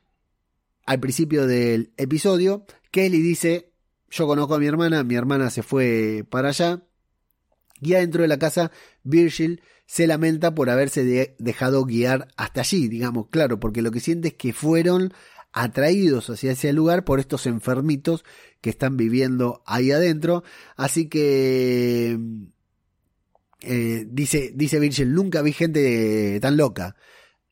al 0.87 1.01
principio 1.01 1.47
del 1.47 1.93
episodio, 1.97 2.65
Kelly 2.91 3.21
dice, 3.21 3.73
yo 4.11 4.27
conozco 4.27 4.55
a 4.55 4.59
mi 4.59 4.67
hermana, 4.67 5.05
mi 5.05 5.15
hermana 5.15 5.51
se 5.51 5.63
fue 5.63 6.25
para 6.29 6.49
allá. 6.49 6.83
Y 7.81 7.95
adentro 7.95 8.23
de 8.23 8.29
la 8.29 8.39
casa, 8.39 8.71
Virgil 9.03 9.63
se 9.87 10.07
lamenta 10.07 10.55
por 10.55 10.71
haberse 10.71 11.35
dejado 11.39 11.85
guiar 11.85 12.29
hasta 12.37 12.61
allí, 12.61 12.89
digamos, 12.89 13.27
claro, 13.31 13.59
porque 13.59 13.83
lo 13.83 13.91
que 13.91 14.01
siente 14.01 14.29
es 14.29 14.35
que 14.35 14.53
fueron 14.53 15.13
atraídos 15.53 16.31
hacia 16.31 16.53
ese 16.53 16.73
lugar 16.73 17.05
por 17.05 17.19
estos 17.19 17.47
enfermitos 17.47 18.25
que 18.61 18.71
están 18.71 18.97
viviendo 18.97 19.63
ahí 19.67 19.91
adentro. 19.91 20.43
Así 20.77 21.09
que 21.09 22.19
eh, 23.63 24.07
dice, 24.09 24.53
dice 24.55 24.79
Virgil, 24.79 25.15
nunca 25.15 25.43
vi 25.43 25.53
gente 25.53 26.39
tan 26.41 26.57
loca. 26.57 26.97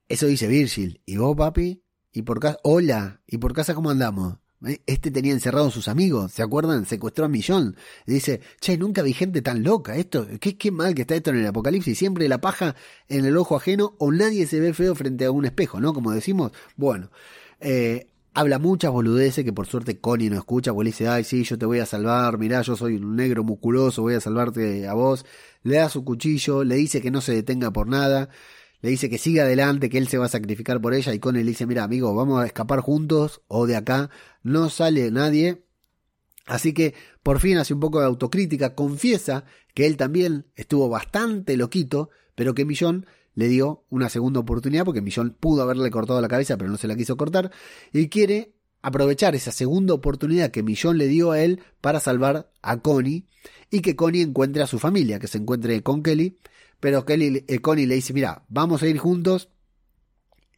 Eso 0.08 0.26
dice 0.26 0.48
Virgil. 0.48 1.00
¿Y 1.06 1.16
vos, 1.16 1.36
papi? 1.36 1.82
¿Y 2.12 2.22
por 2.22 2.40
casa? 2.40 2.58
Hola. 2.62 3.20
¿Y 3.26 3.38
por 3.38 3.52
casa 3.52 3.74
cómo 3.74 3.90
andamos? 3.90 4.38
¿Eh? 4.66 4.80
Este 4.86 5.10
tenía 5.10 5.32
encerrado 5.32 5.68
a 5.68 5.70
sus 5.70 5.86
amigos, 5.86 6.32
¿se 6.32 6.42
acuerdan? 6.42 6.84
Secuestró 6.86 7.26
a 7.26 7.28
Millón. 7.28 7.76
dice, 8.06 8.40
che, 8.60 8.76
nunca 8.76 9.02
vi 9.02 9.12
gente 9.12 9.42
tan 9.42 9.62
loca. 9.62 9.96
Esto, 9.96 10.26
qué, 10.40 10.56
qué 10.56 10.70
mal 10.70 10.94
que 10.94 11.02
está 11.02 11.14
esto 11.14 11.30
en 11.30 11.36
el 11.36 11.46
apocalipsis. 11.46 11.96
Siempre 11.96 12.28
la 12.28 12.40
paja 12.40 12.74
en 13.08 13.24
el 13.24 13.36
ojo 13.36 13.56
ajeno 13.56 13.94
o 13.98 14.10
nadie 14.10 14.46
se 14.46 14.60
ve 14.60 14.74
feo 14.74 14.94
frente 14.94 15.26
a 15.26 15.30
un 15.30 15.44
espejo, 15.44 15.80
¿no? 15.80 15.92
Como 15.92 16.10
decimos. 16.12 16.52
Bueno, 16.76 17.10
eh, 17.60 18.08
habla 18.34 18.58
muchas 18.58 18.90
boludeces 18.90 19.44
que 19.44 19.52
por 19.52 19.66
suerte 19.66 20.00
Connie 20.00 20.30
no 20.30 20.36
escucha, 20.36 20.72
porque 20.72 20.84
le 20.84 20.90
dice, 20.90 21.08
ay, 21.08 21.24
sí, 21.24 21.44
yo 21.44 21.58
te 21.58 21.66
voy 21.66 21.80
a 21.80 21.86
salvar, 21.86 22.38
mirá, 22.38 22.62
yo 22.62 22.76
soy 22.76 22.96
un 22.96 23.16
negro 23.16 23.44
musculoso, 23.44 24.02
voy 24.02 24.14
a 24.14 24.20
salvarte 24.20 24.86
a 24.86 24.94
vos. 24.94 25.26
Le 25.62 25.76
da 25.76 25.88
su 25.88 26.04
cuchillo, 26.04 26.64
le 26.64 26.76
dice 26.76 27.00
que 27.00 27.10
no 27.10 27.20
se 27.20 27.34
detenga 27.34 27.72
por 27.72 27.88
nada 27.88 28.28
le 28.80 28.90
dice 28.90 29.10
que 29.10 29.18
siga 29.18 29.42
adelante, 29.42 29.90
que 29.90 29.98
él 29.98 30.08
se 30.08 30.18
va 30.18 30.26
a 30.26 30.30
sacrificar 30.30 30.80
por 30.80 30.94
ella 30.94 31.12
y 31.12 31.18
con 31.18 31.36
él 31.36 31.44
le 31.44 31.50
dice, 31.50 31.66
mira 31.66 31.84
amigo, 31.84 32.14
vamos 32.14 32.40
a 32.40 32.46
escapar 32.46 32.80
juntos 32.80 33.42
o 33.48 33.66
de 33.66 33.76
acá 33.76 34.10
no 34.42 34.70
sale 34.70 35.10
nadie. 35.10 35.64
Así 36.46 36.72
que 36.72 36.94
por 37.22 37.40
fin 37.40 37.58
hace 37.58 37.74
un 37.74 37.80
poco 37.80 38.00
de 38.00 38.06
autocrítica, 38.06 38.74
confiesa 38.74 39.44
que 39.74 39.86
él 39.86 39.96
también 39.96 40.46
estuvo 40.54 40.88
bastante 40.88 41.56
loquito, 41.56 42.10
pero 42.34 42.54
que 42.54 42.64
Millón 42.64 43.06
le 43.38 43.46
dio 43.46 43.84
una 43.88 44.08
segunda 44.08 44.40
oportunidad 44.40 44.84
porque 44.84 45.00
Millón 45.00 45.36
pudo 45.38 45.62
haberle 45.62 45.90
cortado 45.90 46.20
la 46.20 46.26
cabeza, 46.26 46.56
pero 46.56 46.70
no 46.70 46.76
se 46.76 46.88
la 46.88 46.96
quiso 46.96 47.16
cortar, 47.16 47.52
y 47.92 48.08
quiere 48.08 48.54
aprovechar 48.82 49.36
esa 49.36 49.52
segunda 49.52 49.94
oportunidad 49.94 50.50
que 50.50 50.64
Millón 50.64 50.98
le 50.98 51.06
dio 51.06 51.30
a 51.30 51.40
él 51.40 51.60
para 51.80 52.00
salvar 52.00 52.50
a 52.62 52.78
Connie 52.78 53.26
y 53.70 53.80
que 53.80 53.94
Connie 53.94 54.22
encuentre 54.22 54.62
a 54.62 54.66
su 54.66 54.80
familia, 54.80 55.20
que 55.20 55.28
se 55.28 55.38
encuentre 55.38 55.80
con 55.84 56.02
Kelly 56.02 56.36
pero 56.80 57.04
Kelly, 57.04 57.44
eh, 57.46 57.58
Connie 57.60 57.86
le 57.86 57.96
dice, 57.96 58.12
mira, 58.12 58.44
vamos 58.48 58.82
a 58.82 58.88
ir 58.88 58.98
juntos. 58.98 59.50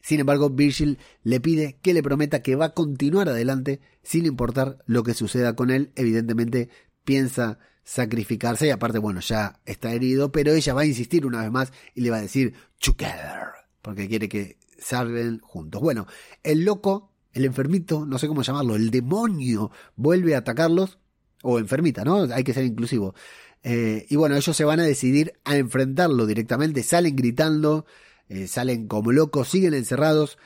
Sin 0.03 0.21
embargo, 0.21 0.51
Virgil 0.51 0.99
le 1.23 1.41
pide 1.41 1.79
que 1.83 1.93
le 1.95 2.03
prometa 2.03 2.43
que 2.43 2.57
va 2.57 2.67
a 2.67 2.75
continuar 2.75 3.29
adelante 3.29 3.81
sin 4.03 4.27
importar 4.27 4.79
lo 4.87 5.03
que 5.03 5.15
suceda 5.15 5.55
con 5.55 5.71
él. 5.71 5.93
Evidentemente 5.97 6.71
piensa 7.05 7.59
sacrificarse 7.91 8.69
y 8.69 8.71
aparte, 8.71 9.01
bueno, 9.01 9.19
ya 9.19 9.59
está 9.67 9.93
herido, 9.93 10.31
pero 10.31 10.53
ella 10.53 10.75
va 10.75 10.83
a 10.83 10.87
insistir 10.87 11.27
una 11.27 11.43
vez 11.43 11.51
más 11.51 11.73
y 11.93 12.03
le 12.03 12.11
va 12.11 12.19
a 12.19 12.23
decir 12.23 12.55
together, 12.79 13.49
porque 13.83 14.07
quiere 14.07 14.29
que 14.29 14.59
salgan 14.79 15.41
juntos. 15.41 15.83
Bueno, 15.83 16.07
el 16.45 16.65
loco, 16.65 17.11
el 17.33 17.45
enfermito, 17.45 18.07
no 18.07 18.17
sé 18.19 18.29
cómo 18.29 18.43
llamarlo, 18.43 18.77
el 18.77 18.93
demonio, 18.93 19.73
vuelve 19.97 20.37
a 20.37 20.39
atacarlos, 20.39 20.99
o 21.43 21.59
enfermita, 21.59 22.05
¿no? 22.05 22.33
Hay 22.33 22.45
que 22.45 22.55
ser 22.55 22.65
inclusivo. 22.65 23.17
Eh, 23.65 24.07
y 24.09 24.15
bueno, 24.15 24.37
ellos 24.37 24.57
se 24.57 24.65
van 24.65 24.79
a 24.79 24.85
decidir 24.85 25.33
a 25.45 25.57
enfrentarlo 25.57 26.27
directamente, 26.27 26.85
salen 26.85 27.17
gritando, 27.17 27.87
eh, 28.29 28.47
salen 28.47 28.87
como 28.87 29.11
locos, 29.11 29.49
siguen 29.49 29.75
encerrados, 29.75 30.39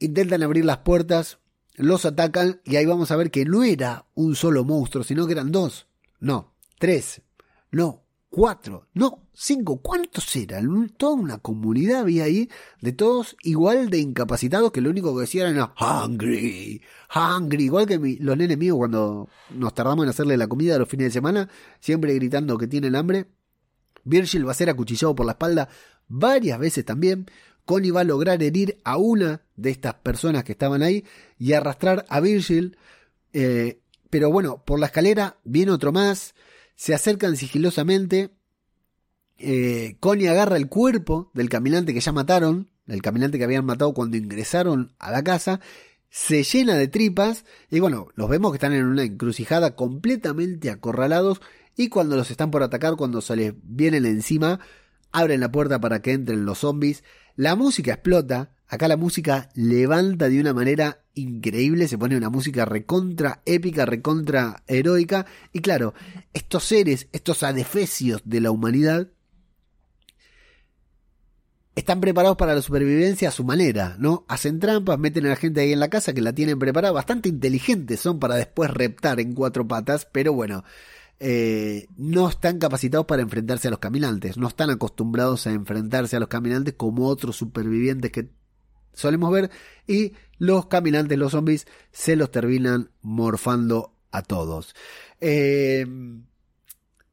intentan 0.00 0.42
abrir 0.42 0.64
las 0.64 0.78
puertas, 0.78 1.38
los 1.76 2.04
atacan 2.04 2.60
y 2.64 2.74
ahí 2.76 2.84
vamos 2.84 3.12
a 3.12 3.16
ver 3.16 3.30
que 3.30 3.44
no 3.44 3.62
era 3.62 4.06
un 4.14 4.34
solo 4.34 4.64
monstruo, 4.64 5.04
sino 5.04 5.24
que 5.26 5.34
eran 5.34 5.52
dos, 5.52 5.86
no, 6.18 6.53
tres, 6.78 7.22
no, 7.70 8.04
cuatro, 8.34 8.88
no, 8.94 9.28
cinco, 9.32 9.80
¿cuántos 9.80 10.34
eran? 10.34 10.88
Toda 10.96 11.14
una 11.14 11.38
comunidad 11.38 12.00
había 12.00 12.24
ahí 12.24 12.50
de 12.80 12.92
todos 12.92 13.36
igual 13.42 13.90
de 13.90 13.98
incapacitados 13.98 14.72
que 14.72 14.80
lo 14.80 14.90
único 14.90 15.14
que 15.14 15.20
decían 15.20 15.54
era 15.54 15.72
hungry, 15.80 16.82
hungry, 17.14 17.64
igual 17.64 17.86
que 17.86 18.18
los 18.20 18.36
nenes 18.36 18.58
míos 18.58 18.76
cuando 18.76 19.28
nos 19.50 19.74
tardamos 19.74 20.04
en 20.04 20.10
hacerle 20.10 20.36
la 20.36 20.48
comida 20.48 20.74
a 20.74 20.78
los 20.78 20.88
fines 20.88 21.06
de 21.06 21.10
semana, 21.12 21.48
siempre 21.78 22.14
gritando 22.14 22.58
que 22.58 22.66
tienen 22.66 22.96
hambre. 22.96 23.26
Virgil 24.02 24.46
va 24.46 24.50
a 24.50 24.54
ser 24.54 24.68
acuchillado 24.68 25.14
por 25.14 25.26
la 25.26 25.32
espalda 25.32 25.68
varias 26.08 26.58
veces 26.58 26.84
también. 26.84 27.26
Connie 27.64 27.92
va 27.92 28.00
a 28.00 28.04
lograr 28.04 28.42
herir 28.42 28.80
a 28.84 28.98
una 28.98 29.42
de 29.56 29.70
estas 29.70 29.94
personas 29.94 30.44
que 30.44 30.52
estaban 30.52 30.82
ahí 30.82 31.04
y 31.38 31.52
arrastrar 31.52 32.04
a 32.08 32.20
Virgil. 32.20 32.76
Eh, 33.32 33.80
pero 34.10 34.30
bueno, 34.30 34.62
por 34.64 34.78
la 34.78 34.86
escalera 34.86 35.38
viene 35.44 35.72
otro 35.72 35.92
más 35.92 36.34
se 36.76 36.94
acercan 36.94 37.36
sigilosamente. 37.36 38.30
Eh, 39.38 39.96
Connie 40.00 40.28
agarra 40.28 40.56
el 40.56 40.68
cuerpo 40.68 41.30
del 41.34 41.48
caminante 41.48 41.92
que 41.92 42.00
ya 42.00 42.12
mataron, 42.12 42.70
el 42.86 43.02
caminante 43.02 43.38
que 43.38 43.44
habían 43.44 43.64
matado 43.64 43.94
cuando 43.94 44.16
ingresaron 44.16 44.94
a 44.98 45.10
la 45.10 45.24
casa, 45.24 45.60
se 46.10 46.44
llena 46.44 46.76
de 46.76 46.86
tripas 46.86 47.44
y 47.70 47.80
bueno, 47.80 48.08
los 48.14 48.28
vemos 48.28 48.52
que 48.52 48.56
están 48.56 48.72
en 48.72 48.84
una 48.84 49.02
encrucijada 49.02 49.74
completamente 49.74 50.70
acorralados 50.70 51.40
y 51.76 51.88
cuando 51.88 52.16
los 52.16 52.30
están 52.30 52.52
por 52.52 52.62
atacar, 52.62 52.94
cuando 52.96 53.20
se 53.20 53.34
les 53.34 53.54
vienen 53.62 54.06
encima, 54.06 54.60
abren 55.10 55.40
la 55.40 55.50
puerta 55.50 55.80
para 55.80 56.02
que 56.02 56.12
entren 56.12 56.44
los 56.44 56.58
zombies, 56.58 57.02
la 57.34 57.56
música 57.56 57.94
explota, 57.94 58.54
acá 58.68 58.86
la 58.86 58.96
música 58.96 59.48
levanta 59.54 60.28
de 60.28 60.40
una 60.40 60.54
manera 60.54 61.03
increíble, 61.14 61.88
se 61.88 61.98
pone 61.98 62.16
una 62.16 62.30
música 62.30 62.64
recontra 62.64 63.42
épica, 63.44 63.86
recontra 63.86 64.62
heroica. 64.66 65.26
Y 65.52 65.60
claro, 65.60 65.94
estos 66.32 66.64
seres, 66.64 67.08
estos 67.12 67.42
adefesios 67.42 68.22
de 68.24 68.40
la 68.40 68.50
humanidad, 68.50 69.08
están 71.74 72.00
preparados 72.00 72.36
para 72.36 72.54
la 72.54 72.62
supervivencia 72.62 73.28
a 73.28 73.32
su 73.32 73.44
manera, 73.44 73.96
¿no? 73.98 74.24
Hacen 74.28 74.60
trampas, 74.60 74.98
meten 74.98 75.26
a 75.26 75.30
la 75.30 75.36
gente 75.36 75.60
ahí 75.60 75.72
en 75.72 75.80
la 75.80 75.88
casa 75.88 76.12
que 76.12 76.20
la 76.20 76.32
tienen 76.32 76.58
preparada, 76.58 76.92
bastante 76.92 77.28
inteligentes 77.28 78.00
son 78.00 78.20
para 78.20 78.36
después 78.36 78.70
reptar 78.70 79.18
en 79.18 79.34
cuatro 79.34 79.66
patas, 79.66 80.06
pero 80.10 80.32
bueno, 80.32 80.62
eh, 81.18 81.88
no 81.96 82.28
están 82.28 82.58
capacitados 82.58 83.06
para 83.06 83.22
enfrentarse 83.22 83.68
a 83.68 83.70
los 83.72 83.80
caminantes, 83.80 84.36
no 84.36 84.46
están 84.46 84.70
acostumbrados 84.70 85.46
a 85.46 85.52
enfrentarse 85.52 86.16
a 86.16 86.20
los 86.20 86.28
caminantes 86.28 86.74
como 86.74 87.08
otros 87.08 87.36
supervivientes 87.36 88.12
que 88.12 88.28
solemos 88.94 89.32
ver 89.32 89.50
y 89.86 90.12
los 90.38 90.66
caminantes, 90.66 91.18
los 91.18 91.32
zombies, 91.32 91.66
se 91.92 92.16
los 92.16 92.30
terminan 92.30 92.90
morfando 93.02 93.94
a 94.10 94.22
todos. 94.22 94.74
Eh, 95.20 95.86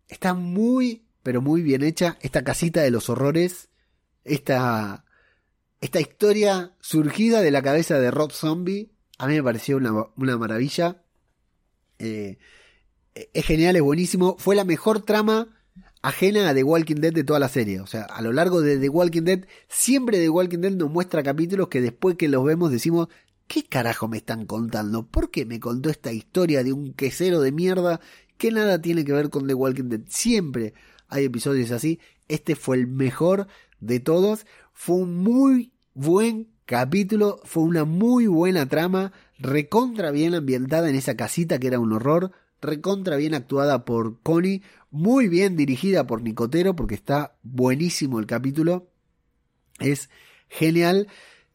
está 0.08 0.34
muy, 0.34 1.06
pero 1.24 1.42
muy 1.42 1.62
bien 1.62 1.84
hecha 1.84 2.18
esta 2.22 2.44
casita 2.44 2.82
de 2.82 2.92
los 2.92 3.10
horrores, 3.10 3.70
esta, 4.24 5.06
esta 5.80 6.00
historia 6.00 6.76
surgida 6.80 7.42
de 7.42 7.52
la 7.52 7.62
cabeza 7.62 8.00
de 8.00 8.12
Rob 8.12 8.32
Zombie, 8.32 8.92
a 9.22 9.28
mí 9.28 9.36
me 9.36 9.44
pareció 9.44 9.78
una, 9.78 10.38
maravilla. 10.38 11.04
Eh, 12.00 12.40
es 13.14 13.46
genial, 13.46 13.76
es 13.76 13.84
buenísimo. 13.84 14.36
Fue 14.40 14.56
la 14.56 14.64
mejor 14.64 15.04
trama 15.04 15.61
ajena 16.02 16.50
a 16.50 16.54
The 16.54 16.64
Walking 16.64 16.96
Dead 16.96 17.14
de 17.14 17.24
toda 17.24 17.40
la 17.40 17.50
serie. 17.50 17.80
O 17.82 17.88
sea, 17.88 18.04
a 18.04 18.22
lo 18.22 18.34
largo 18.34 18.62
de 18.62 18.78
The 18.78 18.90
Walking 18.90 19.24
Dead, 19.24 19.46
siempre 19.68 20.20
The 20.20 20.30
Walking 20.30 20.60
Dead 20.60 20.72
nos 20.72 20.90
muestra 20.90 21.24
capítulos 21.24 21.68
que 21.68 21.82
después 21.82 22.16
que 22.16 22.28
los 22.28 22.44
vemos 22.44 22.72
decimos, 22.72 23.08
¿qué 23.48 23.64
carajo 23.64 24.08
me 24.08 24.18
están 24.18 24.46
contando? 24.46 25.06
¿Por 25.08 25.32
qué 25.32 25.46
me 25.46 25.60
contó 25.60 25.90
esta 25.90 26.12
historia 26.12 26.64
de 26.64 26.74
un 26.74 26.94
quesero 26.94 27.42
de 27.42 27.52
mierda 27.52 28.00
que 28.38 28.52
nada 28.52 28.82
tiene 28.82 29.06
que 29.06 29.14
ver 29.14 29.30
con 29.30 29.48
The 29.48 29.54
Walking 29.54 29.90
Dead? 29.90 30.02
Siempre 30.08 30.74
hay 31.08 31.26
episodios 31.26 31.72
así. 31.72 32.00
Este 32.28 32.56
fue 32.56 32.78
el 32.78 32.88
mejor 32.88 33.48
de 33.80 34.00
todos. 34.00 34.46
Fue 34.74 34.96
un 34.96 35.18
muy 35.18 35.74
buen 35.94 36.50
capítulo, 36.66 37.42
fue 37.44 37.64
una 37.64 37.84
muy 37.84 38.28
buena 38.28 38.66
trama, 38.66 39.12
recontra 39.38 40.12
bien 40.12 40.34
ambientada 40.34 40.90
en 40.90 40.96
esa 40.96 41.18
casita 41.18 41.60
que 41.60 41.68
era 41.68 41.80
un 41.80 41.92
horror, 41.92 42.32
recontra 42.62 43.18
bien 43.18 43.34
actuada 43.34 43.84
por 43.84 44.22
Connie, 44.22 44.64
muy 44.92 45.30
bien 45.30 45.56
dirigida 45.56 46.06
por 46.06 46.22
Nicotero 46.22 46.76
porque 46.76 46.96
está 46.96 47.36
buenísimo 47.42 48.20
el 48.20 48.28
capítulo. 48.28 48.90
Es 49.80 50.10
genial. 50.50 51.08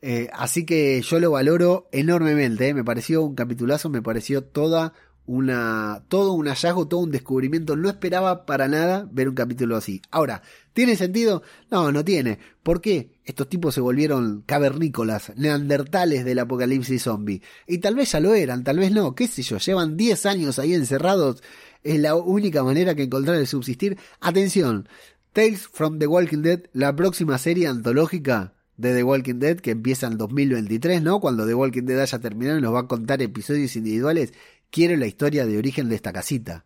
Eh, 0.02 0.28
así 0.32 0.64
que 0.64 1.00
yo 1.02 1.20
lo 1.20 1.30
valoro 1.30 1.88
enormemente. 1.92 2.68
Eh. 2.68 2.74
Me 2.74 2.84
pareció 2.84 3.22
un 3.22 3.34
capitulazo, 3.34 3.88
me 3.90 4.02
pareció 4.02 4.42
toda 4.42 4.94
una, 5.26 6.04
todo 6.08 6.32
un 6.32 6.46
hallazgo, 6.46 6.88
todo 6.88 7.00
un 7.00 7.10
descubrimiento. 7.10 7.76
No 7.76 7.88
esperaba 7.88 8.46
para 8.46 8.68
nada 8.68 9.08
ver 9.10 9.28
un 9.28 9.34
capítulo 9.34 9.76
así. 9.76 10.00
Ahora, 10.10 10.42
¿tiene 10.72 10.96
sentido? 10.96 11.42
No, 11.70 11.92
no 11.92 12.04
tiene. 12.04 12.38
¿Por 12.62 12.80
qué? 12.80 13.18
Estos 13.24 13.48
tipos 13.48 13.74
se 13.74 13.80
volvieron 13.80 14.44
cavernícolas, 14.46 15.32
neandertales 15.36 16.24
del 16.24 16.38
apocalipsis 16.38 17.02
zombie. 17.02 17.42
Y 17.66 17.78
tal 17.78 17.96
vez 17.96 18.12
ya 18.12 18.20
lo 18.20 18.34
eran, 18.34 18.64
tal 18.64 18.78
vez 18.78 18.92
no, 18.92 19.14
qué 19.14 19.26
sé 19.26 19.42
yo, 19.42 19.58
llevan 19.58 19.96
10 19.96 20.26
años 20.26 20.58
ahí 20.58 20.74
encerrados. 20.74 21.42
Es 21.86 22.00
la 22.00 22.16
única 22.16 22.64
manera 22.64 22.94
que 22.94 23.04
encontrar 23.04 23.38
de 23.38 23.46
subsistir. 23.46 23.96
Atención, 24.20 24.88
Tales 25.32 25.68
from 25.68 25.98
the 25.98 26.06
Walking 26.06 26.42
Dead, 26.42 26.64
la 26.72 26.96
próxima 26.96 27.38
serie 27.38 27.68
antológica 27.68 28.54
de 28.76 28.92
The 28.92 29.04
Walking 29.04 29.38
Dead 29.38 29.60
que 29.60 29.70
empieza 29.70 30.06
en 30.08 30.18
2023, 30.18 31.00
¿no? 31.00 31.20
Cuando 31.20 31.46
The 31.46 31.54
Walking 31.54 31.84
Dead 31.84 32.00
haya 32.00 32.18
terminado 32.18 32.60
nos 32.60 32.74
va 32.74 32.80
a 32.80 32.88
contar 32.88 33.22
episodios 33.22 33.76
individuales 33.76 34.32
Quiero 34.70 34.96
la 34.96 35.06
historia 35.06 35.46
de 35.46 35.58
origen 35.58 35.88
de 35.88 35.94
esta 35.94 36.12
casita. 36.12 36.64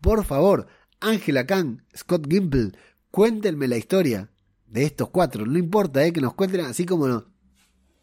Por 0.00 0.24
favor, 0.24 0.66
Angela 1.00 1.46
Kang, 1.46 1.82
Scott 1.96 2.26
Gimple, 2.28 2.72
cuéntenme 3.10 3.68
la 3.68 3.76
historia 3.76 4.30
de 4.66 4.84
estos 4.84 5.10
cuatro. 5.10 5.46
No 5.46 5.58
importa, 5.58 6.04
¿eh? 6.04 6.12
Que 6.12 6.20
nos 6.20 6.34
cuenten 6.34 6.60
así 6.60 6.84
como... 6.84 7.24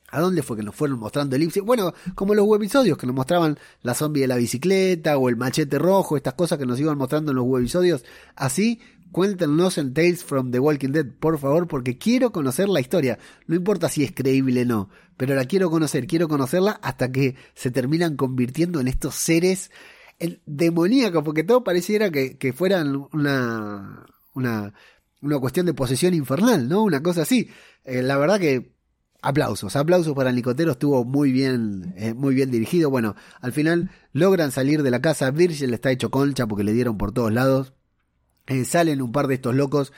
¿A 0.09 0.21
dónde 0.21 0.43
fue 0.43 0.57
que 0.57 0.63
nos 0.63 0.75
fueron 0.75 0.99
mostrando 0.99 1.35
elipsis? 1.35 1.63
Bueno, 1.63 1.93
como 2.13 2.35
los 2.35 2.45
webisodios 2.45 2.97
que 2.97 3.07
nos 3.07 3.15
mostraban 3.15 3.57
la 3.81 3.95
zombie 3.95 4.21
de 4.21 4.27
la 4.27 4.35
bicicleta 4.35 5.17
o 5.17 5.29
el 5.29 5.35
machete 5.35 5.79
rojo, 5.79 6.15
estas 6.15 6.35
cosas 6.35 6.59
que 6.59 6.65
nos 6.65 6.79
iban 6.79 6.97
mostrando 6.97 7.31
en 7.31 7.37
los 7.37 7.45
webisodios. 7.45 8.05
Así, 8.35 8.79
cuéntenos 9.11 9.77
en 9.77 9.93
Tales 9.93 10.23
from 10.23 10.51
the 10.51 10.59
Walking 10.59 10.89
Dead, 10.89 11.07
por 11.19 11.39
favor, 11.39 11.67
porque 11.67 11.97
quiero 11.97 12.31
conocer 12.31 12.69
la 12.69 12.81
historia. 12.81 13.17
No 13.47 13.55
importa 13.55 13.89
si 13.89 14.03
es 14.03 14.11
creíble 14.11 14.61
o 14.61 14.65
no, 14.65 14.89
pero 15.17 15.33
la 15.33 15.45
quiero 15.45 15.71
conocer, 15.71 16.05
quiero 16.05 16.27
conocerla 16.27 16.79
hasta 16.83 17.11
que 17.11 17.35
se 17.55 17.71
terminan 17.71 18.15
convirtiendo 18.15 18.79
en 18.79 18.87
estos 18.87 19.15
seres 19.15 19.71
demoníacos, 20.45 21.23
porque 21.23 21.43
todo 21.43 21.63
pareciera 21.63 22.11
que, 22.11 22.53
fueran 22.55 23.07
una, 23.11 24.05
una, 24.33 24.73
una 25.21 25.39
cuestión 25.39 25.65
de 25.65 25.73
posesión 25.73 26.13
infernal, 26.13 26.69
¿no? 26.69 26.83
Una 26.83 27.01
cosa 27.01 27.23
así. 27.23 27.49
Eh, 27.83 28.01
la 28.01 28.17
verdad 28.17 28.39
que 28.39 28.74
aplausos, 29.25 29.75
aplausos 29.75 30.13
para 30.13 30.31
Nicotero, 30.31 30.71
estuvo 30.71 31.03
muy 31.03 31.31
bien, 31.31 31.93
eh, 31.97 32.13
muy 32.13 32.35
bien 32.35 32.51
dirigido. 32.51 32.89
Bueno, 32.89 33.15
al 33.41 33.51
final 33.51 33.89
logran 34.13 34.51
salir 34.51 34.83
de 34.83 34.91
la 34.91 35.01
casa, 35.01 35.31
Virgil 35.31 35.73
está 35.73 35.91
hecho 35.91 36.11
concha 36.11 36.47
porque 36.47 36.63
le 36.63 36.73
dieron 36.73 36.97
por 36.97 37.11
todos 37.11 37.33
lados. 37.33 37.73
Eh, 38.47 38.65
salen 38.65 39.01
un 39.01 39.11
par 39.11 39.27
de 39.27 39.35
estos 39.35 39.55
locos 39.55 39.91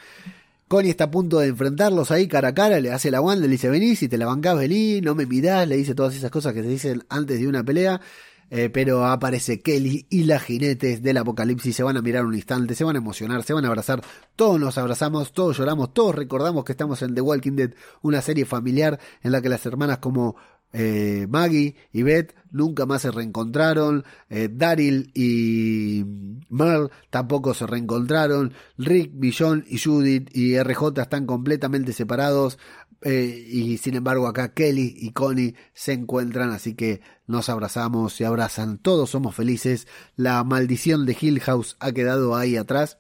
Connie 0.68 0.90
está 0.90 1.06
a 1.06 1.12
punto 1.12 1.40
de 1.40 1.48
enfrentarlos 1.48 2.12
ahí 2.12 2.28
cara 2.28 2.50
a 2.50 2.54
cara, 2.54 2.82
le 2.82 2.92
hace 2.92 3.10
la 3.10 3.20
guanda, 3.20 3.46
le 3.46 3.52
dice, 3.54 3.70
vení, 3.70 3.96
si 3.96 4.10
te 4.10 4.18
la 4.18 4.26
bancás, 4.26 4.58
vení, 4.58 5.00
no 5.00 5.16
me 5.16 5.26
mirás, 5.26 5.66
le 5.66 5.78
dice 5.78 5.96
todas 5.96 6.14
esas 6.14 6.30
cosas 6.30 6.54
que 6.54 6.62
se 6.62 6.68
dicen 6.68 7.06
antes 7.08 7.40
de 7.40 7.48
una 7.48 7.64
pelea. 7.64 8.02
Eh, 8.50 8.70
pero 8.70 9.06
aparece 9.06 9.62
Kelly 9.62 10.06
y 10.10 10.24
las 10.24 10.44
jinetes 10.44 11.02
del 11.02 11.18
apocalipsis 11.18 11.76
se 11.76 11.84
van 11.84 11.98
a 11.98 12.02
mirar 12.02 12.26
un 12.26 12.34
instante, 12.34 12.76
se 12.76 12.86
van 12.86 12.96
a 12.96 13.00
emocionar, 13.00 13.44
se 13.44 13.54
van 13.54 13.66
a 13.66 13.68
abrazar, 13.68 14.02
todos 14.38 14.58
nos 14.58 14.78
abrazamos, 14.78 15.34
todos 15.34 15.58
lloramos, 15.58 15.94
todos 15.94 16.16
recordamos 16.16 16.64
que 16.64 16.72
estamos 16.72 17.02
en 17.02 17.14
The 17.14 17.20
Walking 17.20 17.58
Dead, 17.58 17.72
una 18.02 18.22
serie 18.22 18.46
familiar 18.46 19.00
en 19.22 19.34
la 19.34 19.42
que 19.42 19.50
las 19.50 19.66
hermanas 19.66 19.98
como 19.98 20.38
eh, 20.72 21.28
Maggie 21.30 21.76
y 21.92 22.04
Beth 22.04 22.36
nunca 22.52 22.86
más 22.86 23.02
se 23.02 23.12
reencontraron, 23.12 24.06
eh, 24.30 24.50
Daryl 24.52 25.12
y 25.14 26.06
Merle 26.50 26.90
tampoco 27.10 27.54
se 27.54 27.68
reencontraron, 27.68 28.54
Rick, 28.78 29.12
Billon 29.14 29.66
y 29.68 29.78
Judith 29.78 30.30
y 30.34 30.58
RJ 30.58 31.02
están 31.02 31.26
completamente 31.26 31.94
separados 31.94 32.60
eh, 33.02 33.46
y 33.48 33.78
sin 33.78 33.96
embargo 33.96 34.28
acá 34.28 34.54
Kelly 34.54 34.96
y 34.98 35.12
Connie 35.12 35.56
se 35.74 35.94
encuentran, 35.94 36.52
así 36.52 36.76
que 36.76 37.02
nos 37.26 37.50
abrazamos, 37.50 38.14
se 38.14 38.26
abrazan, 38.26 38.78
todos 38.78 39.10
somos 39.10 39.36
felices, 39.36 39.88
la 40.16 40.44
maldición 40.44 41.06
de 41.06 41.18
Hill 41.20 41.40
House 41.42 41.78
ha 41.80 41.92
quedado 41.92 42.36
ahí 42.36 42.58
atrás 42.58 42.98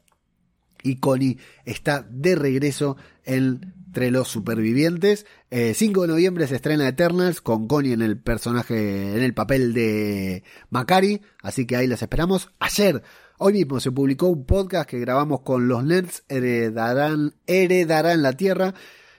y 0.83 0.97
Connie 0.97 1.39
está 1.65 2.05
de 2.09 2.35
regreso 2.35 2.97
en 3.23 3.73
entre 3.87 4.11
los 4.11 4.27
supervivientes. 4.27 5.25
5 5.49 6.03
eh, 6.03 6.07
de 6.07 6.07
noviembre 6.07 6.45
se 6.45 6.55
estrena 6.55 6.87
Eternals 6.87 7.41
con 7.41 7.67
Connie 7.67 7.93
en 7.93 8.01
el 8.01 8.19
personaje, 8.19 9.15
en 9.17 9.23
el 9.23 9.33
papel 9.33 9.73
de 9.73 10.43
Macari, 10.69 11.21
así 11.41 11.65
que 11.65 11.77
ahí 11.77 11.87
las 11.87 12.01
esperamos. 12.03 12.51
Ayer, 12.59 13.01
hoy 13.39 13.53
mismo 13.53 13.79
se 13.79 13.91
publicó 13.91 14.27
un 14.27 14.45
podcast 14.45 14.87
que 14.87 14.99
grabamos 14.99 15.41
con 15.41 15.67
los 15.67 15.83
Nets, 15.83 16.23
heredarán, 16.27 17.35
heredarán 17.47 18.21
la 18.21 18.33
Tierra, 18.33 18.75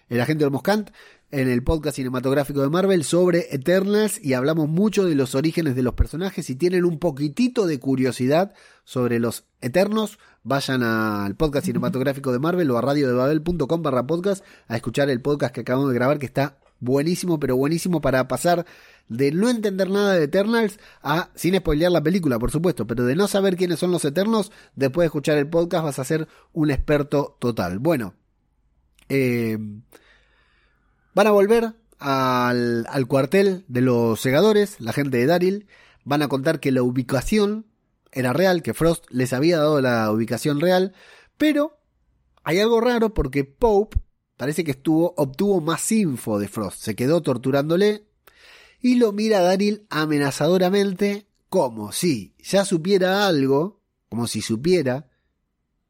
el 0.09 0.20
agente 0.20 0.44
del 0.44 0.50
Moscant 0.50 0.90
en 1.30 1.48
el 1.48 1.62
podcast 1.62 1.96
cinematográfico 1.96 2.62
de 2.62 2.70
Marvel 2.70 3.04
sobre 3.04 3.54
Eternals 3.54 4.18
y 4.24 4.32
hablamos 4.32 4.68
mucho 4.68 5.04
de 5.04 5.14
los 5.14 5.34
orígenes 5.34 5.76
de 5.76 5.82
los 5.82 5.94
personajes. 5.94 6.46
Si 6.46 6.56
tienen 6.56 6.84
un 6.84 6.98
poquitito 6.98 7.66
de 7.66 7.78
curiosidad 7.78 8.54
sobre 8.84 9.18
los 9.18 9.44
Eternos, 9.61 10.18
vayan 10.42 10.82
al 10.82 11.36
podcast 11.36 11.66
cinematográfico 11.66 12.32
de 12.32 12.38
Marvel 12.38 12.70
o 12.70 12.78
a 12.78 12.82
radiodebabel.com 12.82 13.82
barra 13.82 14.06
podcast 14.06 14.44
a 14.68 14.76
escuchar 14.76 15.11
el 15.11 15.20
podcast 15.20 15.54
que 15.54 15.61
acabamos 15.61 15.90
de 15.90 15.94
grabar 15.94 16.18
que 16.18 16.26
está 16.26 16.59
buenísimo, 16.80 17.38
pero 17.38 17.56
buenísimo 17.56 18.00
para 18.00 18.28
pasar 18.28 18.64
de 19.09 19.32
no 19.32 19.48
entender 19.48 19.90
nada 19.90 20.14
de 20.14 20.24
Eternals 20.24 20.78
a, 21.02 21.30
sin 21.34 21.56
spoilear 21.56 21.92
la 21.92 22.02
película, 22.02 22.38
por 22.38 22.50
supuesto, 22.50 22.86
pero 22.86 23.04
de 23.04 23.16
no 23.16 23.26
saber 23.26 23.56
quiénes 23.56 23.78
son 23.78 23.90
los 23.90 24.04
Eternos, 24.04 24.52
después 24.76 25.04
de 25.04 25.06
escuchar 25.06 25.38
el 25.38 25.48
podcast 25.48 25.84
vas 25.84 25.98
a 25.98 26.04
ser 26.04 26.28
un 26.52 26.70
experto 26.70 27.36
total. 27.40 27.78
Bueno, 27.78 28.14
eh, 29.09 29.59
Van 31.14 31.26
a 31.26 31.32
volver 31.32 31.74
al, 31.98 33.06
cuartel 33.09 33.64
de 33.66 33.80
los 33.80 34.20
segadores, 34.20 34.80
la 34.80 34.92
gente 34.92 35.18
de 35.18 35.26
Daryl. 35.26 35.66
Van 36.04 36.22
a 36.22 36.28
contar 36.28 36.61
que 36.61 36.70
la 36.70 36.82
ubicación 36.82 37.66
era 38.12 38.32
real, 38.32 38.62
que 38.62 38.72
Frost 38.72 39.04
les 39.11 39.32
había 39.32 39.59
dado 39.59 39.80
la 39.80 40.12
ubicación 40.12 40.61
real. 40.61 40.94
Pero 41.36 41.80
hay 42.44 42.61
algo 42.61 42.80
raro 42.80 43.14
porque 43.14 43.42
Pope 43.44 43.98
parece 44.36 44.62
que 44.62 44.70
estuvo, 44.70 45.14
obtuvo 45.16 45.61
más 45.61 45.90
info 45.90 46.38
de 46.38 46.46
Frost. 46.46 46.80
Se 46.82 46.94
quedó 46.94 47.20
torturándole 47.20 48.06
y 48.80 48.94
lo 48.94 49.11
mira 49.12 49.38
a 49.38 49.42
Daryl 49.42 49.86
amenazadoramente 49.90 51.26
como 51.48 51.90
si 51.90 52.36
ya 52.38 52.64
supiera 52.64 53.26
algo, 53.26 53.80
como 54.09 54.28
si 54.28 54.40
supiera 54.40 55.09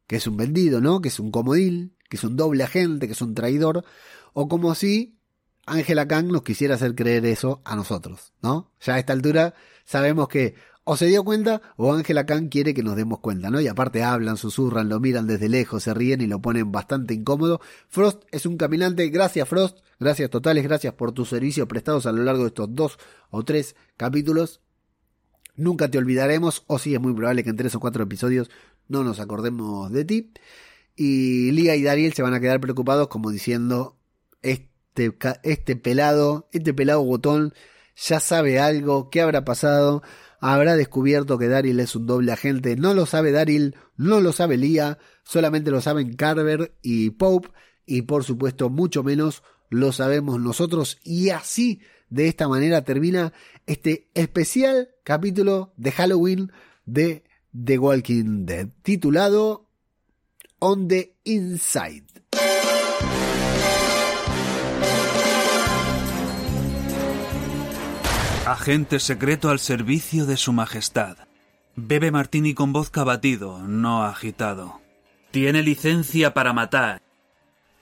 que 0.07 0.17
es 0.17 0.27
un 0.27 0.39
vendido, 0.39 0.81
¿no? 0.81 1.03
Que 1.03 1.09
es 1.09 1.21
un 1.21 1.31
comodín, 1.31 1.98
que 2.09 2.17
es 2.17 2.25
un 2.25 2.37
doble 2.37 2.65
agente, 2.65 3.07
que 3.07 3.13
es 3.13 3.23
un 3.23 3.35
traidor, 3.35 3.85
o 4.33 4.49
como 4.49 4.75
si 4.75 5.19
Angela 5.67 6.09
Kang 6.09 6.29
nos 6.29 6.43
quisiera 6.43 6.75
hacer 6.75 6.95
creer 6.95 7.27
eso 7.27 7.61
a 7.65 7.77
nosotros, 7.77 8.33
¿no? 8.43 8.73
Ya 8.81 8.95
a 8.95 8.99
esta 8.99 9.13
altura 9.13 9.55
sabemos 9.85 10.29
que 10.29 10.55
o 10.91 10.97
se 10.97 11.05
dio 11.05 11.23
cuenta 11.23 11.61
o 11.77 11.93
Angela 11.93 12.25
Kang 12.25 12.49
quiere 12.49 12.73
que 12.73 12.83
nos 12.83 12.97
demos 12.97 13.19
cuenta, 13.21 13.51
¿no? 13.51 13.61
Y 13.61 13.69
aparte 13.69 14.03
hablan, 14.03 14.39
susurran, 14.39 14.89
lo 14.89 15.01
miran 15.01 15.27
desde 15.27 15.51
lejos, 15.51 15.83
se 15.83 15.93
ríen 15.93 16.23
y 16.23 16.27
lo 16.27 16.41
ponen 16.41 16.73
bastante 16.73 17.13
incómodo. 17.13 17.61
Frost 17.89 18.23
es 18.31 18.47
un 18.47 18.57
caminante, 18.57 19.07
gracias 19.11 19.47
Frost, 19.47 19.81
gracias 20.01 20.31
totales, 20.31 20.65
gracias 20.65 20.95
por 20.95 21.13
tus 21.13 21.29
servicios 21.29 21.69
prestados 21.69 22.07
a 22.07 22.13
lo 22.13 22.23
largo 22.23 22.45
de 22.45 22.49
estos 22.49 22.75
dos 22.75 22.99
o 23.29 23.45
tres 23.45 23.77
capítulos. 23.99 24.63
Nunca 25.57 25.91
te 25.91 25.99
olvidaremos, 25.99 26.65
o 26.69 26.79
sí 26.79 26.95
es 26.95 27.01
muy 27.01 27.13
probable 27.13 27.45
que 27.45 27.51
en 27.51 27.57
tres 27.57 27.75
o 27.75 27.81
cuatro 27.81 28.05
episodios 28.05 28.49
no 28.89 29.05
nos 29.05 29.21
acordemos 29.21 29.93
de 29.93 30.05
ti. 30.07 30.33
Y 31.01 31.53
Lia 31.53 31.77
y 31.77 31.85
Dariel 31.85 32.13
se 32.13 32.23
van 32.23 32.35
a 32.35 32.41
quedar 32.41 32.61
preocupados 32.61 33.07
como 33.07 33.31
diciendo, 33.31 34.01
este, 34.43 35.17
este 35.45 35.77
pelado, 35.77 36.49
este 36.51 36.75
pelado 36.75 37.05
botón 37.05 37.55
ya 37.95 38.19
sabe 38.19 38.59
algo, 38.59 39.09
qué 39.09 39.21
habrá 39.21 39.45
pasado, 39.45 40.03
habrá 40.41 40.75
descubierto 40.75 41.39
que 41.39 41.47
Daryl 41.47 41.79
es 41.79 41.95
un 41.95 42.09
doble 42.09 42.33
agente, 42.33 42.75
no 42.75 42.95
lo 42.95 43.07
sabe 43.07 43.31
Daryl, 43.31 43.77
no 43.97 44.21
lo 44.21 44.33
sabe 44.33 44.57
Lia, 44.57 44.99
solamente 45.23 45.71
lo 45.71 45.81
saben 45.81 46.17
Carver 46.17 46.77
y 46.83 47.11
Pope 47.11 47.51
y 47.87 48.03
por 48.03 48.25
supuesto 48.25 48.69
mucho 48.69 49.05
menos 49.05 49.45
lo 49.71 49.93
sabemos 49.93 50.41
nosotros 50.41 50.99
y 51.05 51.31
así 51.31 51.81
de 52.11 52.27
esta 52.27 52.49
manera 52.49 52.83
termina 52.83 53.33
este 53.67 54.09
especial 54.15 54.89
capítulo 55.05 55.75
de 55.77 55.93
Halloween 55.93 56.51
de 56.87 57.23
The 57.53 57.79
Walking 57.79 58.47
Dead 58.47 58.69
titulado 58.83 59.68
On 60.61 60.89
the 60.89 61.15
Inside. 61.23 62.05
Agente 68.45 68.99
secreto 68.99 69.51
al 69.51 69.61
servicio 69.61 70.27
de 70.27 70.37
su 70.37 70.53
majestad. 70.53 71.17
Bebe 71.77 72.11
martini 72.11 72.55
con 72.55 72.73
voz 72.73 72.91
batido, 72.91 73.61
no 73.61 74.03
agitado. 74.03 74.81
Tiene 75.31 75.63
licencia 75.63 76.35
para 76.35 76.53
matar. 76.53 77.03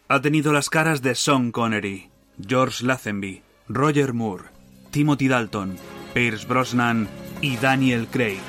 Ha 0.09 0.21
tenido 0.21 0.53
las 0.53 0.69
caras 0.69 1.01
de 1.01 1.15
Sean 1.15 1.53
Connery, 1.53 2.11
George 2.47 2.85
Lazenby, 2.85 3.43
Roger 3.69 4.13
Moore, 4.13 4.51
Timothy 4.91 5.29
Dalton, 5.29 5.79
Pierce 6.13 6.47
Brosnan 6.47 7.09
y 7.41 7.57
Daniel 7.57 8.07
Craig. 8.09 8.43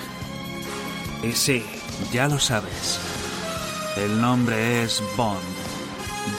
Ese, 1.24 1.64
ya 2.12 2.28
lo 2.28 2.40
sabes. 2.40 3.17
El 3.98 4.22
nombre 4.22 4.84
es 4.84 5.02
Bond. 5.16 5.42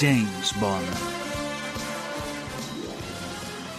James 0.00 0.54
Bond. 0.60 0.86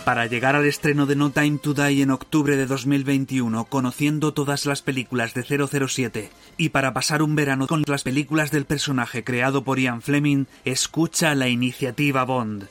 Para 0.04 0.26
llegar 0.26 0.58
al 0.58 0.66
estreno 0.66 1.06
de 1.06 1.16
No 1.16 1.30
Time 1.30 1.60
to 1.60 1.74
Die 1.74 2.02
en 2.02 2.12
octubre 2.12 2.58
de 2.58 2.66
2021, 2.66 3.64
conociendo 3.66 4.34
todas 4.34 4.66
las 4.66 4.82
películas 4.82 5.34
de 5.34 5.44
007, 5.88 6.30
y 6.58 6.70
para 6.70 6.94
pasar 6.94 7.22
un 7.22 7.36
verano 7.36 7.68
con 7.68 7.84
las 7.88 8.04
películas 8.04 8.52
del 8.52 8.66
personaje 8.66 9.24
creado 9.24 9.64
por 9.64 9.80
Ian 9.80 10.02
Fleming, 10.02 10.46
escucha 10.66 11.34
la 11.34 11.48
iniciativa 11.48 12.26
Bond. 12.26 12.68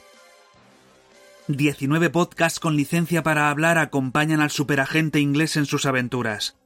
19 1.47 2.11
podcasts 2.11 2.61
con 2.61 2.77
licencia 2.77 3.23
para 3.23 3.49
hablar 3.49 3.79
acompañan 3.79 4.43
al 4.43 4.51
superagente 4.51 5.21
inglés 5.21 5.57
en 5.57 5.65
sus 5.65 5.87
aventuras. 5.87 6.59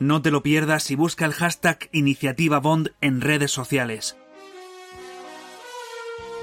No 0.00 0.22
te 0.22 0.32
lo 0.32 0.42
pierdas 0.42 0.90
y 0.90 0.96
busca 0.96 1.24
el 1.24 1.32
hashtag 1.32 1.88
Iniciativa 1.92 2.58
Bond 2.58 2.90
en 3.00 3.20
redes 3.20 3.52
sociales. 3.52 4.16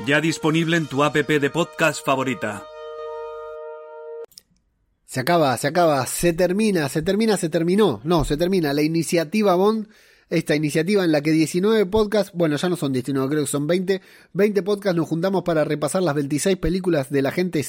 Ya 0.06 0.22
disponible 0.22 0.78
en 0.78 0.88
tu 0.88 1.04
app 1.04 1.16
de 1.16 1.50
podcast 1.50 2.04
favorita. 2.04 2.64
Se 5.06 5.20
acaba, 5.20 5.58
se 5.58 5.68
acaba, 5.68 6.06
se 6.08 6.32
termina, 6.32 6.88
se 6.88 7.02
termina, 7.02 7.36
se 7.36 7.50
terminó. 7.50 8.00
No, 8.06 8.24
se 8.24 8.38
termina. 8.38 8.74
La 8.74 8.84
iniciativa 8.84 9.56
Bond, 9.56 9.90
esta 10.30 10.56
iniciativa 10.56 11.04
en 11.04 11.12
la 11.12 11.20
que 11.20 11.32
19 11.32 11.88
podcasts, 11.88 12.32
bueno, 12.34 12.56
ya 12.56 12.70
no 12.70 12.78
son 12.78 12.94
19, 12.94 13.28
creo 13.28 13.44
que 13.44 13.52
son 13.52 13.68
20, 13.68 14.02
20 14.32 14.64
podcasts 14.64 14.96
nos 14.96 15.10
juntamos 15.10 15.44
para 15.44 15.66
repasar 15.66 16.04
las 16.04 16.16
26 16.16 16.56
películas 16.56 17.10
de 17.10 17.22
la 17.22 17.32
gente 17.32 17.66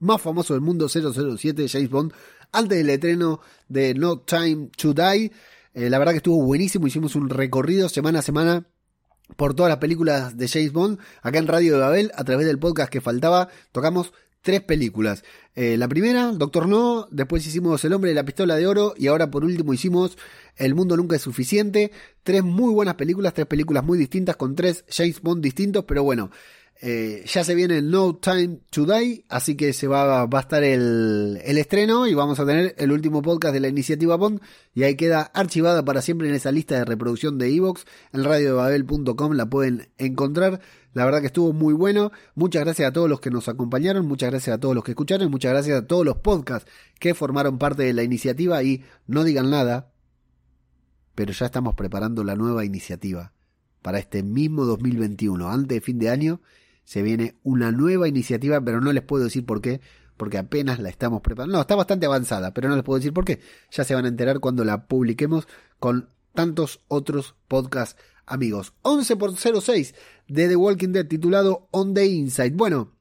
más 0.00 0.20
famoso 0.20 0.54
del 0.54 0.62
mundo, 0.62 0.88
007, 0.88 1.68
James 1.68 1.90
Bond, 1.90 2.12
antes 2.52 2.78
del 2.78 2.90
estreno 2.90 3.40
de 3.68 3.94
No 3.94 4.20
Time 4.20 4.70
to 4.76 4.92
Die. 4.92 5.32
Eh, 5.74 5.90
la 5.90 5.98
verdad 5.98 6.12
que 6.12 6.18
estuvo 6.18 6.42
buenísimo, 6.42 6.86
hicimos 6.86 7.16
un 7.16 7.28
recorrido 7.28 7.88
semana 7.88 8.20
a 8.20 8.22
semana 8.22 8.66
por 9.36 9.54
todas 9.54 9.70
las 9.70 9.78
películas 9.78 10.36
de 10.36 10.48
James 10.48 10.72
Bond. 10.72 10.98
Acá 11.22 11.38
en 11.38 11.46
Radio 11.46 11.74
de 11.74 11.80
Babel, 11.80 12.12
a 12.14 12.24
través 12.24 12.46
del 12.46 12.58
podcast 12.58 12.90
que 12.90 13.00
faltaba, 13.00 13.48
tocamos 13.72 14.12
tres 14.46 14.62
películas. 14.62 15.24
Eh, 15.56 15.76
la 15.76 15.88
primera, 15.88 16.30
Doctor 16.30 16.68
No, 16.68 17.08
después 17.10 17.44
hicimos 17.44 17.84
El 17.84 17.92
hombre 17.92 18.10
de 18.10 18.14
la 18.14 18.24
pistola 18.24 18.54
de 18.54 18.66
oro 18.68 18.94
y 18.96 19.08
ahora 19.08 19.28
por 19.28 19.44
último 19.44 19.74
hicimos 19.74 20.16
El 20.54 20.76
mundo 20.76 20.96
nunca 20.96 21.16
es 21.16 21.22
suficiente. 21.22 21.90
Tres 22.22 22.44
muy 22.44 22.72
buenas 22.72 22.94
películas, 22.94 23.34
tres 23.34 23.48
películas 23.48 23.82
muy 23.82 23.98
distintas 23.98 24.36
con 24.36 24.54
tres 24.54 24.84
James 24.88 25.20
Bond 25.20 25.42
distintos, 25.42 25.84
pero 25.84 26.04
bueno, 26.04 26.30
eh, 26.82 27.24
ya 27.26 27.42
se 27.42 27.54
viene 27.54 27.80
No 27.80 28.16
Time 28.16 28.58
to 28.70 28.84
Die, 28.84 29.24
así 29.28 29.56
que 29.56 29.72
se 29.72 29.86
va, 29.86 30.26
va 30.26 30.38
a 30.38 30.42
estar 30.42 30.62
el, 30.62 31.40
el, 31.42 31.58
estreno 31.58 32.06
y 32.06 32.12
vamos 32.12 32.38
a 32.38 32.44
tener 32.44 32.74
el 32.76 32.92
último 32.92 33.22
podcast 33.22 33.54
de 33.54 33.60
la 33.60 33.68
iniciativa 33.68 34.16
Bond. 34.16 34.40
Y 34.74 34.82
ahí 34.82 34.94
queda 34.94 35.22
archivada 35.22 35.84
para 35.84 36.02
siempre 36.02 36.28
en 36.28 36.34
esa 36.34 36.52
lista 36.52 36.76
de 36.76 36.84
reproducción 36.84 37.38
de 37.38 37.48
Evox 37.54 37.86
en 38.12 38.24
radiodebabel.com 38.24 39.32
la 39.32 39.46
pueden 39.46 39.88
encontrar. 39.96 40.60
La 40.92 41.04
verdad 41.04 41.20
que 41.20 41.28
estuvo 41.28 41.52
muy 41.54 41.72
bueno. 41.72 42.12
Muchas 42.34 42.64
gracias 42.64 42.88
a 42.88 42.92
todos 42.92 43.08
los 43.08 43.20
que 43.20 43.30
nos 43.30 43.48
acompañaron, 43.48 44.06
muchas 44.06 44.30
gracias 44.30 44.54
a 44.54 44.60
todos 44.60 44.74
los 44.74 44.84
que 44.84 44.92
escucharon, 44.92 45.30
muchas 45.30 45.52
gracias 45.52 45.78
a 45.78 45.86
todos 45.86 46.04
los 46.04 46.18
podcasts 46.18 46.70
que 46.98 47.14
formaron 47.14 47.58
parte 47.58 47.84
de 47.84 47.94
la 47.94 48.02
iniciativa. 48.02 48.62
Y 48.62 48.84
no 49.06 49.24
digan 49.24 49.48
nada, 49.48 49.92
pero 51.14 51.32
ya 51.32 51.46
estamos 51.46 51.74
preparando 51.74 52.22
la 52.22 52.36
nueva 52.36 52.66
iniciativa 52.66 53.32
para 53.80 53.98
este 53.98 54.22
mismo 54.22 54.66
2021, 54.66 55.48
antes 55.48 55.68
de 55.76 55.80
fin 55.80 55.98
de 55.98 56.10
año 56.10 56.40
se 56.86 57.02
viene 57.02 57.34
una 57.42 57.72
nueva 57.72 58.06
iniciativa, 58.06 58.60
pero 58.60 58.80
no 58.80 58.92
les 58.92 59.02
puedo 59.02 59.24
decir 59.24 59.44
por 59.44 59.60
qué, 59.60 59.80
porque 60.16 60.38
apenas 60.38 60.78
la 60.78 60.88
estamos 60.88 61.20
preparando. 61.20 61.56
No, 61.56 61.60
está 61.60 61.74
bastante 61.74 62.06
avanzada, 62.06 62.54
pero 62.54 62.68
no 62.68 62.76
les 62.76 62.84
puedo 62.84 62.98
decir 62.98 63.12
por 63.12 63.24
qué. 63.24 63.40
Ya 63.72 63.82
se 63.82 63.94
van 63.94 64.04
a 64.04 64.08
enterar 64.08 64.38
cuando 64.38 64.64
la 64.64 64.86
publiquemos 64.86 65.48
con 65.80 66.08
tantos 66.32 66.80
otros 66.86 67.34
podcasts 67.48 68.00
amigos. 68.24 68.72
11 68.82 69.16
por 69.16 69.36
06 69.36 69.94
de 70.28 70.48
The 70.48 70.54
Walking 70.54 70.92
Dead 70.92 71.08
titulado 71.08 71.68
On 71.72 71.92
the 71.92 72.06
Inside. 72.06 72.52
Bueno, 72.52 72.92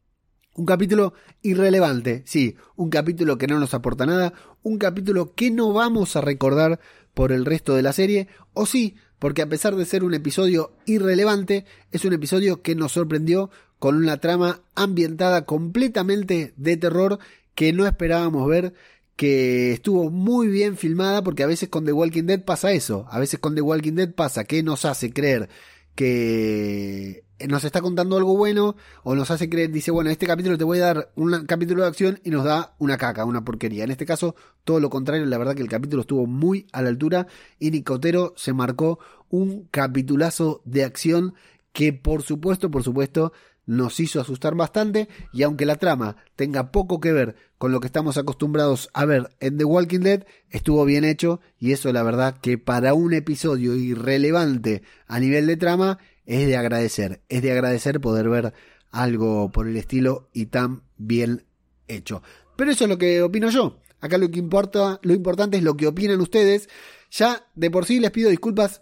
un 0.55 0.65
capítulo 0.65 1.13
irrelevante, 1.43 2.23
sí, 2.25 2.55
un 2.75 2.89
capítulo 2.89 3.37
que 3.37 3.45
no 3.45 3.59
nos 3.59 3.75
aporta 3.75 4.07
nada, 4.07 4.33
un 4.63 4.79
capítulo 4.79 5.35
que 5.35 5.51
no 5.51 5.73
vamos 5.73 6.15
a 6.15 6.21
recordar 6.21 6.79
por 7.13 7.31
el 7.31 7.45
resto 7.45 7.75
de 7.75 7.83
la 7.83 7.93
serie, 7.93 8.29
o 8.53 8.65
sí, 8.65 8.95
porque 9.19 9.41
a 9.41 9.49
pesar 9.49 9.75
de 9.75 9.85
ser 9.85 10.03
un 10.03 10.13
episodio 10.13 10.73
irrelevante, 10.85 11.65
es 11.91 12.05
un 12.05 12.13
episodio 12.13 12.61
que 12.61 12.75
nos 12.75 12.93
sorprendió 12.93 13.49
con 13.79 13.95
una 13.95 14.17
trama 14.17 14.61
ambientada 14.75 15.45
completamente 15.45 16.53
de 16.57 16.77
terror 16.77 17.19
que 17.53 17.73
no 17.73 17.85
esperábamos 17.85 18.47
ver, 18.47 18.73
que 19.15 19.71
estuvo 19.71 20.09
muy 20.09 20.47
bien 20.47 20.77
filmada 20.77 21.23
porque 21.23 21.43
a 21.43 21.47
veces 21.47 21.69
con 21.69 21.85
The 21.85 21.93
Walking 21.93 22.23
Dead 22.23 22.43
pasa 22.43 22.73
eso, 22.73 23.05
a 23.09 23.19
veces 23.19 23.39
con 23.39 23.55
The 23.55 23.61
Walking 23.61 23.93
Dead 23.93 24.13
pasa 24.13 24.43
que 24.43 24.63
nos 24.63 24.85
hace 24.85 25.11
creer 25.11 25.49
que 25.95 27.23
nos 27.47 27.63
está 27.63 27.81
contando 27.81 28.17
algo 28.17 28.37
bueno 28.37 28.75
o 29.03 29.15
nos 29.15 29.31
hace 29.31 29.49
creer, 29.49 29.71
dice, 29.71 29.91
bueno, 29.91 30.09
este 30.09 30.27
capítulo 30.27 30.57
te 30.57 30.63
voy 30.63 30.79
a 30.79 30.85
dar 30.85 31.11
un 31.15 31.45
capítulo 31.45 31.81
de 31.81 31.87
acción 31.87 32.19
y 32.23 32.29
nos 32.29 32.43
da 32.45 32.75
una 32.79 32.97
caca, 32.97 33.25
una 33.25 33.43
porquería. 33.43 33.83
En 33.83 33.91
este 33.91 34.05
caso, 34.05 34.35
todo 34.63 34.79
lo 34.79 34.89
contrario, 34.89 35.25
la 35.25 35.37
verdad 35.37 35.55
que 35.55 35.61
el 35.61 35.69
capítulo 35.69 36.01
estuvo 36.01 36.27
muy 36.27 36.67
a 36.71 36.81
la 36.81 36.89
altura 36.89 37.27
y 37.59 37.71
Nicotero 37.71 38.33
se 38.37 38.53
marcó 38.53 38.99
un 39.29 39.67
capitulazo 39.71 40.61
de 40.65 40.83
acción 40.83 41.33
que 41.73 41.91
por 41.91 42.23
supuesto, 42.23 42.71
por 42.71 42.83
supuesto, 42.83 43.33
nos 43.65 43.99
hizo 43.99 44.21
asustar 44.21 44.55
bastante 44.55 45.07
y 45.33 45.43
aunque 45.43 45.65
la 45.65 45.77
trama 45.77 46.17
tenga 46.35 46.71
poco 46.71 46.99
que 46.99 47.11
ver 47.11 47.35
con 47.57 47.71
lo 47.71 47.79
que 47.79 47.87
estamos 47.87 48.17
acostumbrados 48.17 48.89
a 48.93 49.05
ver 49.05 49.29
en 49.39 49.57
The 49.57 49.65
Walking 49.65 50.01
Dead, 50.01 50.25
estuvo 50.49 50.85
bien 50.85 51.03
hecho 51.03 51.39
y 51.57 51.71
eso 51.71 51.91
la 51.91 52.03
verdad 52.03 52.37
que 52.39 52.57
para 52.57 52.93
un 52.93 53.13
episodio 53.13 53.75
irrelevante 53.75 54.83
a 55.07 55.19
nivel 55.19 55.47
de 55.47 55.57
trama 55.57 55.99
es 56.25 56.47
de 56.47 56.57
agradecer, 56.57 57.21
es 57.29 57.41
de 57.41 57.51
agradecer 57.51 58.01
poder 58.01 58.29
ver 58.29 58.53
algo 58.91 59.51
por 59.51 59.67
el 59.67 59.77
estilo 59.77 60.29
y 60.33 60.47
tan 60.47 60.83
bien 60.97 61.45
hecho. 61.87 62.21
Pero 62.55 62.71
eso 62.71 62.85
es 62.85 62.89
lo 62.89 62.97
que 62.97 63.21
opino 63.21 63.49
yo. 63.49 63.79
Acá 63.99 64.17
lo 64.17 64.29
que 64.29 64.39
importa, 64.39 64.99
lo 65.03 65.13
importante 65.13 65.57
es 65.57 65.63
lo 65.63 65.75
que 65.75 65.87
opinan 65.87 66.21
ustedes. 66.21 66.69
Ya 67.11 67.47
de 67.55 67.71
por 67.71 67.85
sí 67.85 67.99
les 67.99 68.11
pido 68.11 68.29
disculpas 68.29 68.81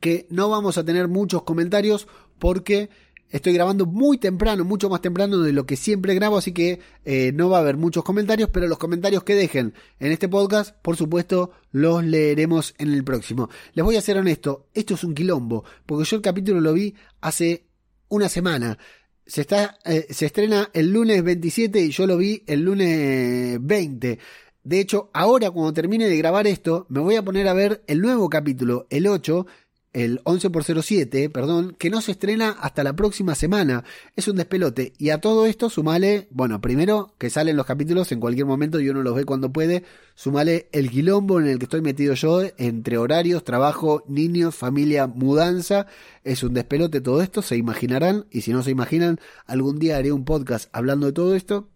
que 0.00 0.26
no 0.30 0.48
vamos 0.48 0.78
a 0.78 0.84
tener 0.84 1.08
muchos 1.08 1.42
comentarios 1.42 2.08
porque 2.38 2.90
Estoy 3.34 3.52
grabando 3.52 3.84
muy 3.84 4.18
temprano, 4.18 4.64
mucho 4.64 4.88
más 4.88 5.00
temprano 5.00 5.38
de 5.38 5.52
lo 5.52 5.66
que 5.66 5.74
siempre 5.74 6.14
grabo, 6.14 6.36
así 6.36 6.52
que 6.52 6.78
eh, 7.04 7.32
no 7.34 7.50
va 7.50 7.56
a 7.56 7.62
haber 7.62 7.76
muchos 7.76 8.04
comentarios, 8.04 8.48
pero 8.50 8.68
los 8.68 8.78
comentarios 8.78 9.24
que 9.24 9.34
dejen 9.34 9.74
en 9.98 10.12
este 10.12 10.28
podcast, 10.28 10.76
por 10.82 10.96
supuesto, 10.96 11.50
los 11.72 12.04
leeremos 12.04 12.76
en 12.78 12.92
el 12.92 13.02
próximo. 13.02 13.50
Les 13.72 13.84
voy 13.84 13.96
a 13.96 14.02
ser 14.02 14.18
honesto, 14.18 14.68
esto 14.72 14.94
es 14.94 15.02
un 15.02 15.16
quilombo, 15.16 15.64
porque 15.84 16.04
yo 16.04 16.14
el 16.14 16.22
capítulo 16.22 16.60
lo 16.60 16.74
vi 16.74 16.94
hace 17.22 17.64
una 18.06 18.28
semana. 18.28 18.78
Se, 19.26 19.40
está, 19.40 19.78
eh, 19.84 20.06
se 20.10 20.26
estrena 20.26 20.70
el 20.72 20.92
lunes 20.92 21.24
27 21.24 21.80
y 21.80 21.90
yo 21.90 22.06
lo 22.06 22.16
vi 22.16 22.44
el 22.46 22.60
lunes 22.60 23.58
20. 23.60 24.16
De 24.62 24.78
hecho, 24.78 25.10
ahora 25.12 25.50
cuando 25.50 25.72
termine 25.72 26.08
de 26.08 26.16
grabar 26.16 26.46
esto, 26.46 26.86
me 26.88 27.00
voy 27.00 27.16
a 27.16 27.24
poner 27.24 27.48
a 27.48 27.52
ver 27.52 27.82
el 27.88 28.00
nuevo 28.00 28.30
capítulo, 28.30 28.86
el 28.90 29.08
8, 29.08 29.44
el 29.94 30.20
11 30.24 30.50
por 30.50 30.64
07, 30.64 31.30
perdón, 31.30 31.74
que 31.78 31.88
no 31.88 32.02
se 32.02 32.12
estrena 32.12 32.50
hasta 32.50 32.84
la 32.84 32.94
próxima 32.94 33.34
semana. 33.34 33.84
Es 34.16 34.28
un 34.28 34.36
despelote. 34.36 34.92
Y 34.98 35.10
a 35.10 35.20
todo 35.20 35.46
esto 35.46 35.70
sumale, 35.70 36.28
bueno, 36.30 36.60
primero 36.60 37.14
que 37.16 37.30
salen 37.30 37.56
los 37.56 37.64
capítulos 37.64 38.12
en 38.12 38.20
cualquier 38.20 38.44
momento 38.44 38.80
y 38.80 38.90
uno 38.90 39.02
los 39.02 39.14
ve 39.14 39.24
cuando 39.24 39.52
puede. 39.52 39.84
Sumale 40.16 40.68
el 40.72 40.90
quilombo 40.90 41.40
en 41.40 41.46
el 41.46 41.58
que 41.58 41.64
estoy 41.64 41.80
metido 41.80 42.14
yo 42.14 42.42
entre 42.58 42.98
horarios, 42.98 43.44
trabajo, 43.44 44.04
niños, 44.08 44.54
familia, 44.54 45.06
mudanza. 45.06 45.86
Es 46.24 46.42
un 46.42 46.54
despelote 46.54 47.00
todo 47.00 47.22
esto, 47.22 47.40
se 47.40 47.56
imaginarán. 47.56 48.26
Y 48.30 48.42
si 48.42 48.52
no 48.52 48.62
se 48.62 48.72
imaginan, 48.72 49.20
algún 49.46 49.78
día 49.78 49.96
haré 49.96 50.12
un 50.12 50.24
podcast 50.24 50.68
hablando 50.72 51.06
de 51.06 51.12
todo 51.12 51.36
esto. 51.36 51.68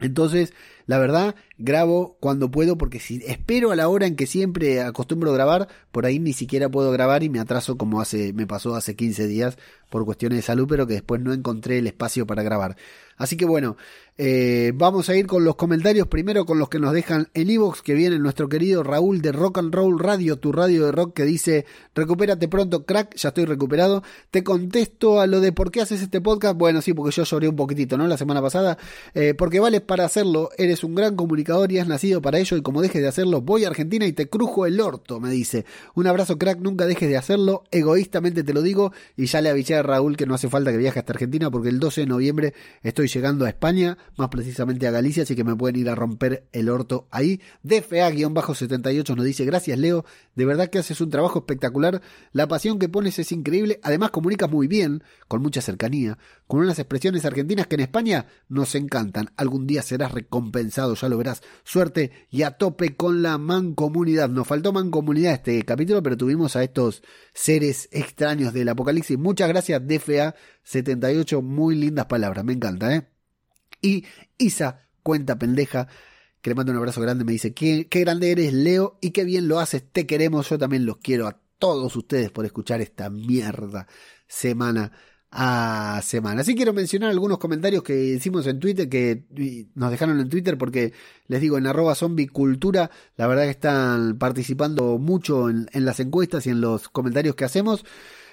Entonces, 0.00 0.52
la 0.86 0.98
verdad, 0.98 1.34
grabo 1.58 2.16
cuando 2.20 2.50
puedo 2.50 2.76
porque 2.76 2.98
si 2.98 3.22
espero 3.26 3.70
a 3.70 3.76
la 3.76 3.88
hora 3.88 4.06
en 4.06 4.16
que 4.16 4.26
siempre 4.26 4.80
acostumbro 4.80 5.32
grabar, 5.32 5.68
por 5.92 6.06
ahí 6.06 6.18
ni 6.18 6.32
siquiera 6.32 6.68
puedo 6.68 6.90
grabar 6.90 7.22
y 7.22 7.28
me 7.28 7.38
atraso 7.38 7.76
como 7.76 8.00
hace 8.00 8.32
me 8.32 8.46
pasó 8.46 8.74
hace 8.74 8.96
15 8.96 9.26
días 9.26 9.58
por 9.88 10.04
cuestiones 10.04 10.38
de 10.38 10.42
salud, 10.42 10.66
pero 10.68 10.86
que 10.86 10.94
después 10.94 11.20
no 11.20 11.32
encontré 11.32 11.78
el 11.78 11.86
espacio 11.86 12.26
para 12.26 12.42
grabar. 12.42 12.76
Así 13.16 13.36
que 13.36 13.44
bueno, 13.44 13.76
eh, 14.22 14.72
vamos 14.74 15.08
a 15.08 15.16
ir 15.16 15.26
con 15.26 15.46
los 15.46 15.56
comentarios, 15.56 16.06
primero 16.06 16.44
con 16.44 16.58
los 16.58 16.68
que 16.68 16.78
nos 16.78 16.92
dejan 16.92 17.28
en 17.32 17.48
Evox, 17.48 17.80
que 17.80 17.94
viene 17.94 18.18
nuestro 18.18 18.50
querido 18.50 18.82
Raúl 18.82 19.22
de 19.22 19.32
Rock 19.32 19.56
and 19.56 19.74
Roll 19.74 19.98
Radio, 19.98 20.36
tu 20.38 20.52
radio 20.52 20.84
de 20.84 20.92
rock, 20.92 21.14
que 21.14 21.24
dice, 21.24 21.64
recupérate 21.94 22.46
pronto, 22.46 22.84
crack, 22.84 23.16
ya 23.16 23.30
estoy 23.30 23.46
recuperado. 23.46 24.02
Te 24.30 24.44
contesto 24.44 25.22
a 25.22 25.26
lo 25.26 25.40
de 25.40 25.52
por 25.52 25.70
qué 25.70 25.80
haces 25.80 26.02
este 26.02 26.20
podcast. 26.20 26.54
Bueno, 26.58 26.82
sí, 26.82 26.92
porque 26.92 27.16
yo 27.16 27.24
lloré 27.24 27.48
un 27.48 27.56
poquitito, 27.56 27.96
¿no? 27.96 28.06
La 28.06 28.18
semana 28.18 28.42
pasada. 28.42 28.76
Eh, 29.14 29.32
porque 29.32 29.58
vale 29.58 29.80
para 29.80 30.04
hacerlo, 30.04 30.50
eres 30.58 30.84
un 30.84 30.94
gran 30.94 31.16
comunicador 31.16 31.72
y 31.72 31.78
has 31.78 31.88
nacido 31.88 32.20
para 32.20 32.38
ello 32.38 32.58
y 32.58 32.60
como 32.60 32.82
dejes 32.82 33.00
de 33.00 33.08
hacerlo, 33.08 33.40
voy 33.40 33.64
a 33.64 33.68
Argentina 33.68 34.04
y 34.04 34.12
te 34.12 34.28
crujo 34.28 34.66
el 34.66 34.82
orto, 34.82 35.18
me 35.18 35.30
dice. 35.30 35.64
Un 35.94 36.06
abrazo 36.06 36.36
crack, 36.36 36.58
nunca 36.58 36.84
dejes 36.84 37.08
de 37.08 37.16
hacerlo, 37.16 37.64
egoístamente 37.70 38.44
te 38.44 38.52
lo 38.52 38.60
digo 38.60 38.92
y 39.16 39.24
ya 39.24 39.40
le 39.40 39.48
avisé 39.48 39.76
a 39.76 39.82
Raúl 39.82 40.18
que 40.18 40.26
no 40.26 40.34
hace 40.34 40.50
falta 40.50 40.72
que 40.72 40.76
viaje 40.76 40.98
hasta 40.98 41.14
Argentina 41.14 41.50
porque 41.50 41.70
el 41.70 41.80
12 41.80 42.02
de 42.02 42.06
noviembre 42.06 42.54
estoy 42.82 43.08
llegando 43.08 43.46
a 43.46 43.48
España, 43.48 43.96
más 44.16 44.28
precisamente 44.28 44.86
a 44.86 44.90
Galicia, 44.90 45.22
así 45.22 45.34
que 45.34 45.44
me 45.44 45.56
pueden 45.56 45.76
ir 45.76 45.88
a 45.88 45.94
romper 45.94 46.48
el 46.52 46.68
orto 46.68 47.08
ahí. 47.10 47.40
DFA-78 47.64 49.16
nos 49.16 49.24
dice, 49.24 49.44
gracias 49.44 49.78
Leo, 49.78 50.04
de 50.34 50.44
verdad 50.44 50.68
que 50.68 50.78
haces 50.78 51.00
un 51.00 51.10
trabajo 51.10 51.40
espectacular, 51.40 52.02
la 52.32 52.48
pasión 52.48 52.78
que 52.78 52.88
pones 52.88 53.18
es 53.18 53.32
increíble, 53.32 53.80
además 53.82 54.10
comunicas 54.10 54.50
muy 54.50 54.66
bien, 54.66 55.02
con 55.28 55.42
mucha 55.42 55.60
cercanía, 55.60 56.18
con 56.46 56.60
unas 56.60 56.78
expresiones 56.78 57.24
argentinas 57.24 57.66
que 57.66 57.76
en 57.76 57.82
España 57.82 58.26
nos 58.48 58.74
encantan. 58.74 59.30
Algún 59.36 59.66
día 59.66 59.82
serás 59.82 60.12
recompensado, 60.12 60.94
ya 60.94 61.08
lo 61.08 61.18
verás. 61.18 61.42
Suerte 61.64 62.10
y 62.30 62.42
a 62.42 62.52
tope 62.52 62.96
con 62.96 63.22
la 63.22 63.38
mancomunidad. 63.38 64.28
Nos 64.28 64.46
faltó 64.46 64.72
mancomunidad 64.72 65.34
este 65.34 65.62
capítulo, 65.64 66.02
pero 66.02 66.16
tuvimos 66.16 66.56
a 66.56 66.62
estos 66.62 67.02
seres 67.32 67.88
extraños 67.92 68.52
del 68.52 68.68
apocalipsis. 68.68 69.18
Muchas 69.18 69.48
gracias, 69.48 69.82
DFA78. 69.82 71.42
Muy 71.42 71.76
lindas 71.76 72.06
palabras, 72.06 72.44
me 72.44 72.52
encanta, 72.52 72.94
¿eh? 72.94 73.19
Y 73.80 74.04
Isa, 74.38 74.88
cuenta 75.02 75.38
pendeja, 75.38 75.88
que 76.40 76.50
le 76.50 76.54
mando 76.54 76.72
un 76.72 76.78
abrazo 76.78 77.00
grande, 77.00 77.24
me 77.24 77.32
dice, 77.32 77.54
qué, 77.54 77.86
qué 77.88 78.00
grande 78.00 78.30
eres, 78.32 78.52
Leo, 78.52 78.98
y 79.00 79.10
qué 79.10 79.24
bien 79.24 79.48
lo 79.48 79.60
haces, 79.60 79.84
te 79.90 80.06
queremos, 80.06 80.48
yo 80.48 80.58
también 80.58 80.86
los 80.86 80.98
quiero 80.98 81.26
a 81.26 81.40
todos 81.58 81.94
ustedes 81.96 82.30
por 82.30 82.44
escuchar 82.46 82.80
esta 82.80 83.10
mierda 83.10 83.86
semana 84.26 84.92
a 85.30 86.00
semana. 86.02 86.40
Así 86.40 86.56
quiero 86.56 86.72
mencionar 86.72 87.10
algunos 87.10 87.38
comentarios 87.38 87.82
que 87.84 88.14
hicimos 88.14 88.46
en 88.46 88.58
Twitter, 88.58 88.88
que 88.88 89.24
nos 89.74 89.90
dejaron 89.90 90.18
en 90.18 90.28
Twitter 90.28 90.58
porque 90.58 90.92
les 91.28 91.40
digo, 91.40 91.56
en 91.56 91.66
arroba 91.66 91.94
zombie 91.94 92.26
cultura, 92.26 92.90
la 93.16 93.28
verdad 93.28 93.44
que 93.44 93.50
están 93.50 94.18
participando 94.18 94.98
mucho 94.98 95.48
en, 95.48 95.68
las 95.72 96.00
encuestas 96.00 96.46
y 96.46 96.50
en 96.50 96.60
los 96.60 96.88
comentarios 96.88 97.36
que 97.36 97.44
hacemos. 97.44 97.84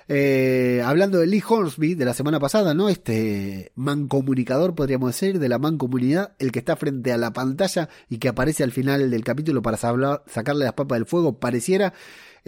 Eh, 0.10 0.82
hablando 0.86 1.20
de 1.20 1.28
Lee 1.28 1.44
Hornsby 1.46 1.96
de 1.96 2.06
la 2.06 2.14
semana 2.14 2.40
pasada, 2.40 2.74
¿no? 2.74 2.88
Este 2.88 3.72
mancomunicador, 3.76 4.74
podríamos 4.74 5.12
decir, 5.12 5.40
de 5.40 5.50
la 5.50 5.60
mancomunidad, 5.60 6.34
el 6.40 6.52
que 6.52 6.60
está 6.60 6.76
frente 6.78 7.12
a 7.12 7.18
la 7.18 7.34
pantalla 7.34 7.90
y 8.10 8.18
que 8.18 8.30
aparece 8.30 8.64
al 8.64 8.72
final 8.72 9.12
del 9.12 9.24
capítulo 9.24 9.62
para 9.62 9.78
sacarle 9.78 10.66
las 10.66 10.74
papas 10.74 10.98
del 10.98 11.06
fuego, 11.06 11.40
pareciera 11.40 11.94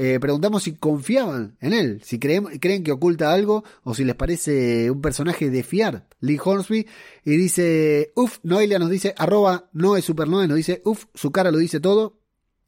eh, 0.02 0.18
preguntamos 0.22 0.64
si 0.64 0.76
confiaban 0.76 1.58
en 1.60 1.74
él, 1.74 2.02
si 2.06 2.20
creen, 2.20 2.46
creen 2.62 2.86
que 2.86 2.94
oculta 2.94 3.34
algo 3.34 3.66
o 3.84 3.94
si 3.94 4.06
les 4.06 4.16
parece 4.16 4.90
un 4.90 5.02
personaje 5.02 5.50
de 5.50 5.62
fiar, 5.62 6.08
Lee 6.22 6.40
Hornsby. 6.42 6.88
Y 7.26 7.36
dice, 7.36 8.14
uff, 8.16 8.38
Noelia 8.44 8.80
nos 8.80 8.90
dice, 8.90 9.14
arroba 9.18 9.70
no 9.74 9.98
es 9.98 10.06
Supernoe, 10.06 10.48
nos 10.48 10.56
dice, 10.56 10.82
uff, 10.86 11.08
su 11.14 11.32
cara 11.34 11.52
lo 11.52 11.58
dice 11.58 11.82
todo. 11.82 12.18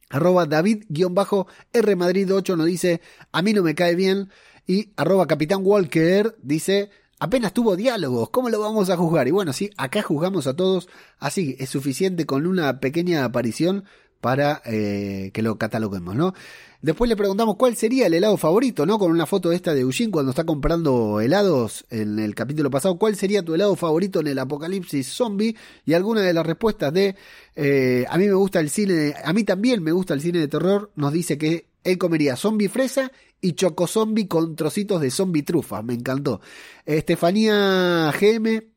Arroba 0.10 0.46
David-R 0.46 1.96
Madrid 1.96 2.34
8 2.34 2.58
nos 2.58 2.66
dice, 2.66 3.00
a 3.32 3.42
mí 3.42 3.54
no 3.54 3.64
me 3.64 3.76
cae 3.76 3.96
bien. 3.96 4.28
Y 4.68 4.92
arroba 4.96 5.28
Capitán 5.28 5.62
Walker 5.64 6.36
dice, 6.42 6.90
apenas 7.20 7.54
tuvo 7.54 7.76
diálogos, 7.76 8.30
¿cómo 8.30 8.50
lo 8.50 8.60
vamos 8.60 8.90
a 8.90 8.98
juzgar? 8.98 9.28
Y 9.28 9.32
bueno, 9.32 9.54
sí, 9.54 9.70
acá 9.78 10.02
juzgamos 10.02 10.48
a 10.48 10.56
todos, 10.56 10.90
así 11.20 11.56
es 11.60 11.70
suficiente 11.70 12.26
con 12.26 12.48
una 12.48 12.80
pequeña 12.80 13.26
aparición 13.26 13.86
para 14.22 14.62
eh, 14.66 15.32
que 15.34 15.42
lo 15.42 15.58
cataloguemos, 15.58 16.16
¿no? 16.16 16.34
Después 16.82 17.10
le 17.10 17.16
preguntamos 17.16 17.58
cuál 17.58 17.76
sería 17.76 18.08
el 18.08 18.14
helado 18.14 18.38
favorito, 18.38 18.88
¿no? 18.88 18.98
Con 18.98 19.12
una 19.12 19.28
foto 19.28 19.52
esta 19.52 19.74
de 19.76 19.82
Eugene 19.82 20.12
cuando 20.12 20.32
está 20.32 20.46
comprando 20.46 21.22
helados 21.22 21.86
en 21.92 22.18
el 22.18 22.34
capítulo 22.34 22.72
pasado. 22.72 22.98
¿Cuál 22.98 23.16
sería 23.16 23.44
tu 23.44 23.54
helado 23.54 23.76
favorito 23.76 24.20
en 24.20 24.28
el 24.28 24.40
apocalipsis 24.40 25.08
zombie? 25.08 25.56
Y 25.86 25.94
alguna 25.94 26.22
de 26.22 26.34
las 26.34 26.46
respuestas 26.46 26.92
de 26.92 27.16
eh, 27.56 28.06
a 28.10 28.18
mí 28.18 28.26
me 28.26 28.34
gusta 28.34 28.60
el 28.60 28.72
cine, 28.72 29.14
a 29.24 29.32
mí 29.32 29.44
también 29.44 29.84
me 29.84 29.92
gusta 29.92 30.16
el 30.16 30.22
cine 30.22 30.40
de 30.40 30.48
terror, 30.48 30.92
nos 30.96 31.14
dice 31.14 31.38
que 31.38 31.68
él 31.84 31.98
comería 31.98 32.36
zombie 32.36 32.70
fresa 32.70 33.12
y 33.42 33.54
choco 33.54 33.88
zombie 33.88 34.28
con 34.28 34.56
trocitos 34.56 35.02
de 35.02 35.12
zombie 35.12 35.44
trufa. 35.44 35.82
Me 35.82 35.94
encantó. 35.94 36.42
Estefanía 36.86 38.14
GM 38.20 38.72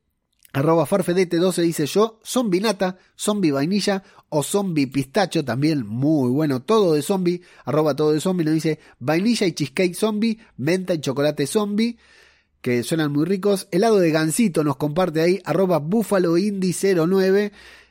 Arroba 0.55 0.87
farfedete12 0.87 1.63
dice 1.63 1.87
yo, 1.87 2.21
zombie 2.23 2.61
nata, 2.61 2.97
zombie 3.17 3.51
vainilla 3.51 4.05
o 4.29 4.45
zombie 4.45 4.87
pistacho, 4.87 5.45
también 5.45 5.85
muy 5.85 6.31
bueno, 6.31 6.63
todo 6.63 6.95
de 6.95 7.03
zombie, 7.03 7.43
arroba 7.65 7.97
todo 7.97 8.13
de 8.13 8.21
zombie, 8.21 8.45
nos 8.45 8.55
dice 8.55 8.79
vainilla 9.01 9.49
y 9.49 9.53
cheesecake 9.53 9.97
zombie, 9.97 10.39
menta 10.57 10.95
y 10.95 11.01
chocolate 11.01 11.49
zombie, 11.49 11.99
que 12.61 12.85
suenan 12.85 13.11
muy 13.11 13.25
ricos, 13.25 13.67
helado 13.73 13.99
de 13.99 14.13
gansito 14.13 14.63
nos 14.63 14.77
comparte 14.77 15.23
ahí, 15.23 15.41
arroba 15.45 15.79
búfalo 15.81 16.39
indy 16.39 16.73
09, 16.73 17.51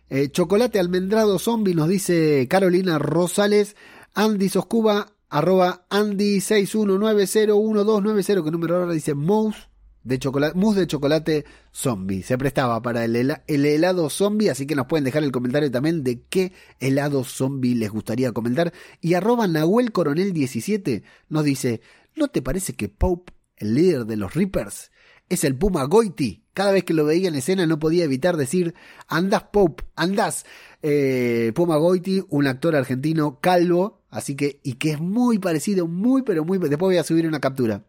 eh, 0.10 0.30
chocolate 0.30 0.80
almendrado 0.80 1.40
zombie 1.40 1.76
nos 1.76 1.90
dice 1.90 2.48
Carolina 2.50 2.98
Rosales, 2.98 3.76
Andy 4.16 4.50
Soscuba, 4.50 5.16
arroba 5.30 5.86
Andy 5.90 6.38
61901290, 6.38 8.44
que 8.44 8.52
número 8.52 8.78
ahora 8.78 8.94
dice 8.94 9.16
Mouse, 9.16 9.70
de 10.04 10.20
chocolate, 10.20 10.58
mousse 10.58 10.82
de 10.82 10.88
chocolate 10.88 11.46
zombie. 11.72 12.24
Se 12.24 12.38
prestaba 12.38 12.82
para 12.82 13.06
el, 13.06 13.16
el, 13.16 13.66
helado 13.66 14.10
zombie, 14.10 14.50
así 14.50 14.68
que 14.68 14.76
nos 14.76 14.86
pueden 14.86 15.06
dejar 15.06 15.24
el 15.24 15.32
comentario 15.32 15.72
también 15.72 16.04
de 16.04 16.22
qué 16.30 16.52
helado 16.80 17.24
zombie 17.24 17.76
les 17.76 17.90
gustaría 17.90 18.32
comentar. 18.32 18.74
Y 19.02 19.14
arroba 19.14 19.48
Nahuel 19.48 19.92
Coronel 19.92 20.34
17 20.34 21.04
nos 21.30 21.44
dice, 21.44 21.82
¿no 22.16 22.28
te 22.28 22.42
parece 22.42 22.74
que 22.74 22.90
Pope, 22.90 23.34
el 23.58 23.76
líder 23.76 24.06
de 24.06 24.18
los 24.18 24.34
Reapers, 24.34 24.92
es 25.30 25.44
el 25.44 25.56
Puma 25.56 25.86
Goiti? 25.86 26.44
Cada 26.54 26.72
vez 26.72 26.84
que 26.84 26.94
lo 26.94 27.06
veía 27.06 27.30
en 27.30 27.36
escena 27.36 27.66
no 27.66 27.80
podía 27.80 28.04
evitar 28.04 28.38
decir, 28.38 28.76
andás 29.08 29.44
Pope, 29.52 29.86
andás. 29.96 30.46
Eh, 30.84 31.52
Puma 31.56 31.78
Goiti, 31.78 32.24
un 32.30 32.46
actor 32.46 32.76
argentino 32.76 33.40
calvo, 33.40 34.03
así 34.14 34.36
que, 34.36 34.60
y 34.64 34.74
que 34.74 34.92
es 34.92 35.02
muy 35.02 35.40
parecido, 35.40 35.88
muy, 35.88 36.22
pero 36.22 36.46
muy, 36.46 36.60
después 36.60 36.80
voy 36.80 36.98
a 36.98 37.04
subir 37.04 37.28
una 37.28 37.40
captura 37.40 37.84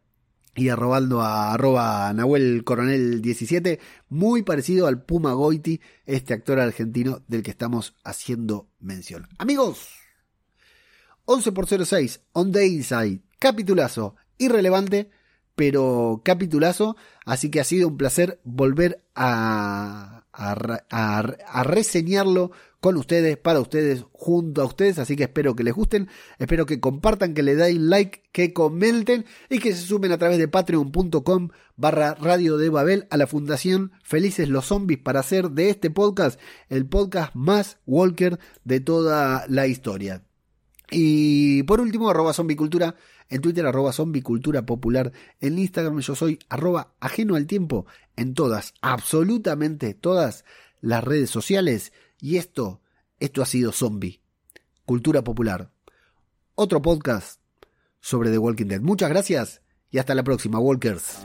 y 0.57 0.68
arrobando 0.68 1.20
a 1.20 1.53
arroba 1.53 2.12
Nahuel 2.14 2.64
Coronel 2.64 3.20
17, 3.20 3.79
muy 4.09 4.43
parecido 4.43 4.87
al 4.87 5.03
Puma 5.03 5.33
Goiti, 5.35 5.81
este 6.07 6.33
actor 6.33 6.61
argentino 6.61 7.22
del 7.29 7.43
que 7.43 7.51
estamos 7.51 7.95
haciendo 8.05 8.68
mención. 8.81 9.29
Amigos, 9.39 9.89
11 11.27 11.53
por 11.53 11.66
06, 11.66 12.20
On 12.33 12.53
the 12.53 12.66
Inside, 12.66 13.20
capitulazo, 13.39 14.16
irrelevante, 14.39 15.11
pero 15.55 16.22
capitulazo, 16.25 16.97
así 17.27 17.51
que 17.51 17.61
ha 17.61 17.64
sido 17.64 17.89
un 17.89 17.97
placer 17.97 18.41
volver 18.45 19.05
a, 19.14 20.25
a 20.33 21.64
reseñarlo 21.64 22.53
con 22.85 22.99
ustedes, 22.99 23.39
para 23.39 23.61
ustedes, 23.61 24.05
junto 24.12 24.61
a 24.61 24.66
ustedes, 24.66 24.99
así 24.99 25.16
que 25.16 25.22
espero 25.22 25.57
que 25.57 25.64
les 25.64 25.72
gusten, 25.72 26.07
espero 26.39 26.66
que 26.66 26.80
compartan, 26.80 27.32
que 27.32 27.43
le 27.43 27.57
den 27.57 27.89
like, 27.89 28.24
que 28.30 28.53
comenten 28.53 29.24
y 29.49 29.59
que 29.59 29.72
se 29.72 29.87
sumen 29.87 30.12
a 30.12 30.18
través 30.18 30.37
de 30.37 30.49
patreon.com 30.49 31.49
barra 31.78 32.12
radio 32.12 32.59
de 32.59 32.68
Babel 32.68 33.07
a 33.09 33.16
la 33.16 33.26
fundación 33.26 33.93
Felices 34.03 34.51
los 34.51 34.66
Zombies 34.66 34.99
para 34.99 35.20
hacer 35.20 35.53
de 35.53 35.70
este 35.70 35.89
podcast 35.89 36.39
el 36.68 36.85
podcast 36.85 37.35
más 37.35 37.78
Walker 37.87 38.39
de 38.64 38.80
toda 38.80 39.47
la 39.49 39.66
historia. 39.66 40.22
Y 40.91 41.62
por 41.62 41.80
último, 41.80 42.11
arroba 42.11 42.35
zombicultura 42.35 42.97
en 43.30 43.41
Twitter, 43.41 43.64
arroba 43.64 43.95
zombicultura 43.95 44.66
popular, 44.66 45.11
en 45.41 45.59
Instagram 45.59 46.01
yo 46.01 46.14
soy 46.14 46.39
arroba 46.51 46.93
ajeno 47.01 47.37
al 47.37 47.47
tiempo 47.47 47.87
en 48.14 48.35
todas, 48.35 48.74
absolutamente 48.82 49.95
todas 49.95 50.45
las 50.82 51.03
redes 51.03 51.30
sociales 51.30 51.95
y 52.21 52.37
esto, 52.37 52.81
esto 53.21 53.43
ha 53.43 53.47
sido 53.47 53.73
Zombie, 53.73 54.21
Cultura 54.85 55.23
Popular. 55.23 55.71
Otro 56.55 56.83
podcast 56.83 57.41
sobre 58.01 58.31
The 58.31 58.39
Walking 58.39 58.67
Dead. 58.67 58.81
Muchas 58.81 59.11
gracias 59.11 59.62
y 59.91 59.99
hasta 59.99 60.15
la 60.15 60.23
próxima, 60.23 60.59
Walkers. 60.59 61.25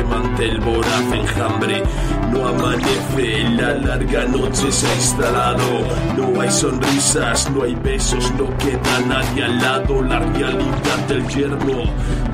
ante 0.11 0.45
el 0.45 0.59
voraz 0.59 1.13
enjambre. 1.13 1.83
No 2.31 2.47
amanece, 2.47 3.43
la 3.57 3.73
larga 3.75 4.25
noche 4.25 4.71
se 4.71 4.87
ha 4.87 4.95
instalado. 4.95 5.63
No 6.17 6.41
hay 6.41 6.49
sonrisas, 6.49 7.49
no 7.51 7.63
hay 7.63 7.75
besos, 7.75 8.31
no 8.37 8.45
queda 8.57 8.99
nadie 9.07 9.43
al 9.43 9.57
lado. 9.57 10.01
La 10.03 10.19
realidad 10.19 11.07
del 11.07 11.27
yermo, 11.27 11.83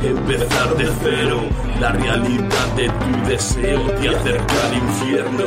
empezar 0.03 0.75
de 0.77 0.89
cero. 1.03 1.41
La 1.79 1.91
realidad 1.91 2.67
de 2.75 2.87
tu 2.89 3.29
deseo 3.29 3.81
te 4.01 4.09
acerca 4.09 4.67
al 4.67 4.77
infierno. 4.77 5.43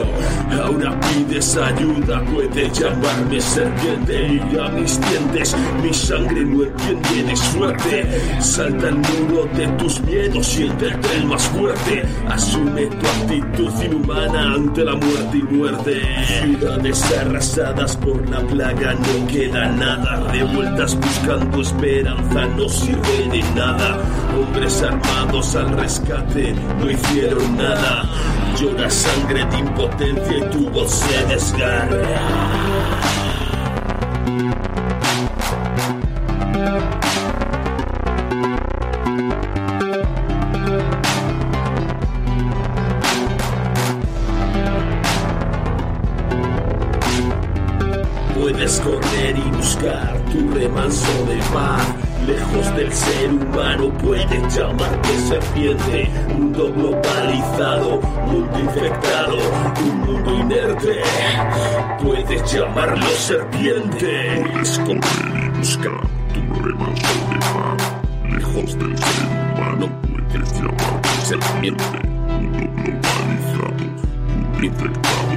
Ahora 0.63 1.01
pides 1.01 1.57
ayuda, 1.57 2.23
puede 2.25 2.71
llamarme 2.71 3.41
serpiente. 3.41 4.41
Mira 4.51 4.69
mis 4.71 5.01
dientes, 5.01 5.57
mi 5.83 5.95
sangre 5.95 6.45
no 6.45 6.65
entiende 6.65 7.23
de 7.23 7.37
suerte. 7.37 8.21
Salta 8.41 8.89
el 8.89 8.97
muro 8.97 9.49
de 9.57 9.67
tus 9.79 10.01
miedos, 10.03 10.47
siéntete 10.47 11.17
el 11.17 11.27
más 11.27 11.43
fuerte. 11.49 12.05
Asume 12.29 12.87
tu 12.87 13.07
actitud 13.07 13.83
inhumana 13.83 14.55
ante 14.55 14.85
la 14.85 14.95
muerte 14.95 15.39
y 15.39 15.43
muerte. 15.43 16.03
Ciudades 16.43 17.03
arrasadas 17.19 17.97
por 17.97 18.29
la 18.31 18.41
plaga, 18.41 18.95
no 18.95 19.27
queda 19.27 19.67
nada. 19.73 20.33
Revueltas 20.33 20.97
buscando 20.97 21.61
esperanza, 21.61 22.47
no 22.57 22.69
sirve 22.69 23.29
de 23.31 23.43
nada. 23.55 23.99
Hombres 24.39 24.83
armados 24.83 25.57
al 25.57 25.77
rescate, 25.77 26.55
no 26.79 26.91
hicieron 26.91 27.57
nada. 27.57 28.05
Llora 28.59 28.91
sangre 28.91 29.45
de 29.47 29.59
impotencia 29.59 30.39
y 30.39 30.51
tu 30.51 30.71
voz 30.71 30.91
se 30.91 31.27
desgarra. 31.27 33.30
Serpiente. 55.31 56.11
Mundo 56.37 56.73
globalizado, 56.73 58.01
mundo 58.27 58.59
infectado, 58.59 59.37
un 59.81 60.01
mundo 60.01 60.35
inerte. 60.35 61.03
Puedes 62.03 62.53
llamarlo 62.53 63.07
serpiente. 63.11 64.43
Puedes 64.43 64.79
correr 64.81 65.45
y 65.45 65.59
buscar 65.59 66.01
tu 66.35 66.63
remanso 66.63 67.15
de. 67.31 68.37
Lejos 68.37 68.79
del 68.79 68.99
ser 68.99 69.27
humano 69.55 69.89
puedes 70.03 70.53
llamarte 70.55 71.09
serpiente. 71.23 71.85
Mundo 72.29 72.59
globalizado, 72.75 73.85
mundo 74.27 74.65
infectado, 74.65 75.30